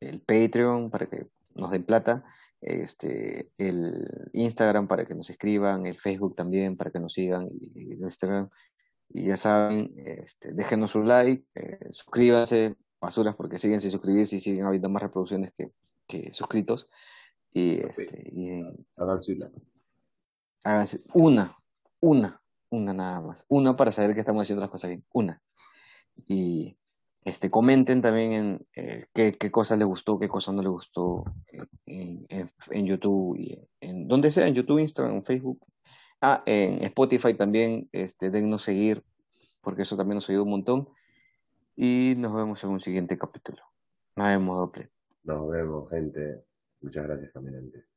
el, 0.00 0.20
Patreon 0.20 0.90
para 0.90 1.06
que 1.06 1.26
nos 1.54 1.70
den 1.70 1.84
plata, 1.84 2.24
este, 2.60 3.50
el 3.58 4.28
Instagram 4.32 4.88
para 4.88 5.06
que 5.06 5.14
nos 5.14 5.30
escriban, 5.30 5.86
el 5.86 5.98
Facebook 5.98 6.34
también 6.34 6.76
para 6.76 6.90
que 6.90 7.00
nos 7.00 7.14
sigan 7.14 7.48
y, 7.52 7.92
el 7.92 8.00
Instagram. 8.00 8.50
Y 9.08 9.26
ya 9.26 9.36
saben, 9.36 9.94
este, 9.96 10.52
déjenos 10.52 10.94
un 10.94 11.06
like, 11.06 11.44
eh, 11.54 11.78
suscríbanse, 11.90 12.74
basuras 13.00 13.36
porque 13.36 13.58
siguen 13.58 13.80
sin 13.80 13.90
suscribirse 13.90 14.36
y 14.36 14.40
siguen 14.40 14.66
habiendo 14.66 14.88
más 14.88 15.02
reproducciones 15.02 15.52
que, 15.52 15.70
que 16.06 16.32
suscritos. 16.32 16.88
Y, 17.52 17.78
este, 17.80 18.30
y, 18.32 18.62
Háganse 20.64 21.02
una, 21.12 21.56
una, 22.00 22.40
una 22.70 22.92
nada 22.94 23.20
más. 23.20 23.44
Una 23.48 23.76
para 23.76 23.92
saber 23.92 24.14
que 24.14 24.20
estamos 24.20 24.42
haciendo 24.42 24.62
las 24.62 24.70
cosas 24.70 24.88
bien. 24.88 25.04
Una. 25.12 25.40
Y 26.26 26.76
este, 27.24 27.50
comenten 27.50 28.02
también 28.02 28.32
en 28.32 28.66
eh, 28.74 29.06
qué, 29.14 29.34
qué 29.34 29.50
cosas 29.50 29.78
les 29.78 29.86
gustó, 29.86 30.18
qué 30.18 30.28
cosas 30.28 30.54
no 30.54 30.62
les 30.62 30.70
gustó 30.70 31.24
en, 31.86 32.26
en, 32.28 32.86
YouTube 32.86 33.36
y 33.36 33.58
en 33.80 34.08
donde 34.08 34.30
sea, 34.30 34.46
en 34.46 34.54
YouTube, 34.54 34.80
Instagram, 34.80 35.22
Facebook. 35.22 35.60
Ah, 36.20 36.42
en 36.46 36.82
Spotify 36.84 37.34
también, 37.34 37.88
este, 37.92 38.30
dennos 38.30 38.62
seguir, 38.62 39.04
porque 39.60 39.82
eso 39.82 39.96
también 39.96 40.16
nos 40.16 40.28
ayuda 40.30 40.44
un 40.44 40.50
montón. 40.50 40.88
Y 41.76 42.14
nos 42.18 42.32
vemos 42.32 42.62
en 42.64 42.70
un 42.70 42.80
siguiente 42.80 43.18
capítulo. 43.18 43.62
Nos 44.16 44.28
vemos, 44.28 44.58
doble. 44.58 44.90
Nos 45.24 45.50
vemos, 45.50 45.90
gente. 45.90 46.44
Muchas 46.80 47.04
gracias, 47.04 47.32
caminantes. 47.32 47.93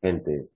Gente, 0.00 0.48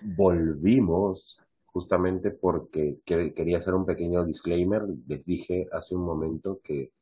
volvimos 0.00 1.40
justamente 1.66 2.30
porque 2.30 2.98
quería 3.04 3.58
hacer 3.58 3.74
un 3.74 3.86
pequeño 3.86 4.24
disclaimer. 4.24 4.82
Les 5.06 5.24
dije 5.24 5.66
hace 5.72 5.94
un 5.94 6.04
momento 6.04 6.60
que 6.62 6.92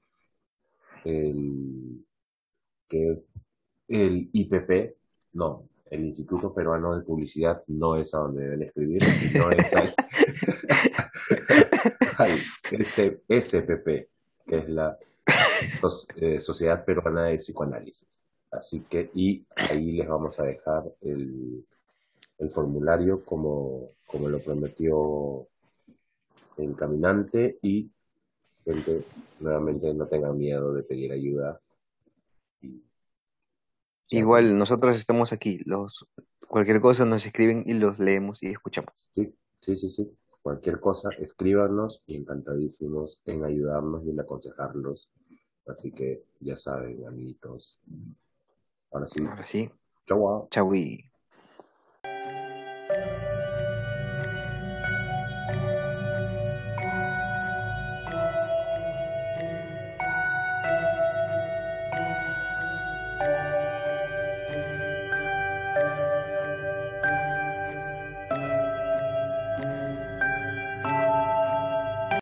el, 1.05 2.05
que 2.89 3.13
es 3.13 3.29
el 3.89 4.31
IPP, 4.33 4.97
no, 5.35 5.69
el 5.91 6.07
Instituto 6.07 6.55
Peruano 6.55 6.97
de 6.97 7.05
Publicidad 7.05 7.63
no 7.67 7.97
es 7.97 8.15
a 8.15 8.19
donde 8.21 8.45
deben 8.45 8.63
escribir, 8.63 9.03
sino 9.03 9.51
es 9.51 9.75
al, 9.75 9.95
SPP, 13.43 13.87
que 14.47 14.59
es 14.59 14.69
la 14.71 14.99
eh, 16.17 16.41
Sociedad 16.41 16.83
Peruana 16.83 17.25
de 17.25 17.37
Psicoanálisis. 17.37 18.27
Así 18.53 18.83
que, 18.83 19.11
y 19.15 19.47
ahí 19.57 19.93
les 19.93 20.07
vamos 20.07 20.39
a 20.39 20.45
dejar 20.45 20.85
el, 21.01 21.65
el 22.39 22.51
formulario 22.51 23.25
como, 23.25 23.93
como 24.07 24.29
lo 24.29 24.41
prometió 24.41 25.49
el 26.59 26.77
caminante 26.77 27.59
y 27.63 27.91
gente, 28.65 29.05
nuevamente 29.41 29.93
no 29.95 30.07
tengan 30.07 30.39
miedo 30.39 30.75
de 30.75 30.83
pedir 30.83 31.13
ayuda. 31.13 31.61
Igual, 34.09 34.59
nosotros 34.59 34.97
estamos 35.01 35.33
aquí, 35.33 35.61
los 35.65 36.07
cualquier 36.47 36.83
cosa 36.83 37.07
nos 37.07 37.25
escriben 37.25 37.65
y 37.67 37.73
los 37.73 37.99
leemos 37.99 38.43
y 38.43 38.49
escuchamos. 38.49 39.11
Sí, 39.15 39.35
sí, 39.61 39.77
sí, 39.77 39.89
sí. 39.89 40.13
Cualquier 40.43 40.81
cosa, 40.81 41.09
escríbanos 41.19 42.03
y 42.07 42.17
encantadísimos 42.17 43.19
en 43.25 43.45
ayudarnos 43.45 44.05
y 44.05 44.11
en 44.11 44.21
aconsejarlos. 44.21 45.09
Así 45.67 45.93
que 45.93 46.25
ya 46.41 46.59
saben, 46.59 47.07
amiguitos, 47.07 47.79
Ahora 48.93 49.09
sí. 49.09 49.25
Ahora 49.27 49.45
sí. 49.45 49.71
Chau. 50.07 50.49
Chau. 50.51 50.71